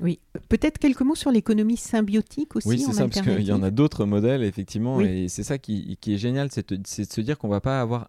Oui, 0.00 0.20
peut-être 0.48 0.78
quelques 0.78 1.02
mots 1.02 1.14
sur 1.14 1.30
l'économie 1.30 1.76
symbiotique 1.76 2.56
aussi. 2.56 2.66
Oui, 2.66 2.78
c'est 2.78 2.92
ça, 2.94 3.06
parce 3.06 3.20
qu'il 3.20 3.42
y 3.42 3.52
en 3.52 3.62
a 3.62 3.70
d'autres 3.70 4.06
modèles, 4.06 4.42
effectivement, 4.42 4.96
Oui. 4.96 5.04
et 5.06 5.28
c'est 5.28 5.42
ça 5.42 5.58
qui, 5.58 5.98
qui 6.00 6.14
est 6.14 6.18
génial, 6.18 6.48
c'est 6.50 6.72
de, 6.72 6.80
se 6.86 7.20
dire 7.20 7.36
qu'on 7.38 7.48
va 7.48 7.60
pas 7.60 7.80
avoir 7.82 8.08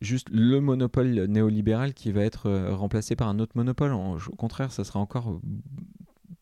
juste 0.00 0.28
le 0.30 0.60
monopole 0.60 1.26
néolibéral 1.26 1.92
qui 1.92 2.12
va 2.12 2.22
être 2.22 2.46
euh, 2.46 2.74
remplacé 2.74 3.14
par 3.14 3.28
un 3.28 3.38
autre 3.40 3.52
monopole. 3.56 3.92
En- 3.92 4.16
au 4.16 4.36
contraire, 4.36 4.72
ça 4.72 4.84
sera 4.84 5.00
encore 5.00 5.38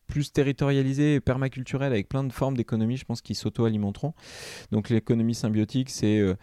plus 0.06 0.32
territorialisé 0.32 1.14
et 1.14 1.20
permaculturel 1.20 1.92
avec 1.92 2.08
plein 2.08 2.24
de 2.24 2.32
formes 2.32 2.56
d'économie, 2.56 2.96
je 2.96 3.04
pense, 3.04 3.22
qui 3.22 3.34
s'auto-alimenteront. 3.34 4.14
Donc 4.72 4.90
l'économie 4.90 5.34
symbiotique, 5.34 5.90
c'est 5.90 6.18
euh, 6.18 6.34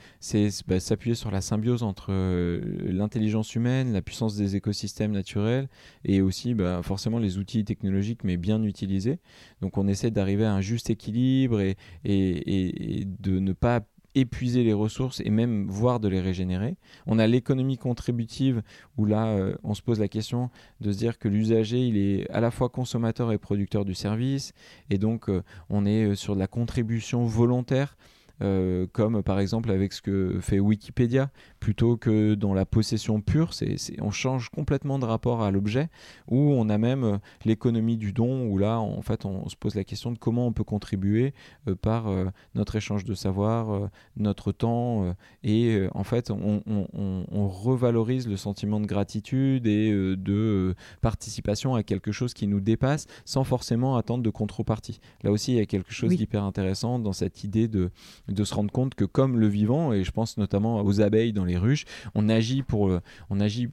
bah, 0.67 0.79
s'appuyer 0.79 1.15
sur 1.15 1.31
la 1.31 1.41
symbiose 1.41 1.83
entre 1.83 2.07
euh, 2.11 2.61
l'intelligence 2.85 3.55
humaine, 3.55 3.93
la 3.93 4.01
puissance 4.01 4.35
des 4.35 4.55
écosystèmes 4.55 5.11
naturels 5.11 5.67
et 6.05 6.21
aussi 6.21 6.53
bah, 6.53 6.81
forcément 6.83 7.19
les 7.19 7.37
outils 7.37 7.63
technologiques, 7.65 8.23
mais 8.23 8.37
bien 8.37 8.61
utilisés. 8.63 9.19
Donc 9.61 9.77
on 9.77 9.87
essaie 9.87 10.11
d'arriver 10.11 10.45
à 10.45 10.53
un 10.53 10.61
juste 10.61 10.89
équilibre 10.89 11.61
et, 11.61 11.75
et- 12.05 12.99
et 13.01 13.05
de 13.05 13.39
ne 13.39 13.53
pas 13.53 13.81
épuiser 14.15 14.63
les 14.63 14.73
ressources 14.73 15.21
et 15.21 15.29
même 15.29 15.67
voire 15.67 15.99
de 15.99 16.07
les 16.07 16.21
régénérer. 16.21 16.75
On 17.07 17.19
a 17.19 17.27
l'économie 17.27 17.77
contributive 17.77 18.61
où 18.97 19.05
là 19.05 19.27
euh, 19.27 19.55
on 19.63 19.73
se 19.73 19.81
pose 19.81 19.99
la 19.99 20.07
question 20.07 20.49
de 20.81 20.91
se 20.91 20.97
dire 20.97 21.17
que 21.17 21.27
l'usager 21.27 21.79
il 21.79 21.97
est 21.97 22.29
à 22.29 22.39
la 22.39 22.51
fois 22.51 22.69
consommateur 22.69 23.31
et 23.31 23.37
producteur 23.37 23.85
du 23.85 23.95
service 23.95 24.53
et 24.89 24.97
donc 24.97 25.29
euh, 25.29 25.43
on 25.69 25.85
est 25.85 26.05
euh, 26.05 26.15
sur 26.15 26.35
de 26.35 26.39
la 26.39 26.47
contribution 26.47 27.25
volontaire 27.25 27.97
euh, 28.43 28.85
comme 28.91 29.23
par 29.23 29.39
exemple 29.39 29.71
avec 29.71 29.93
ce 29.93 30.01
que 30.01 30.39
fait 30.41 30.59
Wikipédia, 30.59 31.31
plutôt 31.59 31.97
que 31.97 32.35
dans 32.35 32.53
la 32.53 32.65
possession 32.65 33.21
pure, 33.21 33.53
c'est, 33.53 33.75
on 34.01 34.11
change 34.11 34.49
complètement 34.49 34.99
de 34.99 35.05
rapport 35.05 35.41
à 35.41 35.51
l'objet, 35.51 35.89
où 36.27 36.37
on 36.53 36.69
a 36.69 36.77
même 36.77 37.03
euh, 37.03 37.17
l'économie 37.45 37.97
du 37.97 38.11
don, 38.11 38.47
où 38.47 38.57
là 38.57 38.79
en 38.79 39.01
fait 39.01 39.25
on, 39.25 39.47
se 39.49 39.55
pose 39.55 39.75
la 39.75 39.83
question 39.83 40.11
de 40.11 40.17
comment 40.17 40.47
on 40.47 40.53
peut 40.53 40.63
contribuer 40.63 41.33
euh, 41.67 41.75
par 41.75 42.07
euh, 42.07 42.25
notre 42.55 42.75
échange 42.75 43.03
de 43.05 43.13
savoir, 43.13 43.89
notre 44.17 44.51
temps, 44.51 45.15
et 45.43 45.87
en 45.93 46.03
fait 46.03 46.31
on, 46.31 46.61
on- 46.67 46.87
on- 46.93 47.25
on 47.31 47.47
revalorise 47.47 48.27
le 48.27 48.37
sentiment 48.37 48.79
de 48.79 48.85
gratitude 48.85 49.67
et 49.67 49.91
de 50.17 50.75
participation 51.01 51.75
à 51.75 51.83
quelque 51.83 52.11
chose 52.11 52.33
qui 52.33 52.47
nous 52.47 52.59
dépasse 52.59 53.05
sans 53.25 53.43
forcément 53.43 53.95
attendre 53.97 54.23
de 54.23 54.29
contrepartie. 54.29 54.99
Là 55.23 55.31
aussi 55.31 55.51
il 55.53 55.57
y 55.57 55.61
a 55.61 55.65
quelque 55.65 55.91
chose 55.93 56.09
Oui. 56.11 56.17
d'hyper 56.17 56.43
intéressant 56.43 56.97
dans 56.99 57.13
cette 57.13 57.43
idée 57.43 57.67
de 57.67 57.91
de 58.27 58.32
se 58.43 58.53
rendre 58.53 58.71
compte 58.71 58.95
que 58.95 59.05
comme 59.05 59.37
le 59.37 59.47
vivant, 59.47 59.91
et 59.93 60.03
je 60.03 60.11
pense 60.11 60.37
notamment 60.37 60.81
aux 60.83 61.01
abeilles 61.01 61.33
dans 61.33 61.45
les 61.45 61.57
ruches, 61.57 61.85
on 62.15 62.29
agit 62.29 62.63
pour 62.63 62.87
le- 62.87 63.01
on 63.29 63.39
agit 63.39 63.69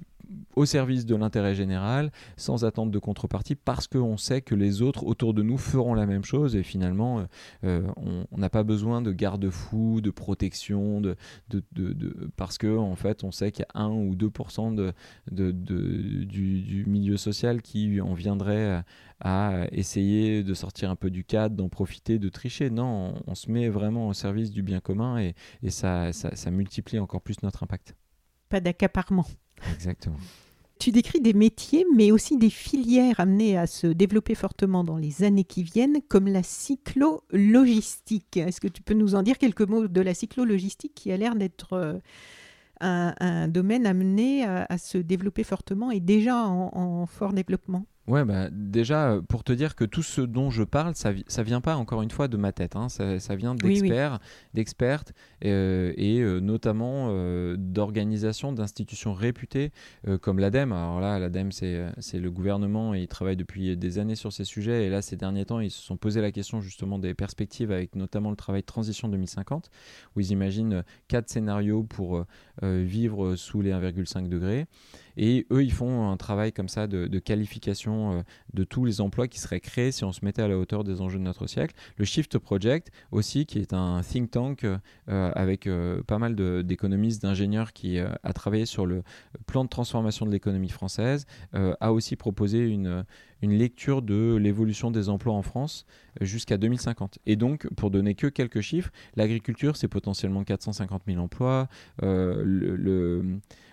au 0.56 0.64
service 0.64 1.06
de 1.06 1.14
l'intérêt 1.16 1.54
général, 1.54 2.10
sans 2.36 2.64
attendre 2.64 2.90
de 2.92 2.98
contrepartie, 2.98 3.54
parce 3.54 3.86
qu'on 3.86 4.16
sait 4.16 4.42
que 4.42 4.54
les 4.54 4.82
autres 4.82 5.04
autour 5.04 5.34
de 5.34 5.42
nous 5.42 5.58
feront 5.58 5.94
la 5.94 6.06
même 6.06 6.24
chose, 6.24 6.56
et 6.56 6.62
finalement, 6.62 7.20
euh, 7.20 7.24
euh, 7.64 7.82
on 8.32 8.38
n'a 8.38 8.50
pas 8.50 8.62
besoin 8.62 9.02
de 9.02 9.12
garde-fous, 9.12 10.00
de 10.00 10.10
protection, 10.10 11.00
de, 11.00 11.16
de, 11.48 11.62
de- 11.72 12.30
parce 12.36 12.58
que 12.58 12.76
en 12.76 12.96
fait, 12.96 13.24
on 13.24 13.30
sait 13.30 13.52
qu'il 13.52 13.64
y 13.74 13.78
a 13.78 13.82
1 13.82 13.90
ou 13.90 14.14
2% 14.14 14.74
de, 14.74 14.92
du, 15.30 16.60
du 16.62 16.84
milieu 16.86 17.16
social 17.16 17.62
qui 17.62 18.00
en 18.00 18.14
viendrait 18.14 18.82
à, 19.20 19.66
essayer 19.72 20.42
de 20.42 20.54
sortir 20.54 20.90
un 20.90 20.96
peu 20.96 21.10
du 21.10 21.24
cadre, 21.24 21.54
d'en 21.56 21.68
profiter, 21.68 22.18
de 22.18 22.28
tricher. 22.28 22.70
Non, 22.70 23.14
on, 23.26 23.32
on 23.32 23.34
se 23.34 23.50
met 23.50 23.68
vraiment 23.68 24.08
au 24.08 24.12
service 24.14 24.50
du 24.50 24.62
bien 24.62 24.80
commun, 24.80 25.18
et, 25.18 25.34
et 25.62 25.70
ça, 25.70 26.12
ça, 26.12 26.34
ça 26.34 26.50
multiplie 26.50 26.98
encore 26.98 27.20
plus 27.20 27.42
notre 27.42 27.62
impact. 27.62 27.94
Pas 28.48 28.60
d'accaparement. 28.60 29.26
Exactement. 29.72 30.16
Tu 30.78 30.92
décris 30.92 31.20
des 31.20 31.34
métiers, 31.34 31.84
mais 31.94 32.10
aussi 32.10 32.38
des 32.38 32.48
filières 32.48 33.20
amenées 33.20 33.58
à 33.58 33.66
se 33.66 33.86
développer 33.86 34.34
fortement 34.34 34.82
dans 34.82 34.96
les 34.96 35.22
années 35.22 35.44
qui 35.44 35.62
viennent, 35.62 36.00
comme 36.08 36.26
la 36.26 36.42
cyclo-logistique. 36.42 38.38
Est-ce 38.38 38.62
que 38.62 38.68
tu 38.68 38.80
peux 38.80 38.94
nous 38.94 39.14
en 39.14 39.22
dire 39.22 39.36
quelques 39.36 39.68
mots 39.68 39.88
de 39.88 40.00
la 40.00 40.14
cyclo-logistique 40.14 40.94
qui 40.94 41.12
a 41.12 41.18
l'air 41.18 41.36
d'être 41.36 41.74
euh, 41.74 41.98
un, 42.80 43.48
domaine 43.48 43.84
amené 43.84 44.44
à, 44.44 44.78
se 44.78 44.96
développer 44.96 45.44
fortement 45.44 45.90
et 45.90 46.00
déjà 46.00 46.46
en 46.46 47.04
fort 47.04 47.34
développement? 47.34 47.84
Ouais, 48.06 48.24
bah, 48.24 48.48
déjà, 48.50 49.12
euh, 49.12 49.22
pour 49.22 49.44
te 49.44 49.52
dire 49.52 49.76
que 49.76 49.84
tout 49.84 50.02
ce 50.02 50.20
dont 50.20 50.50
je 50.50 50.64
parle, 50.64 50.96
ça, 50.96 51.12
ça 51.28 51.42
vient 51.42 51.60
pas 51.60 51.76
encore 51.76 52.02
une 52.02 52.10
fois 52.10 52.28
de 52.28 52.36
ma 52.36 52.50
tête, 52.50 52.74
hein. 52.74 52.88
ça, 52.88 53.36
vient 53.36 53.54
d'experts, 53.54 54.18
d'expertes, 54.52 55.12
euh, 55.44 55.92
et 55.96 56.18
euh, 56.18 56.40
notamment 56.40 57.14
d'organisations, 57.56 58.52
d'institutions 58.52 59.12
réputées 59.12 59.70
comme 60.22 60.38
l'ADEME. 60.38 60.72
Alors 60.72 61.00
là, 61.00 61.18
l'ADEME, 61.18 61.52
c'est 61.52 62.18
le 62.18 62.30
gouvernement, 62.30 62.94
et 62.94 63.02
ils 63.02 63.08
travaillent 63.08 63.36
depuis 63.36 63.76
des 63.76 63.98
années 63.98 64.16
sur 64.16 64.32
ces 64.32 64.44
sujets, 64.44 64.86
et 64.86 64.90
là, 64.90 65.02
ces 65.02 65.16
derniers 65.16 65.44
temps, 65.44 65.60
ils 65.60 65.70
se 65.70 65.82
sont 65.82 65.96
posé 65.96 66.20
la 66.20 66.32
question 66.32 66.60
justement 66.60 66.98
des 66.98 67.14
perspectives 67.14 67.70
avec 67.70 67.94
notamment 67.94 68.30
le 68.30 68.36
travail 68.36 68.62
de 68.62 68.66
transition 68.66 69.08
2050, 69.08 69.70
où 70.16 70.20
ils 70.20 70.30
imaginent 70.32 70.82
quatre 71.06 71.28
scénarios 71.28 71.84
pour 71.84 72.24
vivre 72.62 73.36
sous 73.36 73.62
les 73.62 73.70
1,5 73.70 74.28
degrés. 74.28 74.66
Et 75.16 75.46
eux, 75.50 75.62
ils 75.62 75.72
font 75.72 76.10
un 76.10 76.16
travail 76.16 76.52
comme 76.52 76.68
ça 76.68 76.86
de, 76.86 77.18
qualification 77.18 78.12
euh, 78.12 78.22
de 78.54 78.64
tous 78.64 78.84
les 78.84 79.00
emplois 79.00 79.28
qui 79.28 79.38
seraient 79.38 79.60
créés 79.60 79.92
si 79.92 80.04
on 80.04 80.12
se 80.12 80.24
mettait 80.24 80.42
à 80.42 80.48
la 80.48 80.56
hauteur 80.58 80.84
des 80.84 81.00
enjeux 81.00 81.18
de 81.18 81.24
notre 81.24 81.46
siècle. 81.46 81.74
Le 81.96 82.04
Shift 82.04 82.38
Project 82.38 82.90
aussi, 83.10 83.46
qui 83.46 83.58
est 83.58 83.72
un 83.72 84.00
think 84.02 84.30
tank 84.30 84.64
euh, 84.64 84.78
avec 85.06 85.66
euh, 85.66 86.02
pas 86.02 86.18
mal 86.18 86.34
d'économistes, 86.64 87.22
d'ingénieurs 87.22 87.72
qui 87.72 87.98
a 87.98 88.32
travaillé 88.32 88.66
sur 88.66 88.86
le 88.86 89.02
plan 89.46 89.64
de 89.64 89.68
transformation 89.68 90.26
de 90.26 90.30
l'économie 90.30 90.68
française, 90.68 91.26
a 91.52 91.92
aussi 91.92 92.16
proposé 92.16 92.66
une, 92.66 93.04
une 93.42 93.52
lecture 93.52 94.02
de 94.02 94.36
l'évolution 94.36 94.90
des 94.90 95.08
emplois 95.08 95.34
en 95.34 95.42
France 95.42 95.86
jusqu'à 96.20 96.56
2050. 96.56 97.18
Et 97.26 97.36
donc, 97.36 97.68
pour 97.74 97.90
donner 97.90 98.14
que 98.14 98.26
quelques 98.26 98.60
chiffres, 98.60 98.90
l'agriculture, 99.16 99.76
c'est 99.76 99.88
potentiellement 99.88 100.44
450 100.44 101.02
000 101.06 101.18
emplois. 101.18 101.68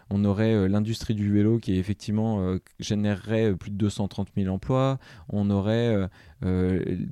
On 0.10 0.24
aurait 0.26 0.54
euh, 0.54 0.68
l'industrie 0.68 1.16
du 1.16 1.32
vélo 1.32 1.60
qui 1.60 1.78
effectivement 1.78 2.42
euh, 2.42 2.60
générerait 2.80 3.52
euh, 3.52 3.56
plus 3.56 3.72
de 3.72 3.76
230 3.78 4.30
000 4.36 4.54
emplois. 4.54 5.00
On 5.30 5.50
aurait 5.50 6.08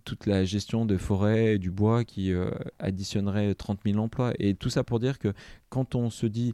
toute 0.03 0.27
la 0.27 0.45
gestion 0.45 0.85
des 0.85 0.97
forêts 0.97 1.55
et 1.55 1.57
du 1.57 1.71
bois 1.71 2.03
qui 2.03 2.31
additionnerait 2.79 3.55
30 3.55 3.79
000 3.85 3.97
emplois. 3.97 4.33
Et 4.39 4.53
tout 4.53 4.69
ça 4.69 4.83
pour 4.83 4.99
dire 4.99 5.17
que 5.17 5.33
quand 5.69 5.95
on 5.95 6.09
se 6.09 6.25
dit 6.25 6.53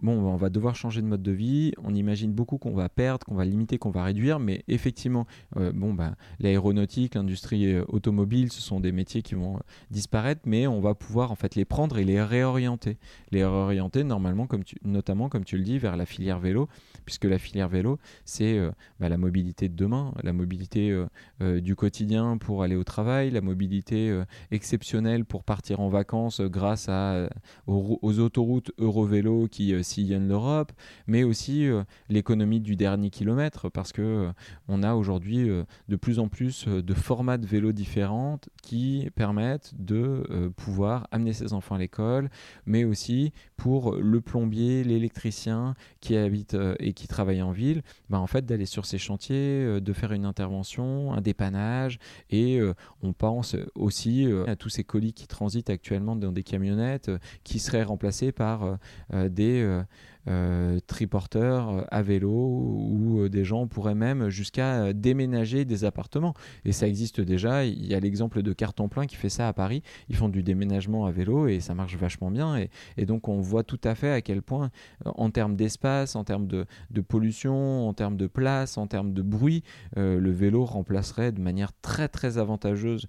bon, 0.00 0.12
on 0.12 0.36
va 0.36 0.50
devoir 0.50 0.74
changer 0.74 1.02
de 1.02 1.06
mode 1.06 1.22
de 1.22 1.32
vie. 1.32 1.72
On 1.82 1.94
imagine 1.94 2.32
beaucoup 2.32 2.58
qu'on 2.58 2.74
va 2.74 2.88
perdre, 2.88 3.26
qu'on 3.26 3.34
va 3.34 3.44
limiter, 3.44 3.78
qu'on 3.78 3.90
va 3.90 4.04
réduire, 4.04 4.38
mais 4.38 4.64
effectivement, 4.68 5.26
euh, 5.56 5.72
bon, 5.72 5.94
bah, 5.94 6.14
l'aéronautique, 6.40 7.14
l'industrie 7.14 7.72
euh, 7.72 7.84
automobile, 7.88 8.52
ce 8.52 8.60
sont 8.60 8.80
des 8.80 8.92
métiers 8.92 9.22
qui 9.22 9.34
vont 9.34 9.56
euh, 9.56 9.60
disparaître, 9.90 10.42
mais 10.44 10.66
on 10.66 10.80
va 10.80 10.94
pouvoir 10.94 11.30
en 11.32 11.34
fait 11.34 11.54
les 11.54 11.64
prendre 11.64 11.98
et 11.98 12.04
les 12.04 12.22
réorienter. 12.22 12.96
Les 13.30 13.44
réorienter 13.44 14.04
normalement, 14.04 14.46
comme 14.46 14.64
tu, 14.64 14.76
notamment 14.84 15.28
comme 15.28 15.44
tu 15.44 15.56
le 15.56 15.64
dis, 15.64 15.78
vers 15.78 15.96
la 15.96 16.06
filière 16.06 16.38
vélo, 16.38 16.68
puisque 17.04 17.24
la 17.24 17.38
filière 17.38 17.68
vélo, 17.68 17.98
c'est 18.24 18.58
bah, 19.00 19.08
la 19.08 19.16
mobilité 19.16 19.68
de 19.68 19.74
demain, 19.74 20.12
la 20.22 20.32
mobilité 20.32 20.96
du 21.40 21.74
quotidien 21.74 22.36
pour 22.38 22.62
aller 22.62 22.76
au 22.76 22.84
travail, 22.84 23.30
la 23.30 23.40
mobilité 23.40 24.22
exceptionnelle 24.50 25.24
pour 25.24 25.44
partir 25.44 25.80
en 25.80 25.88
vacances 25.88 26.40
grâce 26.40 26.88
à, 26.88 27.28
aux, 27.66 27.98
aux 28.02 28.18
autoroutes 28.18 28.72
Eurovélo 28.78 29.48
qui 29.50 29.81
sillonne 29.82 30.28
l'Europe, 30.28 30.72
mais 31.06 31.24
aussi 31.24 31.66
euh, 31.66 31.84
l'économie 32.08 32.60
du 32.60 32.76
dernier 32.76 33.10
kilomètre, 33.10 33.68
parce 33.68 33.92
que 33.92 34.02
euh, 34.02 34.32
on 34.68 34.82
a 34.82 34.94
aujourd'hui 34.94 35.48
euh, 35.48 35.64
de 35.88 35.96
plus 35.96 36.18
en 36.18 36.28
plus 36.28 36.66
de 36.66 36.94
formats 36.94 37.38
de 37.38 37.46
vélos 37.46 37.72
différents 37.72 38.38
qui 38.62 39.08
permettent 39.14 39.72
de 39.78 40.52
pouvoir 40.56 41.06
amener 41.10 41.32
ses 41.32 41.52
enfants 41.52 41.74
à 41.74 41.78
l'école, 41.78 42.30
mais 42.66 42.84
aussi 42.84 43.32
pour 43.56 43.96
le 43.96 44.20
plombier, 44.20 44.84
l'électricien 44.84 45.74
qui 46.00 46.16
habite 46.16 46.56
et 46.78 46.92
qui 46.92 47.08
travaille 47.08 47.42
en 47.42 47.52
ville, 47.52 47.82
ben 48.10 48.18
en 48.18 48.26
fait 48.26 48.44
d'aller 48.44 48.66
sur 48.66 48.86
ces 48.86 48.98
chantiers, 48.98 49.80
de 49.80 49.92
faire 49.92 50.12
une 50.12 50.24
intervention, 50.24 51.12
un 51.12 51.20
dépannage, 51.20 51.98
et 52.30 52.60
on 53.02 53.12
pense 53.12 53.56
aussi 53.74 54.26
à 54.46 54.56
tous 54.56 54.68
ces 54.68 54.84
colis 54.84 55.12
qui 55.12 55.26
transitent 55.26 55.70
actuellement 55.70 56.16
dans 56.16 56.32
des 56.32 56.42
camionnettes 56.42 57.10
qui 57.44 57.58
seraient 57.58 57.84
remplacés 57.84 58.32
par 58.32 58.78
des 59.12 59.71
Yeah. 59.72 59.84
Euh, 60.28 60.52
euh, 60.62 60.78
triporteurs 60.86 61.70
euh, 61.70 61.82
à 61.90 62.02
vélo 62.02 62.30
ou 62.30 63.28
des 63.28 63.44
gens 63.44 63.66
pourraient 63.66 63.94
même 63.94 64.28
jusqu'à 64.28 64.92
déménager 64.92 65.64
des 65.64 65.84
appartements. 65.84 66.34
Et 66.64 66.72
ça 66.72 66.86
existe 66.86 67.20
déjà. 67.20 67.64
Il 67.64 67.86
y 67.86 67.94
a 67.94 68.00
l'exemple 68.00 68.42
de 68.42 68.52
Carton 68.52 68.88
Plein 68.88 69.06
qui 69.06 69.16
fait 69.16 69.28
ça 69.28 69.48
à 69.48 69.52
Paris. 69.52 69.82
Ils 70.08 70.16
font 70.16 70.28
du 70.28 70.42
déménagement 70.42 71.06
à 71.06 71.10
vélo 71.10 71.46
et 71.46 71.60
ça 71.60 71.74
marche 71.74 71.96
vachement 71.96 72.30
bien. 72.30 72.56
Et, 72.96 73.06
donc 73.06 73.28
on 73.28 73.40
voit 73.40 73.64
tout 73.64 73.80
à 73.84 73.94
fait 73.94 74.10
à 74.12 74.20
quel 74.20 74.42
point, 74.42 74.70
en 75.04 75.30
termes 75.30 75.56
d'espace, 75.56 76.16
en 76.16 76.24
termes 76.24 76.46
de, 76.46 76.66
pollution, 77.06 77.88
en 77.88 77.94
termes 77.94 78.16
de 78.16 78.26
place, 78.26 78.78
en 78.78 78.86
termes 78.86 79.12
de 79.12 79.22
bruit, 79.22 79.62
le 79.96 80.30
vélo 80.30 80.64
remplacerait 80.64 81.32
de 81.32 81.40
manière 81.40 81.72
très 81.80 82.08
très 82.08 82.38
avantageuse 82.38 83.06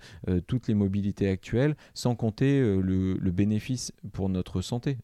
toutes 0.48 0.68
les 0.68 0.74
mobilités 0.74 1.30
actuelles, 1.30 1.76
sans 1.94 2.16
compter 2.16 2.60
le, 2.60 3.14
le, 3.14 3.32
bénéfice 3.32 3.94
pour 4.12 4.30
notre 4.30 4.62
santé. 4.62 4.98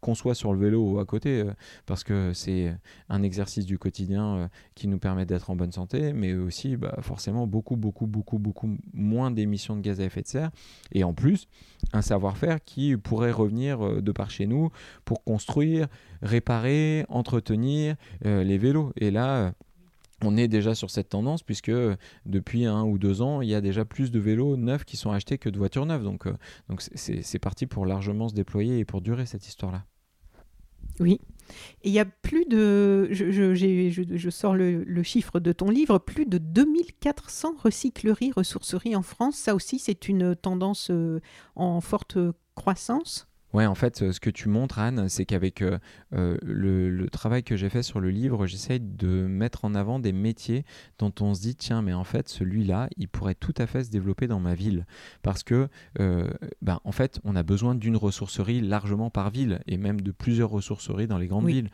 qu'on 0.00 0.14
soit 0.14 0.34
sur 0.34 0.52
le 0.52 0.60
vélo 0.60 0.92
ou 0.92 0.98
à 0.98 1.04
côté, 1.04 1.44
parce 1.86 2.04
que 2.04 2.32
c'est 2.32 2.74
un 3.08 3.22
exercice 3.22 3.66
du 3.66 3.78
quotidien 3.78 4.36
euh, 4.36 4.48
qui 4.74 4.88
nous 4.88 4.98
permet 4.98 5.26
d'être 5.26 5.50
en 5.50 5.56
bonne 5.56 5.72
santé, 5.72 6.12
mais 6.12 6.34
aussi 6.34 6.76
bah, 6.76 6.96
forcément 7.00 7.46
beaucoup, 7.46 7.76
beaucoup, 7.76 8.06
beaucoup, 8.06 8.38
beaucoup 8.38 8.76
moins 8.92 9.30
d'émissions 9.30 9.76
de 9.76 9.80
gaz 9.80 10.00
à 10.00 10.04
effet 10.04 10.22
de 10.22 10.28
serre. 10.28 10.50
Et 10.92 11.04
en 11.04 11.12
plus, 11.12 11.48
un 11.92 12.02
savoir-faire 12.02 12.62
qui 12.64 12.96
pourrait 12.96 13.32
revenir 13.32 13.84
euh, 13.84 14.00
de 14.00 14.12
par 14.12 14.30
chez 14.30 14.46
nous 14.46 14.70
pour 15.04 15.24
construire, 15.24 15.86
réparer, 16.22 17.04
entretenir 17.08 17.96
euh, 18.24 18.44
les 18.44 18.58
vélos. 18.58 18.92
Et 18.96 19.10
là, 19.10 19.52
on 20.22 20.36
est 20.36 20.48
déjà 20.48 20.74
sur 20.74 20.90
cette 20.90 21.10
tendance 21.10 21.42
puisque 21.42 21.72
depuis 22.24 22.64
un 22.64 22.84
ou 22.84 22.98
deux 22.98 23.20
ans, 23.22 23.42
il 23.42 23.48
y 23.48 23.54
a 23.54 23.60
déjà 23.60 23.84
plus 23.84 24.10
de 24.10 24.18
vélos 24.18 24.56
neufs 24.56 24.84
qui 24.84 24.96
sont 24.96 25.10
achetés 25.10 25.38
que 25.38 25.48
de 25.50 25.58
voitures 25.58 25.86
neuves. 25.86 26.04
Donc, 26.04 26.26
donc 26.68 26.80
c'est 26.80 27.38
parti 27.38 27.66
pour 27.66 27.84
largement 27.84 28.28
se 28.28 28.34
déployer 28.34 28.78
et 28.78 28.84
pour 28.84 29.02
durer 29.02 29.26
cette 29.26 29.46
histoire-là. 29.46 29.84
Oui. 31.00 31.20
Et 31.82 31.88
il 31.88 31.92
y 31.92 31.98
a 31.98 32.04
plus 32.04 32.44
de, 32.46 33.08
je, 33.10 33.30
je, 33.30 34.30
sors 34.30 34.54
le, 34.54 34.84
le, 34.84 35.02
chiffre 35.02 35.40
de 35.40 35.52
ton 35.52 35.70
livre, 35.70 35.98
plus 35.98 36.26
de 36.26 36.38
2400 36.38 37.54
recycleries, 37.62 38.32
ressourceries 38.32 38.96
en 38.96 39.02
France. 39.02 39.36
Ça 39.36 39.54
aussi, 39.54 39.78
c'est 39.78 40.08
une 40.08 40.34
tendance 40.34 40.90
euh, 40.90 41.20
en 41.54 41.80
forte 41.80 42.18
croissance. 42.54 43.28
Ouais, 43.56 43.64
en 43.64 43.74
fait, 43.74 44.02
euh, 44.02 44.12
ce 44.12 44.20
que 44.20 44.28
tu 44.28 44.50
montres, 44.50 44.78
Anne, 44.78 45.08
c'est 45.08 45.24
qu'avec 45.24 45.62
euh, 45.62 45.78
euh, 46.12 46.36
le, 46.42 47.08
travail 47.08 47.42
que 47.42 47.56
j'ai 47.56 47.70
fait 47.70 47.82
sur 47.82 48.00
le 48.00 48.10
livre, 48.10 48.46
j'essaye 48.46 48.80
de 48.80 49.26
mettre 49.26 49.64
en 49.64 49.74
avant 49.74 49.98
des 49.98 50.12
métiers 50.12 50.66
dont 50.98 51.12
on 51.22 51.32
se 51.32 51.40
dit, 51.40 51.56
tiens, 51.56 51.80
mais 51.80 51.94
en 51.94 52.04
fait, 52.04 52.28
celui-là, 52.28 52.90
il 52.98 53.08
pourrait 53.08 53.34
tout 53.34 53.54
à 53.56 53.66
fait 53.66 53.84
se 53.84 53.90
développer 53.90 54.26
dans 54.26 54.40
ma 54.40 54.54
ville. 54.54 54.84
Parce 55.22 55.42
que, 55.42 55.68
ben, 55.96 56.80
en 56.84 56.92
fait, 56.92 57.18
on 57.24 57.34
a 57.34 57.42
besoin 57.42 57.74
d'une 57.74 57.96
ressourcerie 57.96 58.60
largement 58.60 59.08
par 59.08 59.30
ville, 59.30 59.60
et 59.66 59.78
même 59.78 60.02
de 60.02 60.12
plusieurs 60.12 60.50
ressourceries 60.50 61.06
dans 61.06 61.16
les 61.16 61.26
grandes 61.26 61.46
villes. 61.46 61.70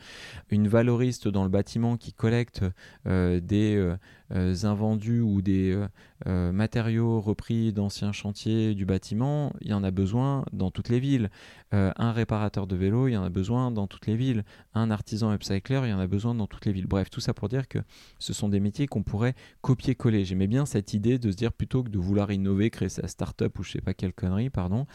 Une 0.51 0.69
valoriste 0.69 1.27
dans 1.27 1.43
le 1.43 1.51
bâtiment 1.51 1.97
qui 1.97 2.13
collecte 2.13 2.65
des 3.05 3.97
invendus 4.33 5.21
ou 5.21 5.43
des 5.43 5.79
matériaux 6.27 7.21
repris 7.21 7.73
d'anciens 7.73 8.13
chantiers 8.13 8.75
du 8.75 8.87
bâtiment, 8.87 9.53
il 9.61 9.69
y 9.69 9.75
en 9.75 9.85
a 9.85 9.91
besoin 9.91 10.45
dans 10.53 10.71
toutes 10.71 10.89
les 10.89 11.01
villes. 11.01 11.31
Euh, 11.75 11.91
un 11.97 12.13
réparateur 12.13 12.67
de 12.67 12.77
vélo, 12.77 13.09
il 13.09 13.13
y 13.13 13.17
en 13.17 13.25
a 13.25 13.31
besoin 13.31 13.71
dans 13.71 13.87
toutes 13.87 14.07
les 14.07 14.17
villes. 14.17 14.45
Un 14.75 14.91
artisan 14.91 15.33
upcycler, 15.33 15.81
il 15.85 15.91
y 15.91 15.93
en 15.95 15.99
a 15.99 16.07
besoin 16.07 16.35
dans 16.35 16.47
toutes 16.47 16.67
les 16.67 16.73
villes. 16.73 16.87
Bref, 16.87 17.09
tout 17.09 17.21
ça 17.21 17.33
pour 17.33 17.49
dire 17.49 17.67
que 17.67 17.79
ce 18.19 18.35
sont 18.35 18.51
des 18.51 18.61
métiers 18.61 18.87
qu'on 18.87 19.03
pourrait 19.03 19.35
copier-coller. 19.63 20.25
J'aimais 20.25 20.49
bien 20.49 20.67
cette 20.67 20.93
idée 20.93 21.19
de 21.19 21.31
se 21.31 21.37
dire 21.37 21.53
plutôt 21.53 21.83
que 21.83 21.89
de 21.89 21.99
vouloir 21.99 22.31
innover, 22.31 22.69
créer 22.69 22.91
sa 22.91 23.09
start-up 23.09 23.59
ou 23.59 23.63
je 23.63 23.73
sais 23.73 23.81
pas 23.81 23.95
quelle 23.95 24.13
connerie, 24.13 24.51
pardon, 24.51 24.87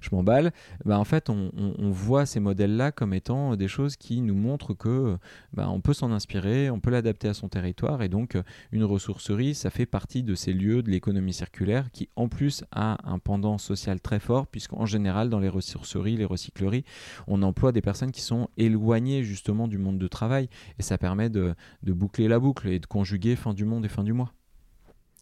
je 0.00 0.10
m'emballe. 0.12 0.52
Bah, 0.84 0.98
en 0.98 1.04
fait, 1.04 1.30
on, 1.30 1.50
voit 1.90 2.26
ces 2.26 2.40
modèles-là 2.40 2.92
comme 2.92 3.14
étant 3.14 3.56
des 3.56 3.68
choses 3.68 3.96
qui 3.96 4.20
nous 4.20 4.34
montrent 4.34 4.74
que 4.74 5.16
bah, 5.54 5.68
on 5.70 5.80
peut 5.80 5.94
s'en 5.94 6.12
inspirer, 6.12 6.68
on 6.68 6.80
peut 6.80 6.90
l'adapter 6.90 7.28
à 7.28 7.34
son 7.34 7.48
territoire 7.48 8.02
et 8.02 8.08
donc 8.08 8.36
une 8.72 8.84
ressourcerie, 8.86 9.54
ça 9.54 9.70
fait 9.70 9.86
partie 9.86 10.22
de 10.22 10.34
ces 10.34 10.52
lieux 10.52 10.82
de 10.82 10.90
l'économie 10.90 11.32
circulaire 11.32 11.90
qui 11.92 12.08
en 12.16 12.28
plus 12.28 12.64
a 12.70 12.98
un 13.04 13.18
pendant 13.18 13.58
social 13.58 14.00
très 14.00 14.20
fort 14.20 14.46
puisqu'en 14.46 14.86
général 14.86 15.28
dans 15.28 15.38
les 15.38 15.48
ressourceries, 15.48 16.16
les 16.16 16.24
recycleries, 16.24 16.84
on 17.26 17.42
emploie 17.42 17.72
des 17.72 17.82
personnes 17.82 18.12
qui 18.12 18.22
sont 18.22 18.48
éloignées 18.56 19.22
justement 19.22 19.68
du 19.68 19.78
monde 19.78 19.98
de 19.98 20.08
travail 20.08 20.48
et 20.78 20.82
ça 20.82 20.98
permet 20.98 21.28
de, 21.28 21.54
boucler 21.82 22.28
la 22.28 22.38
boucle 22.38 22.68
et 22.68 22.78
de 22.78 22.86
conjuguer 22.86 23.36
fin 23.36 23.54
du 23.54 23.64
monde 23.64 23.84
et 23.84 23.88
fin 23.88 24.04
du 24.04 24.12
mois. 24.12 24.32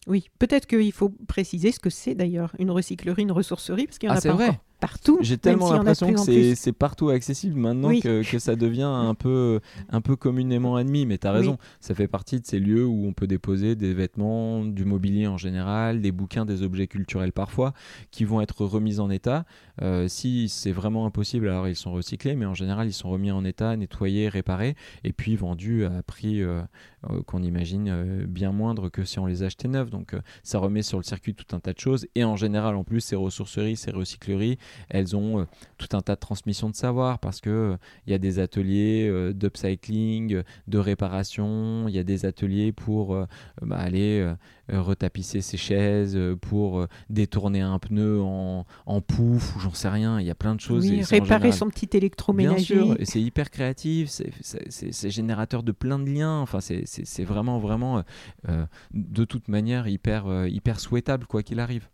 Oui, 0.06 0.28
peut-être 0.38 0.66
qu'il 0.66 0.92
faut 0.92 1.08
préciser 1.26 1.72
ce 1.72 1.80
que 1.80 1.88
c'est 1.88 2.14
d'ailleurs 2.14 2.54
une 2.58 2.70
recyclerie, 2.70 3.22
une 3.22 3.32
ressourcerie, 3.32 3.86
parce 3.86 3.98
qu'il 3.98 4.08
y 4.08 4.12
en 4.12 4.14
ah, 4.14 4.18
a 4.18 4.20
pas 4.20 4.32
vrai. 4.34 4.60
Partout. 4.85 5.18
J'ai 5.22 5.39
tellement 5.39 5.72
l'impression 5.72 6.12
que 6.12 6.55
c'est 6.55 6.72
partout 6.72 7.09
accessible 7.09 7.59
maintenant 7.59 7.99
que, 7.99 8.22
que, 8.22 8.39
ça 8.39 8.55
devient 8.55 8.82
un 8.82 9.14
peu, 9.14 9.61
un 9.89 10.03
peu 10.03 10.14
communément 10.14 10.76
admis. 10.76 11.07
Mais 11.07 11.16
tu 11.16 11.26
as 11.26 11.32
raison, 11.32 11.57
ça 11.80 11.95
fait 11.95 12.09
partie 12.09 12.39
de 12.39 12.47
ces 12.47 12.59
lieux 12.59 12.85
où 12.85 13.07
on 13.07 13.14
peut 13.14 13.26
déposer 13.26 13.76
des 13.76 13.95
vêtements, 13.95 14.62
du 14.62 14.85
mobilier 14.85 15.26
en 15.26 15.39
général, 15.39 16.03
des 16.03 16.12
bouquins, 16.12 16.45
des 16.45 16.62
objets 16.62 16.87
culturels 16.87 17.32
parfois, 17.32 17.72
qui 18.11 18.24
vont 18.24 18.43
être 18.43 18.64
remis 18.66 19.01
en 19.01 19.09
état. 19.09 19.47
Euh, 19.80 20.07
si 20.07 20.49
c'est 20.51 20.72
vraiment 20.72 21.07
impossible, 21.07 21.49
alors 21.49 21.66
ils 21.66 21.76
sont 21.76 21.93
recyclés, 21.93 22.37
mais 22.37 22.47
en 22.47 22.55
général, 22.55 22.87
ils 22.87 22.93
sont 22.93 23.09
remis 23.09 23.30
en 23.30 23.45
état, 23.45 23.76
nettoyés, 23.76 24.28
réparés, 24.28 24.76
et 25.03 25.12
puis 25.12 25.35
vendus 25.35 25.85
à 25.87 26.03
prix 26.03 26.43
euh, 26.43 26.62
euh, 27.11 27.22
qu'on 27.26 27.43
imagine 27.43 28.24
bien 28.26 28.53
moindre 28.53 28.91
que 28.91 29.05
si 29.05 29.18
on 29.18 29.26
les 29.26 29.43
achetait 29.43 29.68
neufs. 29.68 29.91
Donc 29.91 30.14
ça 30.43 30.59
remet 30.59 30.82
sur 30.82 30.99
le 30.99 31.05
circuit 31.05 31.35
tout 31.35 31.57
un 31.57 31.61
tas 31.61 31.72
de 31.72 31.78
choses. 31.78 32.07
Et 32.14 32.24
en 32.24 32.37
général, 32.37 32.76
en 32.76 32.85
plus, 32.85 33.01
ces 33.01 33.16
ressourceries, 33.16 33.76
ces 33.76 33.91
recycleries, 33.91 34.59
elles 34.88 35.16
ont 35.16 35.46
tout 35.78 35.96
un 35.96 36.00
tas 36.00 36.14
de 36.14 36.20
transmissions 36.20 36.70
de 36.70 36.74
savoir 36.74 37.18
parce 37.18 37.40
que 37.40 37.76
il 38.06 38.10
y 38.10 38.14
a 38.14 38.18
des 38.18 38.38
ateliers 38.38 39.32
d'upcycling, 39.34 40.42
de 40.68 40.78
réparation, 40.78 41.88
il 41.88 41.94
y 41.94 41.98
a 41.98 42.04
des 42.04 42.26
ateliers 42.26 42.72
pour 42.72 43.16
bah, 43.62 43.76
aller 43.76 44.34
retapisser 44.68 45.40
ses 45.40 45.56
chaises, 45.56 46.18
pour 46.40 46.86
détourner 47.10 47.60
un 47.60 47.78
pneu 47.78 48.20
en, 48.20 48.66
en 48.86 49.00
pouf 49.00 49.54
j'en 49.60 49.74
sais 49.74 49.88
rien, 49.88 50.20
il 50.20 50.26
y 50.26 50.30
a 50.30 50.34
plein 50.34 50.54
de 50.54 50.60
choses. 50.60 50.84
Oui, 50.84 51.02
réparer 51.02 51.52
son 51.52 51.68
petit 51.68 51.88
électroménager. 51.96 52.74
Bien 52.74 52.84
sûr, 52.84 52.96
et 53.00 53.04
c'est 53.04 53.20
hyper 53.20 53.50
créatif, 53.50 54.08
c'est 54.10 55.10
générateur 55.10 55.62
de 55.62 55.72
plein 55.72 55.98
de 55.98 56.10
liens, 56.10 56.40
enfin 56.40 56.60
c'est 56.60 57.24
vraiment, 57.24 57.58
vraiment, 57.58 57.98
euh, 57.98 58.02
euh, 58.48 58.66
de 58.92 59.24
toute 59.24 59.48
manière, 59.48 59.88
hyper, 59.88 60.26
euh, 60.26 60.48
hyper 60.48 60.80
souhaitable, 60.80 61.26
quoi 61.26 61.42
qu'il 61.42 61.60
arrive. 61.60 61.88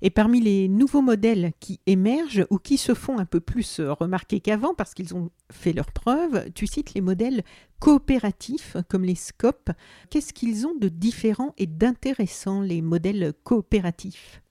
Et 0.00 0.10
parmi 0.10 0.40
les 0.40 0.68
nouveaux 0.68 1.02
modèles 1.02 1.52
qui 1.60 1.80
émergent 1.86 2.46
ou 2.50 2.58
qui 2.58 2.76
se 2.76 2.94
font 2.94 3.18
un 3.18 3.24
peu 3.24 3.40
plus 3.40 3.80
remarquer 3.80 4.40
qu'avant 4.40 4.74
parce 4.74 4.94
qu'ils 4.94 5.14
ont 5.14 5.30
fait 5.50 5.72
leurs 5.72 5.92
preuves, 5.92 6.50
tu 6.54 6.66
cites 6.66 6.94
les 6.94 7.00
modèles 7.00 7.42
coopératifs 7.78 8.76
comme 8.88 9.04
les 9.04 9.14
SCOP. 9.14 9.70
Qu'est-ce 10.10 10.32
qu'ils 10.32 10.66
ont 10.66 10.74
de 10.74 10.88
différent 10.88 11.54
et 11.58 11.66
d'intéressant, 11.66 12.60
les 12.60 12.82
modèles 12.82 13.32
coopératifs? 13.44 14.42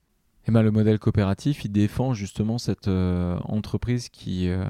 Eh 0.46 0.50
ben, 0.50 0.62
le 0.62 0.70
modèle 0.70 0.98
coopératif, 0.98 1.64
il 1.64 1.72
défend 1.72 2.14
justement 2.14 2.58
cette 2.58 2.88
euh, 2.88 3.38
entreprise 3.44 4.08
qui 4.08 4.48
euh, 4.48 4.64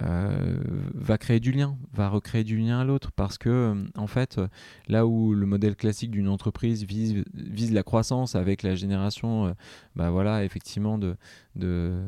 euh, 0.00 0.56
va 0.94 1.18
créer 1.18 1.40
du 1.40 1.52
lien, 1.52 1.76
va 1.92 2.08
recréer 2.08 2.44
du 2.44 2.56
lien 2.56 2.80
à 2.80 2.84
l'autre. 2.84 3.12
Parce 3.12 3.38
que, 3.38 3.74
en 3.96 4.06
fait, 4.06 4.40
là 4.88 5.06
où 5.06 5.34
le 5.34 5.46
modèle 5.46 5.76
classique 5.76 6.10
d'une 6.10 6.28
entreprise 6.28 6.84
vise, 6.84 7.24
vise, 7.34 7.72
la 7.72 7.82
croissance 7.82 8.34
avec 8.34 8.62
la 8.62 8.74
génération, 8.74 9.54
bah 9.96 10.10
voilà, 10.10 10.44
effectivement, 10.44 10.98
de, 10.98 11.16
de 11.56 12.00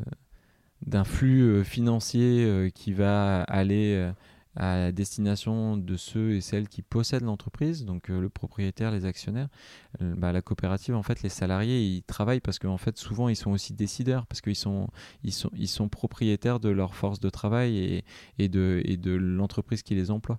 d'un 0.87 1.05
flux 1.05 1.64
financier 1.64 2.70
qui 2.74 2.93
va 2.93 3.43
aller 3.45 4.12
à 4.57 4.92
destination 4.92 5.76
de 5.76 5.96
ceux 5.96 6.34
et 6.34 6.40
celles 6.40 6.68
qui 6.68 6.82
possèdent 6.82 7.24
l'entreprise, 7.24 7.84
donc 7.84 8.11
euh, 8.11 8.20
le 8.20 8.28
propriétaire, 8.28 8.92
les 8.92 9.05
actionnaires. 9.05 9.48
Euh, 10.00 10.14
bah, 10.16 10.32
la 10.32 10.42
coopérative, 10.42 10.94
en 10.94 11.02
fait, 11.02 11.22
les 11.22 11.28
salariés, 11.28 11.84
ils 11.84 12.02
travaillent 12.02 12.40
parce 12.40 12.59
qu'en 12.59 12.76
fait, 12.76 12.96
souvent, 12.96 13.28
ils 13.28 13.36
sont 13.36 13.50
aussi 13.50 13.72
décideurs, 13.72 14.26
parce 14.26 14.40
qu'ils 14.40 14.57
sont, 14.57 14.88
ils 15.22 15.32
sont, 15.32 15.50
ils 15.55 15.68
sont 15.68 15.88
propriétaires 15.88 16.61
de 16.61 16.68
leur 16.68 16.94
force 16.94 17.20
de 17.20 17.30
travail 17.30 18.05
et, 18.38 18.48
de, 18.48 19.14
l'entreprise 19.14 19.82
qui 19.82 19.94
les 19.94 20.11
emploie. 20.11 20.38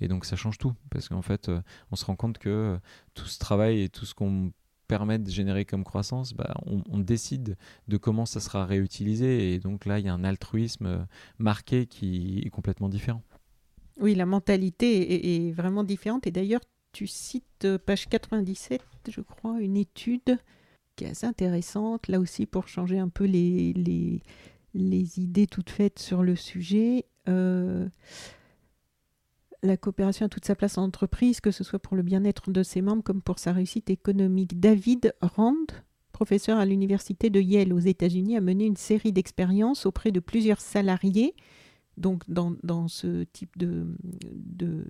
Et 0.00 0.08
donc, 0.08 0.24
ça 0.24 0.36
change 0.36 0.56
tout, 0.56 0.72
parce 0.90 1.08
qu'en 1.08 1.22
fait, 1.22 1.48
euh, 1.48 1.60
on 1.90 1.96
se 1.96 2.04
rend 2.06 2.16
compte 2.16 2.38
que 2.38 2.78
tout 3.14 3.26
ce 3.26 3.38
travail 3.38 3.82
et 3.82 3.88
tout 3.90 4.06
ce 4.06 4.14
qu'on 4.14 4.52
permet 4.88 5.18
de 5.18 5.30
générer 5.30 5.64
comme 5.66 5.84
croissance, 5.84 6.32
bah, 6.34 6.54
on, 6.66 6.98
décide 6.98 7.56
de 7.86 7.96
comment 7.96 8.26
ça 8.26 8.40
sera 8.40 8.64
réutilisé. 8.66 9.52
Et 9.54 9.60
donc 9.60 9.84
là, 9.84 10.00
il 10.00 10.06
y 10.06 10.08
a 10.08 10.14
un 10.14 10.24
altruisme 10.24 11.06
marqué 11.38 11.86
qui 11.86 12.42
est 12.44 12.50
complètement 12.50 12.88
différent. 12.88 13.22
Oui, 13.98 14.14
la 14.14 14.26
mentalité 14.26 15.46
est, 15.46 15.52
vraiment 15.52 15.84
différente. 15.84 16.26
Et 16.26 16.30
d'ailleurs, 16.30 16.60
tu 16.92 17.06
cites 17.06 17.64
euh, 17.64 17.78
page 17.78 18.08
97, 18.08 18.82
je 19.08 19.20
crois, 19.20 19.60
une 19.60 19.76
étude 19.76 20.38
qui 20.96 21.04
est 21.04 21.10
assez 21.10 21.26
intéressante, 21.26 22.08
là 22.08 22.18
aussi 22.18 22.46
pour 22.46 22.68
changer 22.68 22.98
un 22.98 23.08
peu 23.08 23.24
les, 23.24 24.22
idées 24.74 25.46
toutes 25.46 25.70
faites 25.70 25.98
sur 25.98 26.22
le 26.22 26.34
sujet. 26.36 27.06
Euh, 27.28 27.88
la 29.62 29.76
coopération 29.76 30.26
a 30.26 30.28
toute 30.28 30.44
sa 30.46 30.54
place 30.54 30.78
en 30.78 30.84
entreprise, 30.84 31.40
que 31.40 31.50
ce 31.50 31.64
soit 31.64 31.78
pour 31.78 31.96
le 31.96 32.02
bien-être 32.02 32.50
de 32.50 32.62
ses 32.62 32.80
membres 32.80 33.02
comme 33.02 33.22
pour 33.22 33.38
sa 33.38 33.52
réussite 33.52 33.90
économique. 33.90 34.58
David 34.58 35.14
Rand, 35.20 35.66
professeur 36.12 36.58
à 36.58 36.64
l'université 36.64 37.30
de 37.30 37.40
Yale 37.40 37.72
aux 37.72 37.78
États-Unis, 37.78 38.36
a 38.36 38.40
mené 38.40 38.64
une 38.64 38.76
série 38.76 39.12
d'expériences 39.12 39.86
auprès 39.86 40.12
de 40.12 40.20
plusieurs 40.20 40.60
salariés 40.60 41.34
donc 41.96 42.22
dans, 42.28 42.88
ce 42.88 43.24
type 43.24 43.56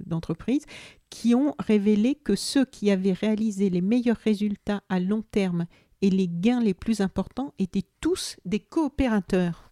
d'entreprise, 0.07 0.63
de, 0.63 0.71
qui 1.11 1.35
ont 1.35 1.55
révélé 1.59 2.15
que 2.15 2.37
ceux 2.37 2.65
qui 2.65 2.91
avaient 2.91 3.13
réalisé 3.13 3.71
les 3.71 3.81
meilleurs 3.81 4.17
résultats 4.17 4.83
à 4.89 5.01
long 5.01 5.23
terme 5.23 5.67
et 6.03 6.11
les 6.11 6.29
gains 6.29 6.61
les 6.61 6.75
plus 6.75 7.01
importants 7.01 7.53
étaient 7.59 7.87
tous 8.01 8.37
des 8.45 8.61
coopérateurs. 8.61 9.71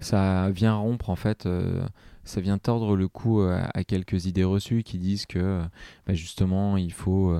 Ça 0.00 0.50
vient 0.50 0.76
rompre 0.76 1.10
en 1.10 1.16
fait, 1.16 1.46
euh, 1.46 1.86
ça 2.24 2.40
vient 2.40 2.58
tordre 2.58 2.96
le 2.96 3.08
cou 3.08 3.40
à, 3.40 3.84
quelques 3.84 4.26
idées 4.26 4.44
reçues 4.44 4.82
qui 4.82 4.98
disent 4.98 5.26
que 5.26 5.62
bah, 6.06 6.14
justement 6.14 6.76
il 6.76 6.92
faut... 6.92 7.36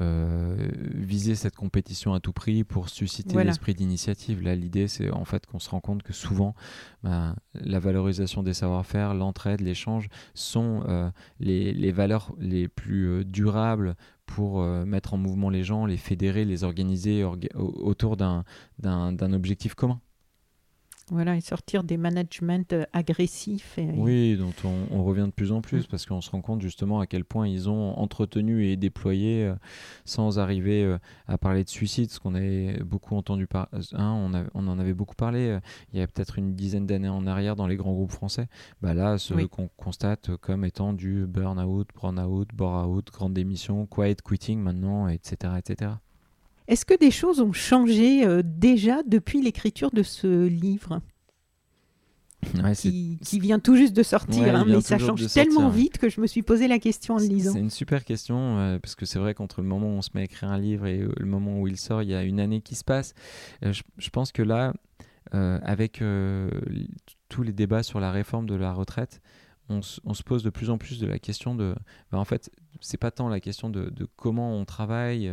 Euh, 0.00 0.56
viser 0.74 1.36
cette 1.36 1.54
compétition 1.54 2.14
à 2.14 2.20
tout 2.20 2.32
prix 2.32 2.64
pour 2.64 2.88
susciter 2.88 3.42
l'esprit 3.44 3.74
d'initiative. 3.74 4.42
Là, 4.42 4.56
l'idée, 4.56 4.88
c'est 4.88 5.10
en 5.10 5.24
fait 5.24 5.46
qu'on 5.46 5.60
se 5.60 5.70
rend 5.70 5.80
compte 5.80 6.02
que 6.02 6.12
souvent, 6.12 6.54
ben, 7.02 7.36
la 7.54 7.78
valorisation 7.78 8.42
des 8.42 8.54
savoir-faire, 8.54 9.14
l'entraide, 9.14 9.60
l'échange 9.60 10.08
sont 10.34 10.82
euh, 10.88 11.10
les, 11.38 11.72
les, 11.72 11.92
valeurs 11.92 12.34
les 12.38 12.66
plus 12.66 13.06
euh, 13.06 13.24
durables 13.24 13.94
pour 14.26 14.62
mettre 14.62 15.12
en 15.12 15.18
mouvement 15.18 15.50
les 15.50 15.62
gens, 15.62 15.84
les 15.84 15.98
fédérer, 15.98 16.46
les 16.46 16.64
organiser 16.64 17.22
autour 17.54 18.16
d'un 18.16 18.42
objectif 19.34 19.74
commun. 19.74 20.00
Voilà, 21.10 21.36
et 21.36 21.42
sortir 21.42 21.84
des 21.84 21.98
managements 21.98 22.64
euh, 22.72 22.84
agressifs. 22.94 23.78
Oui, 23.94 24.36
dont 24.36 24.54
on, 24.90 25.04
revient 25.04 25.26
de 25.26 25.32
plus 25.32 25.52
en 25.52 25.60
plus, 25.60 25.86
parce 25.86 26.06
qu'on 26.06 26.22
se 26.22 26.30
rend 26.30 26.40
compte 26.40 26.62
justement 26.62 26.98
à 27.00 27.06
quel 27.06 27.26
point 27.26 27.46
ils 27.46 27.68
ont 27.68 27.98
entretenu 27.98 28.66
et 28.66 28.76
déployé, 28.76 29.44
euh, 29.44 29.54
sans 30.06 30.38
arriver 30.38 30.82
euh, 30.82 30.98
à 31.28 31.36
parler 31.36 31.62
de 31.62 31.68
suicide, 31.68 32.10
ce 32.10 32.20
qu'on 32.20 32.34
avait 32.34 32.82
beaucoup 32.82 33.16
entendu, 33.16 33.46
par, 33.46 33.68
hein, 33.92 34.48
on, 34.54 34.66
en 34.66 34.78
avait 34.78 34.94
beaucoup 34.94 35.14
parlé 35.14 35.58
il 35.92 35.98
y 35.98 36.02
a 36.02 36.06
peut-être 36.06 36.38
une 36.38 36.54
dizaine 36.54 36.86
d'années 36.86 37.08
en 37.08 37.26
arrière 37.26 37.54
dans 37.54 37.66
les 37.66 37.76
grands 37.76 37.92
groupes 37.92 38.12
français. 38.12 38.48
Bah 38.80 38.94
là, 38.94 39.18
ce 39.18 39.34
qu'on 39.44 39.68
constate 39.76 40.34
comme 40.38 40.64
étant 40.64 40.94
du 40.94 41.26
burn-out, 41.26 41.88
burn-out, 41.94 42.48
bore-out, 42.54 43.10
grande 43.12 43.34
démission, 43.34 43.86
quiet 43.86 44.16
quitting 44.22 44.58
maintenant, 44.58 45.08
etc. 45.08 45.52
etc. 45.58 45.90
Est-ce 46.66 46.86
que 46.86 46.94
des 46.98 47.10
choses 47.10 47.40
ont 47.40 47.52
changé 47.52 48.24
euh, 48.24 48.42
déjà 48.44 49.02
depuis 49.02 49.42
l'écriture 49.42 49.90
de 49.90 50.02
ce 50.02 50.46
livre 50.46 51.00
qui, 52.74 53.40
vient 53.40 53.58
tout 53.58 53.74
juste 53.74 53.94
de 53.94 54.02
sortir, 54.02 54.54
hein, 54.54 54.64
mais 54.66 54.82
ça 54.82 54.98
change 54.98 55.26
tellement 55.32 55.70
vite 55.70 55.96
que 55.96 56.10
je 56.10 56.20
me 56.20 56.26
suis 56.26 56.42
posé 56.42 56.68
la 56.68 56.78
question 56.78 57.14
en 57.14 57.18
le 57.18 57.24
lisant. 57.24 57.52
C'est 57.52 57.58
une 57.58 57.70
super 57.70 58.04
question, 58.04 58.58
euh, 58.58 58.78
parce 58.78 58.94
que 58.94 59.06
c'est 59.06 59.18
vrai 59.18 59.32
qu'entre 59.32 59.62
le 59.62 59.66
moment 59.66 59.86
où 59.86 59.96
on 59.96 60.02
se 60.02 60.10
met 60.14 60.20
à 60.20 60.24
écrire 60.24 60.50
un 60.50 60.58
livre 60.58 60.86
et 60.86 61.00
euh, 61.00 61.12
le 61.16 61.26
moment 61.26 61.58
où 61.58 61.68
il 61.68 61.78
sort, 61.78 62.02
il 62.02 62.10
y 62.10 62.14
a 62.14 62.22
une 62.22 62.40
année 62.40 62.60
qui 62.60 62.74
se 62.74 62.84
passe. 62.84 63.14
je, 63.62 64.10
pense 64.10 64.30
que 64.30 64.42
là, 64.42 64.74
avec 65.32 66.02
tous 67.28 67.42
les 67.42 67.52
débats 67.52 67.82
sur 67.82 67.98
la 67.98 68.10
réforme 68.10 68.46
de 68.46 68.54
la 68.54 68.72
retraite, 68.72 69.20
on, 69.70 69.80
se 69.80 70.22
pose 70.22 70.42
de 70.42 70.50
plus 70.50 70.68
en 70.68 70.76
plus 70.76 70.98
de 70.98 71.06
la 71.06 71.18
question 71.18 71.54
de... 71.54 71.74
Bah, 72.12 72.18
en 72.18 72.24
fait, 72.26 72.50
c'est 72.80 72.98
pas 72.98 73.10
tant 73.10 73.28
la 73.28 73.40
question 73.40 73.70
de, 73.70 73.88
de 73.88 74.06
comment 74.16 74.54
on 74.54 74.66
travaille 74.66 75.32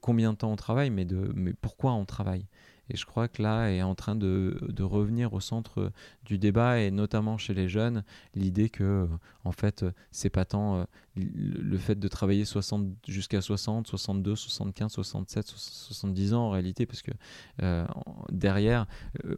combien 0.00 0.32
de 0.32 0.38
temps 0.38 0.52
on 0.52 0.56
travaille, 0.56 0.90
mais, 0.90 1.04
de, 1.04 1.32
mais 1.34 1.52
pourquoi 1.52 1.92
on 1.92 2.04
travaille? 2.04 2.46
Et 2.92 2.96
je 2.96 3.06
crois 3.06 3.26
que 3.26 3.42
là 3.42 3.70
est 3.70 3.82
en 3.82 3.94
train 3.94 4.14
de, 4.14 4.54
revenir 4.82 5.32
au 5.32 5.40
centre 5.40 5.90
du 6.24 6.38
débat 6.38 6.80
et 6.80 6.90
notamment 6.90 7.38
chez 7.38 7.54
les 7.54 7.68
jeunes 7.68 8.02
l'idée 8.34 8.68
que 8.68 9.08
en 9.44 9.52
fait 9.52 9.84
c'est 10.10 10.28
pas 10.28 10.44
tant 10.44 10.76
euh, 10.76 10.84
le 11.14 11.78
fait 11.78 11.94
de 11.94 12.08
travailler 12.08 12.44
60 12.44 12.88
jusqu'à 13.06 13.40
60, 13.40 13.86
62, 13.86 14.34
75, 14.34 14.92
67, 14.92 15.46
70 15.46 16.34
ans 16.34 16.46
en 16.46 16.50
réalité 16.50 16.84
parce 16.84 17.00
que 17.00 17.12
euh, 17.62 17.86
derrière 18.30 18.86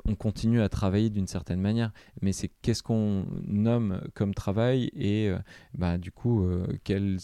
on 0.07 0.15
continue 0.15 0.63
à 0.63 0.69
travailler 0.69 1.11
d'une 1.11 1.27
certaine 1.27 1.61
manière. 1.61 1.93
Mais 2.23 2.33
c'est 2.33 2.49
qu'est-ce 2.63 2.83
qu'on 2.83 3.27
nomme 3.47 4.01
comme 4.15 4.35
travail 4.35 4.91
et 4.97 5.31
bah, 5.75 5.99
du 5.99 6.11
coup 6.11 6.49
quel 6.85 7.19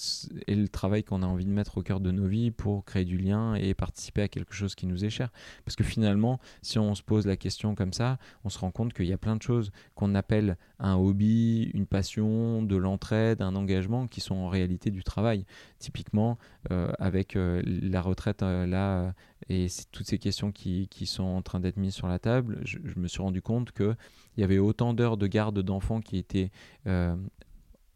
est 0.46 0.54
le 0.54 0.68
travail 0.68 1.02
qu'on 1.04 1.22
a 1.22 1.26
envie 1.26 1.46
de 1.46 1.50
mettre 1.50 1.78
au 1.78 1.82
cœur 1.82 2.00
de 2.00 2.10
nos 2.10 2.26
vies 2.26 2.50
pour 2.50 2.84
créer 2.84 3.04
du 3.04 3.18
lien 3.18 3.54
et 3.54 3.74
participer 3.74 4.22
à 4.22 4.28
quelque 4.28 4.54
chose 4.54 4.74
qui 4.74 4.86
nous 4.86 5.04
est 5.04 5.10
cher. 5.10 5.30
Parce 5.64 5.74
que 5.74 5.84
finalement 5.84 6.19
si 6.62 6.78
on 6.78 6.94
se 6.94 7.02
pose 7.02 7.26
la 7.26 7.36
question 7.36 7.74
comme 7.74 7.92
ça, 7.92 8.18
on 8.44 8.48
se 8.48 8.58
rend 8.58 8.70
compte 8.70 8.92
qu'il 8.92 9.06
y 9.06 9.12
a 9.12 9.18
plein 9.18 9.36
de 9.36 9.42
choses 9.42 9.70
qu'on 9.94 10.14
appelle 10.14 10.56
un 10.78 10.96
hobby, 10.96 11.70
une 11.74 11.86
passion, 11.86 12.62
de 12.62 12.76
l'entraide, 12.76 13.42
un 13.42 13.54
engagement, 13.54 14.06
qui 14.06 14.20
sont 14.20 14.36
en 14.36 14.48
réalité 14.48 14.90
du 14.90 15.02
travail. 15.02 15.44
Typiquement, 15.78 16.38
euh, 16.70 16.92
avec 16.98 17.36
euh, 17.36 17.62
la 17.64 18.02
retraite 18.02 18.42
là 18.42 19.14
et 19.48 19.66
toutes 19.92 20.06
ces 20.06 20.18
questions 20.18 20.52
qui, 20.52 20.88
sont 21.06 21.24
en 21.24 21.42
train 21.42 21.60
d'être 21.60 21.76
mises 21.76 21.94
sur 21.94 22.06
la 22.06 22.18
table, 22.18 22.60
je, 22.64 22.78
me 22.96 23.08
suis 23.08 23.22
rendu 23.22 23.42
compte 23.42 23.72
qu'il 23.72 23.96
y 24.36 24.44
avait 24.44 24.58
autant 24.58 24.94
d'heures 24.94 25.16
de 25.16 25.26
garde 25.26 25.60
d'enfants 25.60 26.00
qui 26.00 26.18
étaient 26.18 26.50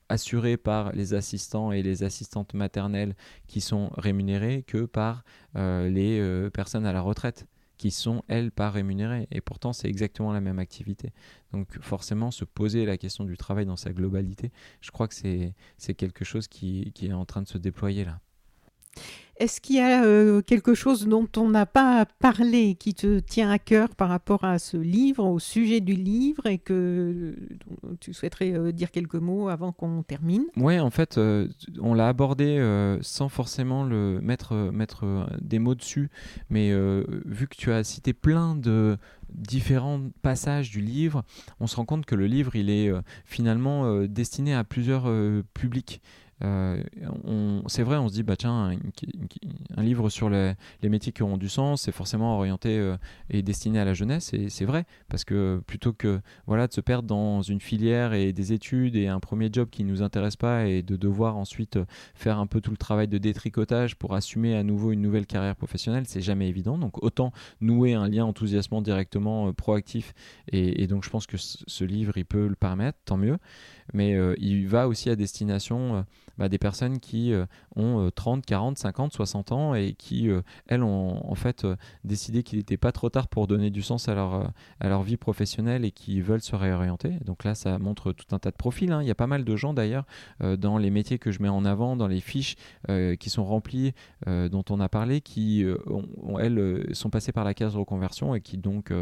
assurés 0.09 0.57
par 0.57 0.93
les 0.93 1.15
assistants 1.15 1.73
et 1.73 1.83
les 1.83 2.03
assistantes 2.03 2.55
maternelles 2.55 3.15
qui 3.47 3.61
sont 3.61 3.91
rémunérés 3.97 4.63
que 4.63 4.85
par 4.85 5.25
euh, 5.57 5.89
les 5.89 6.19
euh, 6.21 6.51
personnes 6.51 6.87
à 6.87 6.93
la 6.93 7.01
retraite 7.01 7.47
sont, 7.91 8.23
elles, 8.29 8.51
pas 8.51 8.71
rémunérées. 8.71 9.27
Et 9.31 9.41
pourtant, 9.41 9.73
c'est 9.73 9.89
exactement 9.89 10.33
la 10.33 10.41
même 10.41 10.59
activité. 10.59 11.13
Donc 11.53 11.79
forcément, 11.81 12.31
se 12.31 12.45
poser 12.45 12.87
la 12.87 12.97
question 12.97 13.25
du 13.25 13.37
travail 13.37 13.67
dans 13.67 13.77
sa 13.77 13.93
globalité, 13.93 14.51
je 14.81 14.91
crois 14.91 15.09
que 15.09 15.15
c'est 15.15 15.95
quelque 15.95 16.25
chose 16.25 16.49
qui, 16.49 16.93
qui 16.95 17.07
est 17.07 17.13
en 17.13 17.25
train 17.25 17.43
de 17.43 17.49
se 17.49 17.59
déployer 17.59 18.05
là. 18.05 18.21
Est-ce 19.37 19.61
qu'il 19.61 19.77
y 19.77 19.81
a 19.81 20.05
euh, 20.05 20.43
quelque 20.43 20.75
chose 20.75 21.09
dont 21.09 21.29
on 21.37 21.49
n'a 21.49 21.67
pas 21.67 22.07
parlé 22.21 22.77
qui 22.77 22.95
te 22.95 23.19
tient 23.19 23.51
à 23.51 23.59
cœur 23.59 23.89
par 23.89 24.09
rapport 24.09 24.45
à 24.45 24.61
ce 24.61 24.77
livre, 24.77 25.25
au 25.25 25.41
sujet 25.41 25.81
du 25.81 25.95
livre, 25.95 26.47
et 26.47 26.59
que 26.59 27.35
tu 27.99 28.15
souhaiterais 28.15 28.53
euh, 28.53 28.71
dire 28.71 28.93
quelques 28.93 29.17
mots 29.17 29.49
avant 29.49 29.73
qu'on 29.73 30.05
termine? 30.05 30.45
Oui, 30.57 30.79
en 30.79 30.91
fait, 30.91 31.19
euh, 31.19 31.49
on 31.81 31.95
l'a 31.95 32.09
abordé 32.09 32.45
sans 33.01 33.29
forcément 33.29 33.83
le 33.83 34.21
mettre, 34.21 34.55
mettre 34.55 35.27
des 35.41 35.59
mots 35.59 35.75
dessus, 35.75 36.11
mais 36.49 36.73
vu 37.25 37.49
que 37.49 37.57
tu 37.57 37.73
as 37.73 37.83
cité 37.83 38.13
plein 38.13 38.55
de 38.55 38.97
différents 39.31 40.01
passages 40.23 40.71
du 40.71 40.81
livre, 40.81 41.25
on 41.61 41.67
se 41.67 41.77
rend 41.77 41.85
compte 41.85 42.07
que 42.07 42.15
le 42.15 42.27
livre, 42.27 42.55
il 42.55 42.71
est 42.71 42.93
finalement 43.25 44.03
destiné 44.07 44.55
à 44.55 44.65
plusieurs 44.65 45.11
publics. 45.55 46.01
Euh, 46.43 46.83
c'est 47.67 47.83
vrai, 47.83 47.97
on 47.97 48.09
se 48.09 48.15
dit, 48.15 48.23
bah 48.23 48.37
tiens, 48.37 48.73
un, 49.77 49.83
livre 49.83 50.09
sur 50.11 50.29
les, 50.29 50.55
métiers 50.83 51.13
qui 51.13 51.23
ont 51.23 51.37
du 51.37 51.49
sens, 51.49 51.83
c'est 51.83 51.93
forcément 51.93 52.37
orienté 52.37 52.79
euh, 52.79 52.97
et 53.31 53.43
destiné 53.43 53.79
à 53.79 53.85
la 53.85 53.95
jeunesse, 53.95 54.33
et 54.35 54.49
c'est 54.49 54.65
vrai, 54.65 54.85
parce 55.09 55.25
que 55.25 55.63
plutôt 55.67 55.93
que 55.93 56.21
voilà, 56.47 56.67
de 56.67 56.73
se 56.73 56.81
perdre 56.81 57.09
dans 57.09 57.43
une 57.43 57.61
filière 57.61 58.13
et 58.13 58.33
des 58.33 58.53
études 58.53 58.97
et 58.97 59.09
un 59.09 59.21
premier 59.21 59.49
job 59.53 59.69
qui 59.71 59.85
ne 59.85 59.91
nous 59.91 60.03
intéresse 60.03 60.37
pas, 60.37 60.67
et 60.67 60.83
de 60.83 60.97
devoir 60.97 61.37
ensuite 61.37 61.77
euh, 61.77 61.85
faire 62.15 62.39
un 62.39 62.47
peu 62.47 62.61
tout 62.61 62.71
le 62.71 62.77
travail 62.77 63.09
de 63.09 63.19
détricotage 63.19 63.97
pour 63.97 64.15
assumer 64.15 64.57
à 64.57 64.63
nouveau 64.63 64.93
une 64.93 65.03
nouvelle 65.03 65.27
carrière 65.27 65.57
professionnelle, 65.57 66.05
c'est 66.07 66.21
jamais 66.21 66.49
évident. 66.49 66.79
Donc 66.79 67.03
autant 67.03 67.33
nouer 67.61 67.95
un 67.95 68.09
lien 68.09 68.25
enthousiasmant 68.25 68.83
directement 68.83 69.53
proactif, 69.53 70.15
et, 70.51 70.87
donc 70.87 71.05
je 71.05 71.11
pense 71.11 71.27
que 71.27 71.37
ce 71.39 71.85
livre, 71.85 72.17
il 72.17 72.25
peut 72.25 72.47
le 72.49 72.57
permettre, 72.57 72.99
tant 73.05 73.17
mieux 73.17 73.39
mais 73.93 74.17
il 74.39 74.67
va 74.67 74.89
aussi 74.89 75.11
à 75.11 75.17
destination 75.17 76.07
bah, 76.39 76.49
des 76.49 76.59
personnes 76.59 76.99
qui 76.99 77.33
euh, 77.33 77.47
ont 77.77 78.11
30, 78.15 78.45
40, 78.45 78.79
50, 78.79 79.13
60 79.13 79.53
ans 79.53 79.75
et 79.75 79.95
qui, 79.95 80.29
elles, 80.67 80.83
ont 80.83 81.31
en 81.31 81.35
fait 81.35 81.67
décidé 82.05 82.43
qu'il 82.43 82.59
n'était 82.59 82.77
pas 82.77 82.93
trop 82.93 83.11
tard 83.11 83.29
pour 83.29 83.47
donner 83.47 83.71
du 83.71 83.83
sens 83.83 84.09
à 84.09 84.15
leur, 84.15 84.51
à 84.81 84.89
leur 84.89 85.03
vie 85.03 85.17
professionnelle 85.17 85.85
et 85.85 85.91
qui 85.91 86.21
veulent 86.21 86.43
se 86.43 86.57
réorienter. 86.57 87.19
Donc 87.25 87.45
là, 87.45 87.55
ça 87.55 87.79
montre 87.79 88.13
tout 88.13 88.35
un 88.35 88.39
tas 88.39 88.51
de 88.51 88.57
profils. 88.57 88.91
Hein. 88.93 89.03
Il 89.03 89.09
y 89.09 89.11
a 89.11 89.15
pas 89.15 89.27
mal 89.27 89.45
de 89.45 89.57
gens 89.57 89.75
d'ailleurs 89.75 90.05
dans 90.41 90.79
les 90.79 90.91
métiers 90.91 91.19
que 91.19 91.31
je 91.31 91.43
mets 91.43 91.49
en 91.49 91.65
avant, 91.65 91.97
dans 91.97 92.09
les 92.09 92.21
fiches 92.21 92.57
qui 93.19 93.31
sont 93.31 93.45
remplies, 93.45 93.93
dont 94.27 94.65
on 94.71 94.81
a 94.81 94.89
parlé, 94.89 95.21
qui, 95.21 95.65
elles, 96.41 96.87
sont 96.93 97.11
passées 97.11 97.33
par 97.33 97.45
la 97.45 97.55
case 97.55 97.77
reconversion 97.77 98.35
et 98.35 98.41
qui 98.41 98.59
donc 98.59 98.93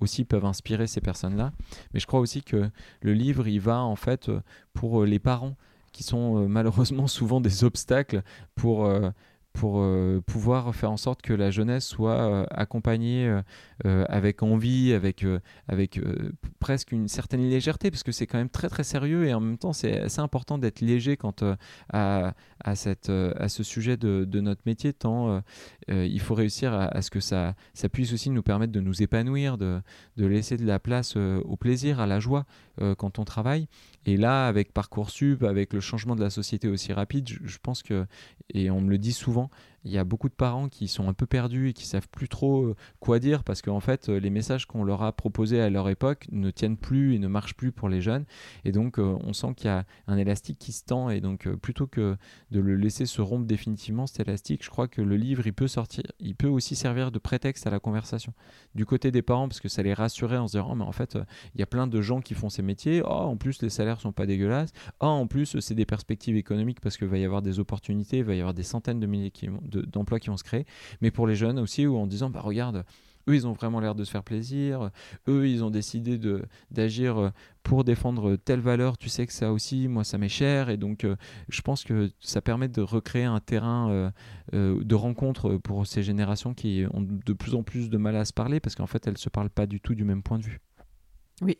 aussi 0.00 0.24
peuvent 0.24 0.44
inspirer 0.44 0.86
ces 0.86 1.00
personnes-là. 1.00 1.52
Mais 1.92 2.00
je 2.00 2.06
crois 2.06 2.20
aussi 2.20 2.42
que 2.42 2.70
le 3.00 3.14
livre, 3.14 3.46
il 3.48 3.60
va 3.60 3.80
en 3.80 3.96
fait 3.96 4.30
pour 4.74 5.02
euh, 5.02 5.06
les 5.06 5.18
parents 5.18 5.56
qui 5.92 6.02
sont 6.02 6.38
euh, 6.38 6.48
malheureusement 6.48 7.06
souvent 7.06 7.40
des 7.40 7.64
obstacles 7.64 8.22
pour 8.54 8.86
euh, 8.86 9.10
pour 9.54 9.84
pouvoir 10.24 10.74
faire 10.74 10.90
en 10.90 10.96
sorte 10.96 11.20
que 11.20 11.34
la 11.34 11.50
jeunesse 11.50 11.86
soit 11.86 12.50
accompagnée 12.50 13.30
avec 13.84 14.42
envie, 14.42 14.94
avec, 14.94 15.26
avec 15.68 16.00
presque 16.58 16.90
une 16.90 17.06
certaine 17.06 17.42
légèreté, 17.42 17.90
parce 17.90 18.02
que 18.02 18.12
c'est 18.12 18.26
quand 18.26 18.38
même 18.38 18.48
très 18.48 18.70
très 18.70 18.82
sérieux 18.82 19.26
et 19.26 19.34
en 19.34 19.40
même 19.40 19.58
temps 19.58 19.74
c'est 19.74 20.00
assez 20.00 20.20
important 20.20 20.56
d'être 20.56 20.80
léger 20.80 21.18
quant 21.18 21.34
à, 21.92 22.32
à, 22.64 22.74
cette, 22.74 23.10
à 23.10 23.50
ce 23.50 23.62
sujet 23.62 23.98
de, 23.98 24.24
de 24.26 24.40
notre 24.40 24.62
métier, 24.64 24.94
tant 24.94 25.42
il 25.88 26.20
faut 26.20 26.34
réussir 26.34 26.72
à, 26.72 26.84
à, 26.84 27.02
ce 27.02 27.10
que 27.10 27.20
ça, 27.20 27.54
ça 27.74 27.90
puisse 27.90 28.14
aussi 28.14 28.30
nous 28.30 28.42
permettre 28.42 28.72
de 28.72 28.80
nous 28.80 29.02
épanouir, 29.02 29.58
de, 29.58 29.82
de 30.16 30.24
laisser 30.24 30.56
de 30.56 30.64
la 30.64 30.78
place 30.78 31.14
au 31.16 31.56
plaisir, 31.56 32.00
à 32.00 32.06
la 32.06 32.20
joie 32.20 32.46
quand 32.98 33.18
on 33.18 33.24
travaille. 33.24 33.68
Et 34.06 34.16
là, 34.16 34.46
avec 34.46 34.72
Parcoursup, 34.72 35.42
avec 35.42 35.72
le 35.72 35.80
changement 35.80 36.16
de 36.16 36.22
la 36.22 36.30
société 36.30 36.68
aussi 36.68 36.92
rapide, 36.92 37.28
je, 37.28 37.58
pense 37.62 37.82
que, 37.82 38.06
et 38.52 38.70
on 38.70 38.80
me 38.80 38.90
le 38.90 38.98
dit 38.98 39.12
souvent, 39.12 39.50
il 39.84 39.90
y 39.90 39.98
a 39.98 40.04
beaucoup 40.04 40.28
de 40.28 40.34
parents 40.34 40.68
qui 40.68 40.88
sont 40.88 41.08
un 41.08 41.12
peu 41.12 41.26
perdus 41.26 41.70
et 41.70 41.72
qui 41.72 41.86
savent 41.86 42.08
plus 42.08 42.28
trop 42.28 42.62
euh, 42.62 42.76
quoi 43.00 43.18
dire 43.18 43.42
parce 43.44 43.62
qu'en 43.62 43.80
fait 43.80 44.08
euh, 44.08 44.20
les 44.20 44.30
messages 44.30 44.66
qu'on 44.66 44.84
leur 44.84 45.02
a 45.02 45.12
proposés 45.12 45.60
à 45.60 45.70
leur 45.70 45.88
époque 45.88 46.26
ne 46.30 46.50
tiennent 46.50 46.76
plus 46.76 47.14
et 47.14 47.18
ne 47.18 47.28
marchent 47.28 47.54
plus 47.54 47.72
pour 47.72 47.88
les 47.88 48.00
jeunes. 48.00 48.24
Et 48.64 48.72
donc 48.72 48.98
euh, 48.98 49.16
on 49.24 49.32
sent 49.32 49.54
qu'il 49.56 49.66
y 49.66 49.70
a 49.70 49.84
un 50.06 50.16
élastique 50.16 50.58
qui 50.58 50.72
se 50.72 50.84
tend 50.84 51.10
et 51.10 51.20
donc 51.20 51.48
plutôt 51.56 51.86
que 51.86 52.16
de 52.50 52.60
le 52.60 52.76
laisser 52.76 53.06
se 53.06 53.20
rompre 53.20 53.46
définitivement 53.46 54.06
cet 54.06 54.28
élastique 54.28 54.64
je 54.64 54.70
crois 54.70 54.88
que 54.88 55.02
le 55.02 55.16
livre 55.16 55.46
il 55.46 55.52
peut 55.52 55.68
sortir 55.68 56.04
il 56.20 56.34
peut 56.34 56.48
aussi 56.48 56.76
servir 56.76 57.10
de 57.10 57.18
prétexte 57.18 57.66
à 57.66 57.70
la 57.70 57.80
conversation. 57.80 58.32
Du 58.74 58.86
côté 58.86 59.10
des 59.10 59.22
parents 59.22 59.48
parce 59.48 59.60
que 59.60 59.68
ça 59.68 59.82
les 59.82 59.94
rassurait 59.94 60.38
en 60.38 60.46
se 60.46 60.52
disant 60.52 60.68
oh, 60.70 60.74
mais 60.74 60.84
en 60.84 60.92
fait 60.92 61.18
il 61.54 61.60
y 61.60 61.62
a 61.62 61.66
plein 61.66 61.86
de 61.86 62.00
gens 62.00 62.20
qui 62.20 62.34
font 62.34 62.48
ces 62.48 62.62
métiers. 62.62 63.02
Oh 63.04 63.08
en 63.08 63.36
plus 63.36 63.62
les 63.62 63.70
salaires 63.70 64.00
sont 64.00 64.12
pas 64.12 64.26
dégueulasses. 64.26 64.72
Oh 65.00 65.06
en 65.06 65.26
plus 65.26 65.58
c'est 65.60 65.74
des 65.74 65.86
perspectives 65.86 66.36
économiques 66.36 66.80
parce 66.80 66.96
qu'il 66.96 67.08
va 67.08 67.18
y 67.18 67.24
avoir 67.24 67.42
des 67.42 67.58
opportunités 67.58 68.18
il 68.18 68.24
va 68.24 68.34
y 68.34 68.40
avoir 68.40 68.54
des 68.54 68.62
centaines 68.62 69.00
de 69.00 69.06
milliers 69.06 69.30
qui 69.30 69.48
d'emplois 69.76 70.20
qui 70.20 70.28
vont 70.28 70.36
se 70.36 70.44
créer, 70.44 70.66
mais 71.00 71.10
pour 71.10 71.26
les 71.26 71.34
jeunes 71.34 71.58
aussi, 71.58 71.86
où 71.86 71.96
en 71.96 72.06
disant, 72.06 72.30
bah 72.30 72.40
regarde, 72.40 72.84
eux, 73.28 73.34
ils 73.34 73.46
ont 73.46 73.52
vraiment 73.52 73.80
l'air 73.80 73.94
de 73.94 74.04
se 74.04 74.10
faire 74.10 74.24
plaisir. 74.24 74.90
Eux, 75.28 75.48
ils 75.48 75.62
ont 75.62 75.70
décidé 75.70 76.18
d'agir 76.70 77.18
euh, 77.18 77.30
pour 77.62 77.84
défendre 77.84 78.36
telle 78.36 78.60
valeur. 78.60 78.98
Tu 78.98 79.08
sais 79.08 79.26
que 79.26 79.32
ça 79.32 79.52
aussi, 79.52 79.88
moi, 79.88 80.04
ça 80.04 80.18
m'est 80.18 80.28
cher. 80.28 80.70
Et 80.70 80.76
donc, 80.76 81.04
euh, 81.04 81.16
je 81.48 81.60
pense 81.60 81.84
que 81.84 82.10
ça 82.20 82.40
permet 82.40 82.68
de 82.68 82.82
recréer 82.82 83.24
un 83.24 83.40
terrain 83.40 84.12
euh, 84.52 84.82
de 84.82 84.94
rencontre 84.94 85.56
pour 85.56 85.86
ces 85.86 86.02
générations 86.02 86.54
qui 86.54 86.84
ont 86.92 87.02
de 87.02 87.32
plus 87.32 87.54
en 87.54 87.62
plus 87.62 87.90
de 87.90 87.96
mal 87.96 88.16
à 88.16 88.24
se 88.24 88.32
parler 88.32 88.60
parce 88.60 88.74
qu'en 88.74 88.86
fait, 88.86 89.06
elles 89.06 89.14
ne 89.14 89.18
se 89.18 89.28
parlent 89.28 89.50
pas 89.50 89.66
du 89.66 89.80
tout 89.80 89.94
du 89.94 90.04
même 90.04 90.22
point 90.22 90.38
de 90.38 90.44
vue. 90.44 90.60
Oui, 91.40 91.58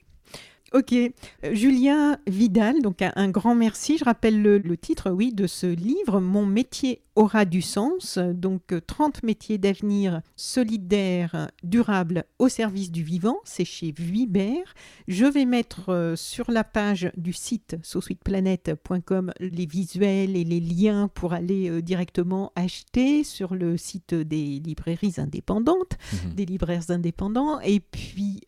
Ok. 0.75 0.95
Euh, 0.95 1.11
Julien 1.53 2.19
Vidal, 2.27 2.81
donc 2.81 3.03
un, 3.03 3.29
grand 3.29 3.55
merci. 3.55 3.99
Je 3.99 4.05
rappelle 4.05 4.41
le, 4.41 4.77
titre, 4.77 5.11
oui, 5.11 5.33
de 5.33 5.47
ce 5.47 5.67
livre, 5.67 6.21
Mon 6.21 6.47
métier 6.47 7.03
aura 7.15 7.45
du 7.45 7.61
sens. 7.61 8.19
Donc 8.19 8.75
30 8.87 9.17
euh, 9.17 9.27
métiers 9.27 9.59
d'avenir 9.59 10.23
solidaires, 10.35 11.49
durables 11.63 12.25
au 12.39 12.49
service 12.49 12.91
du 12.91 13.03
vivant. 13.03 13.37
C'est 13.45 13.67
chez 13.67 13.93
Vuibert. 13.93 14.75
Je 15.09 15.27
vais 15.27 15.45
mettre 15.45 15.91
euh, 15.91 16.17
sur 16.17 16.51
la 16.51 16.65
page 16.65 17.13
du 17.19 17.35
site 17.35 17.77
sausuiteplanète.com 17.83 19.33
les 19.41 19.67
visuels 19.67 20.37
et 20.37 20.45
les 20.45 20.61
liens 20.61 21.09
pour 21.09 21.35
aller 21.35 21.83
directement 21.83 22.51
acheter 22.57 23.25
sur 23.25 23.55
le 23.55 23.77
site 23.77 24.15
des 24.15 24.59
librairies 24.65 25.15
indépendantes, 25.19 25.99
mhm. 26.13 26.35
des 26.35 26.47
libraires 26.47 26.91
indépendants. 26.91 27.61
Et 27.61 27.81
puis 27.81 28.41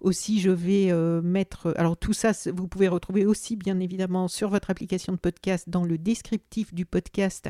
aussi, 0.00 0.40
je 0.40 0.50
vais 0.50 0.92
mettre. 1.26 1.74
Alors 1.76 1.96
tout 1.96 2.12
ça, 2.12 2.32
vous 2.54 2.68
pouvez 2.68 2.88
retrouver 2.88 3.26
aussi 3.26 3.56
bien 3.56 3.80
évidemment 3.80 4.28
sur 4.28 4.48
votre 4.48 4.70
application 4.70 5.12
de 5.12 5.18
podcast 5.18 5.68
dans 5.68 5.84
le 5.84 5.98
descriptif 5.98 6.72
du 6.72 6.86
podcast 6.86 7.48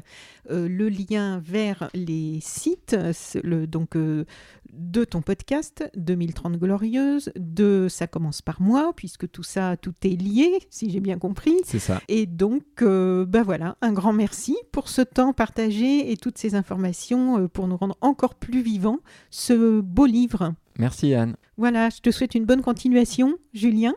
euh, 0.50 0.68
le 0.68 0.88
lien 0.88 1.38
vers 1.38 1.88
les 1.94 2.38
sites, 2.40 2.96
le, 3.42 3.66
donc 3.66 3.96
euh, 3.96 4.24
de 4.72 5.04
ton 5.04 5.22
podcast 5.22 5.88
2030 5.96 6.56
glorieuse, 6.58 7.30
de 7.36 7.86
ça 7.88 8.06
commence 8.06 8.42
par 8.42 8.60
moi 8.60 8.92
puisque 8.94 9.30
tout 9.30 9.42
ça, 9.42 9.76
tout 9.76 9.94
est 10.02 10.20
lié, 10.20 10.58
si 10.70 10.90
j'ai 10.90 11.00
bien 11.00 11.18
compris. 11.18 11.56
C'est 11.64 11.78
ça. 11.78 12.00
Et 12.08 12.26
donc, 12.26 12.64
ben 12.80 13.42
voilà, 13.42 13.76
un 13.80 13.92
grand 13.92 14.12
merci 14.12 14.56
pour 14.72 14.88
ce 14.88 15.02
temps 15.02 15.32
partagé 15.32 16.10
et 16.10 16.16
toutes 16.16 16.38
ces 16.38 16.54
informations 16.54 17.48
pour 17.48 17.68
nous 17.68 17.76
rendre 17.76 17.96
encore 18.00 18.34
plus 18.34 18.62
vivants 18.62 19.00
ce 19.30 19.80
beau 19.80 20.06
livre. 20.06 20.54
Merci 20.78 21.14
Anne. 21.14 21.36
Voilà, 21.56 21.88
je 21.90 22.00
te 22.00 22.10
souhaite 22.10 22.34
une 22.34 22.44
bonne 22.44 22.62
continuation, 22.62 23.36
Julien. 23.54 23.94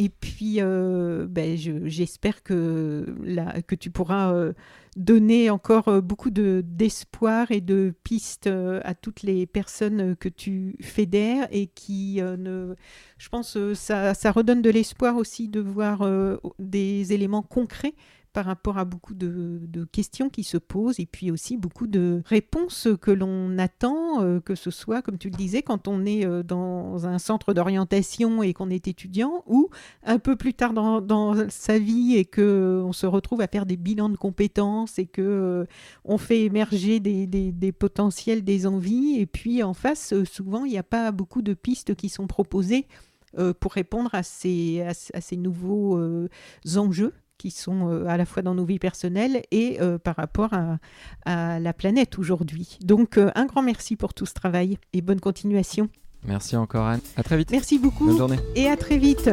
Et 0.00 0.10
puis, 0.10 0.58
euh, 0.60 1.26
ben, 1.28 1.56
j'espère 1.56 2.44
que, 2.44 3.04
que 3.66 3.74
tu 3.74 3.90
pourras 3.90 4.32
euh, 4.32 4.52
donner 4.94 5.50
encore 5.50 5.88
euh, 5.88 6.00
beaucoup 6.00 6.30
d'espoir 6.30 7.50
et 7.50 7.60
de 7.60 7.92
pistes 8.04 8.46
à 8.46 8.94
toutes 8.94 9.22
les 9.22 9.44
personnes 9.46 10.14
que 10.14 10.28
tu 10.28 10.76
fédères 10.80 11.48
et 11.50 11.66
qui, 11.66 12.20
ne, 12.22 12.74
je 13.18 13.28
pense, 13.28 13.58
ça, 13.74 14.14
ça 14.14 14.30
redonne 14.30 14.62
de 14.62 14.70
l'espoir 14.70 15.16
aussi 15.16 15.48
de 15.48 15.60
voir 15.60 16.08
des 16.60 17.12
éléments 17.12 17.42
concrets 17.42 17.94
par 18.38 18.44
rapport 18.44 18.78
à 18.78 18.84
beaucoup 18.84 19.14
de, 19.14 19.84
questions 19.90 20.30
qui 20.30 20.44
se 20.44 20.58
posent 20.58 21.00
et 21.00 21.06
puis 21.06 21.32
aussi 21.32 21.56
beaucoup 21.56 21.88
de 21.88 22.22
réponses 22.24 22.86
que 23.02 23.10
l'on 23.10 23.58
attend, 23.58 24.22
euh, 24.22 24.38
que 24.38 24.54
ce 24.54 24.70
soit, 24.70 25.02
comme 25.02 25.18
tu 25.18 25.28
le 25.28 25.36
disais, 25.36 25.62
quand 25.62 25.88
on 25.88 26.06
est 26.06 26.24
euh, 26.24 26.44
dans 26.44 27.04
un 27.04 27.18
centre 27.18 27.52
d'orientation 27.52 28.44
et 28.44 28.52
qu'on 28.52 28.70
est 28.70 28.86
étudiant 28.86 29.42
ou 29.48 29.70
un 30.04 30.20
peu 30.20 30.36
plus 30.36 30.54
tard 30.54 30.72
dans, 30.72 31.48
sa 31.48 31.80
vie 31.80 32.14
et 32.14 32.24
qu'on 32.24 32.92
se 32.92 33.06
retrouve 33.06 33.40
à 33.40 33.48
faire 33.48 33.66
des 33.66 33.76
bilans 33.76 34.08
de 34.08 34.16
compétences 34.16 35.00
et 35.00 35.06
que 35.06 35.66
on 36.04 36.16
fait 36.16 36.42
émerger 36.42 37.00
des, 37.00 37.72
potentiels, 37.72 38.44
des 38.44 38.68
envies 38.68 39.18
et 39.18 39.26
puis 39.26 39.64
en 39.64 39.74
face, 39.74 40.14
souvent, 40.22 40.64
il 40.64 40.70
n'y 40.70 40.78
a 40.78 40.84
pas 40.84 41.10
beaucoup 41.10 41.42
de 41.42 41.54
pistes 41.54 41.96
qui 41.96 42.08
sont 42.08 42.28
proposées 42.28 42.86
pour 43.58 43.72
répondre 43.72 44.10
à 44.14 44.22
ces 44.22 44.86
nouveaux 45.36 46.28
enjeux 46.76 47.14
qui 47.38 47.50
sont 47.50 47.88
euh, 47.88 48.06
à 48.06 48.16
la 48.16 48.26
fois 48.26 48.42
dans 48.42 48.54
nos 48.54 48.64
vies 48.64 48.78
personnelles 48.78 49.42
et 49.50 49.80
euh, 49.80 49.96
par 49.96 50.16
rapport 50.16 50.50
à, 50.52 50.78
la 51.24 51.72
planète 51.72 52.18
aujourd'hui. 52.18 52.78
Donc 52.82 53.16
euh, 53.16 53.30
un 53.34 53.46
grand 53.46 53.62
merci 53.62 53.96
pour 53.96 54.12
tout 54.12 54.26
ce 54.26 54.34
travail 54.34 54.78
et 54.92 55.02
bonne 55.02 55.20
continuation. 55.20 55.88
Merci 56.24 56.56
encore 56.56 56.86
Anne. 56.86 57.00
À 57.16 57.22
très 57.22 57.36
vite. 57.36 57.50
Merci 57.50 57.78
beaucoup. 57.78 58.06
Bonne 58.06 58.18
journée. 58.18 58.38
Et 58.56 58.68
à 58.68 58.76
très 58.76 58.98
vite. 58.98 59.30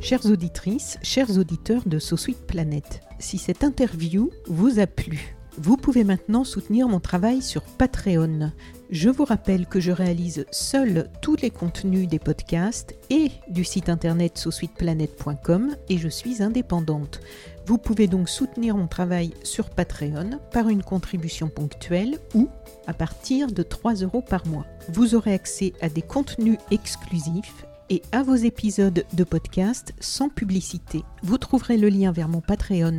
Chères 0.00 0.24
auditrices, 0.24 0.98
chers 1.02 1.36
auditeurs 1.36 1.82
de 1.86 1.98
So 1.98 2.16
Sweet 2.16 2.46
Planet, 2.46 3.02
si 3.18 3.36
cette 3.36 3.62
interview 3.62 4.30
vous 4.46 4.78
a 4.78 4.86
plu, 4.86 5.37
vous 5.60 5.76
pouvez 5.76 6.04
maintenant 6.04 6.44
soutenir 6.44 6.88
mon 6.88 7.00
travail 7.00 7.42
sur 7.42 7.62
Patreon. 7.62 8.52
Je 8.90 9.10
vous 9.10 9.24
rappelle 9.24 9.66
que 9.66 9.80
je 9.80 9.90
réalise 9.90 10.46
seul 10.52 11.10
tous 11.20 11.36
les 11.36 11.50
contenus 11.50 12.08
des 12.08 12.20
podcasts 12.20 12.94
et 13.10 13.32
du 13.48 13.64
site 13.64 13.88
internet 13.88 14.38
sausuiteplanet.com 14.38 15.76
et 15.88 15.98
je 15.98 16.08
suis 16.08 16.42
indépendante. 16.42 17.20
Vous 17.66 17.76
pouvez 17.76 18.06
donc 18.06 18.28
soutenir 18.28 18.76
mon 18.76 18.86
travail 18.86 19.34
sur 19.42 19.68
Patreon 19.70 20.38
par 20.52 20.68
une 20.68 20.82
contribution 20.82 21.48
ponctuelle 21.48 22.18
ou 22.34 22.48
à 22.86 22.94
partir 22.94 23.48
de 23.48 23.62
3 23.62 23.94
euros 23.96 24.22
par 24.22 24.46
mois. 24.46 24.66
Vous 24.88 25.16
aurez 25.16 25.34
accès 25.34 25.72
à 25.80 25.88
des 25.88 26.02
contenus 26.02 26.58
exclusifs 26.70 27.66
et 27.90 28.02
à 28.12 28.22
vos 28.22 28.34
épisodes 28.34 29.04
de 29.12 29.24
podcast 29.24 29.92
sans 30.00 30.28
publicité. 30.28 31.02
Vous 31.22 31.38
trouverez 31.38 31.76
le 31.76 31.88
lien 31.88 32.12
vers 32.12 32.28
mon 32.28 32.40
Patreon 32.40 32.98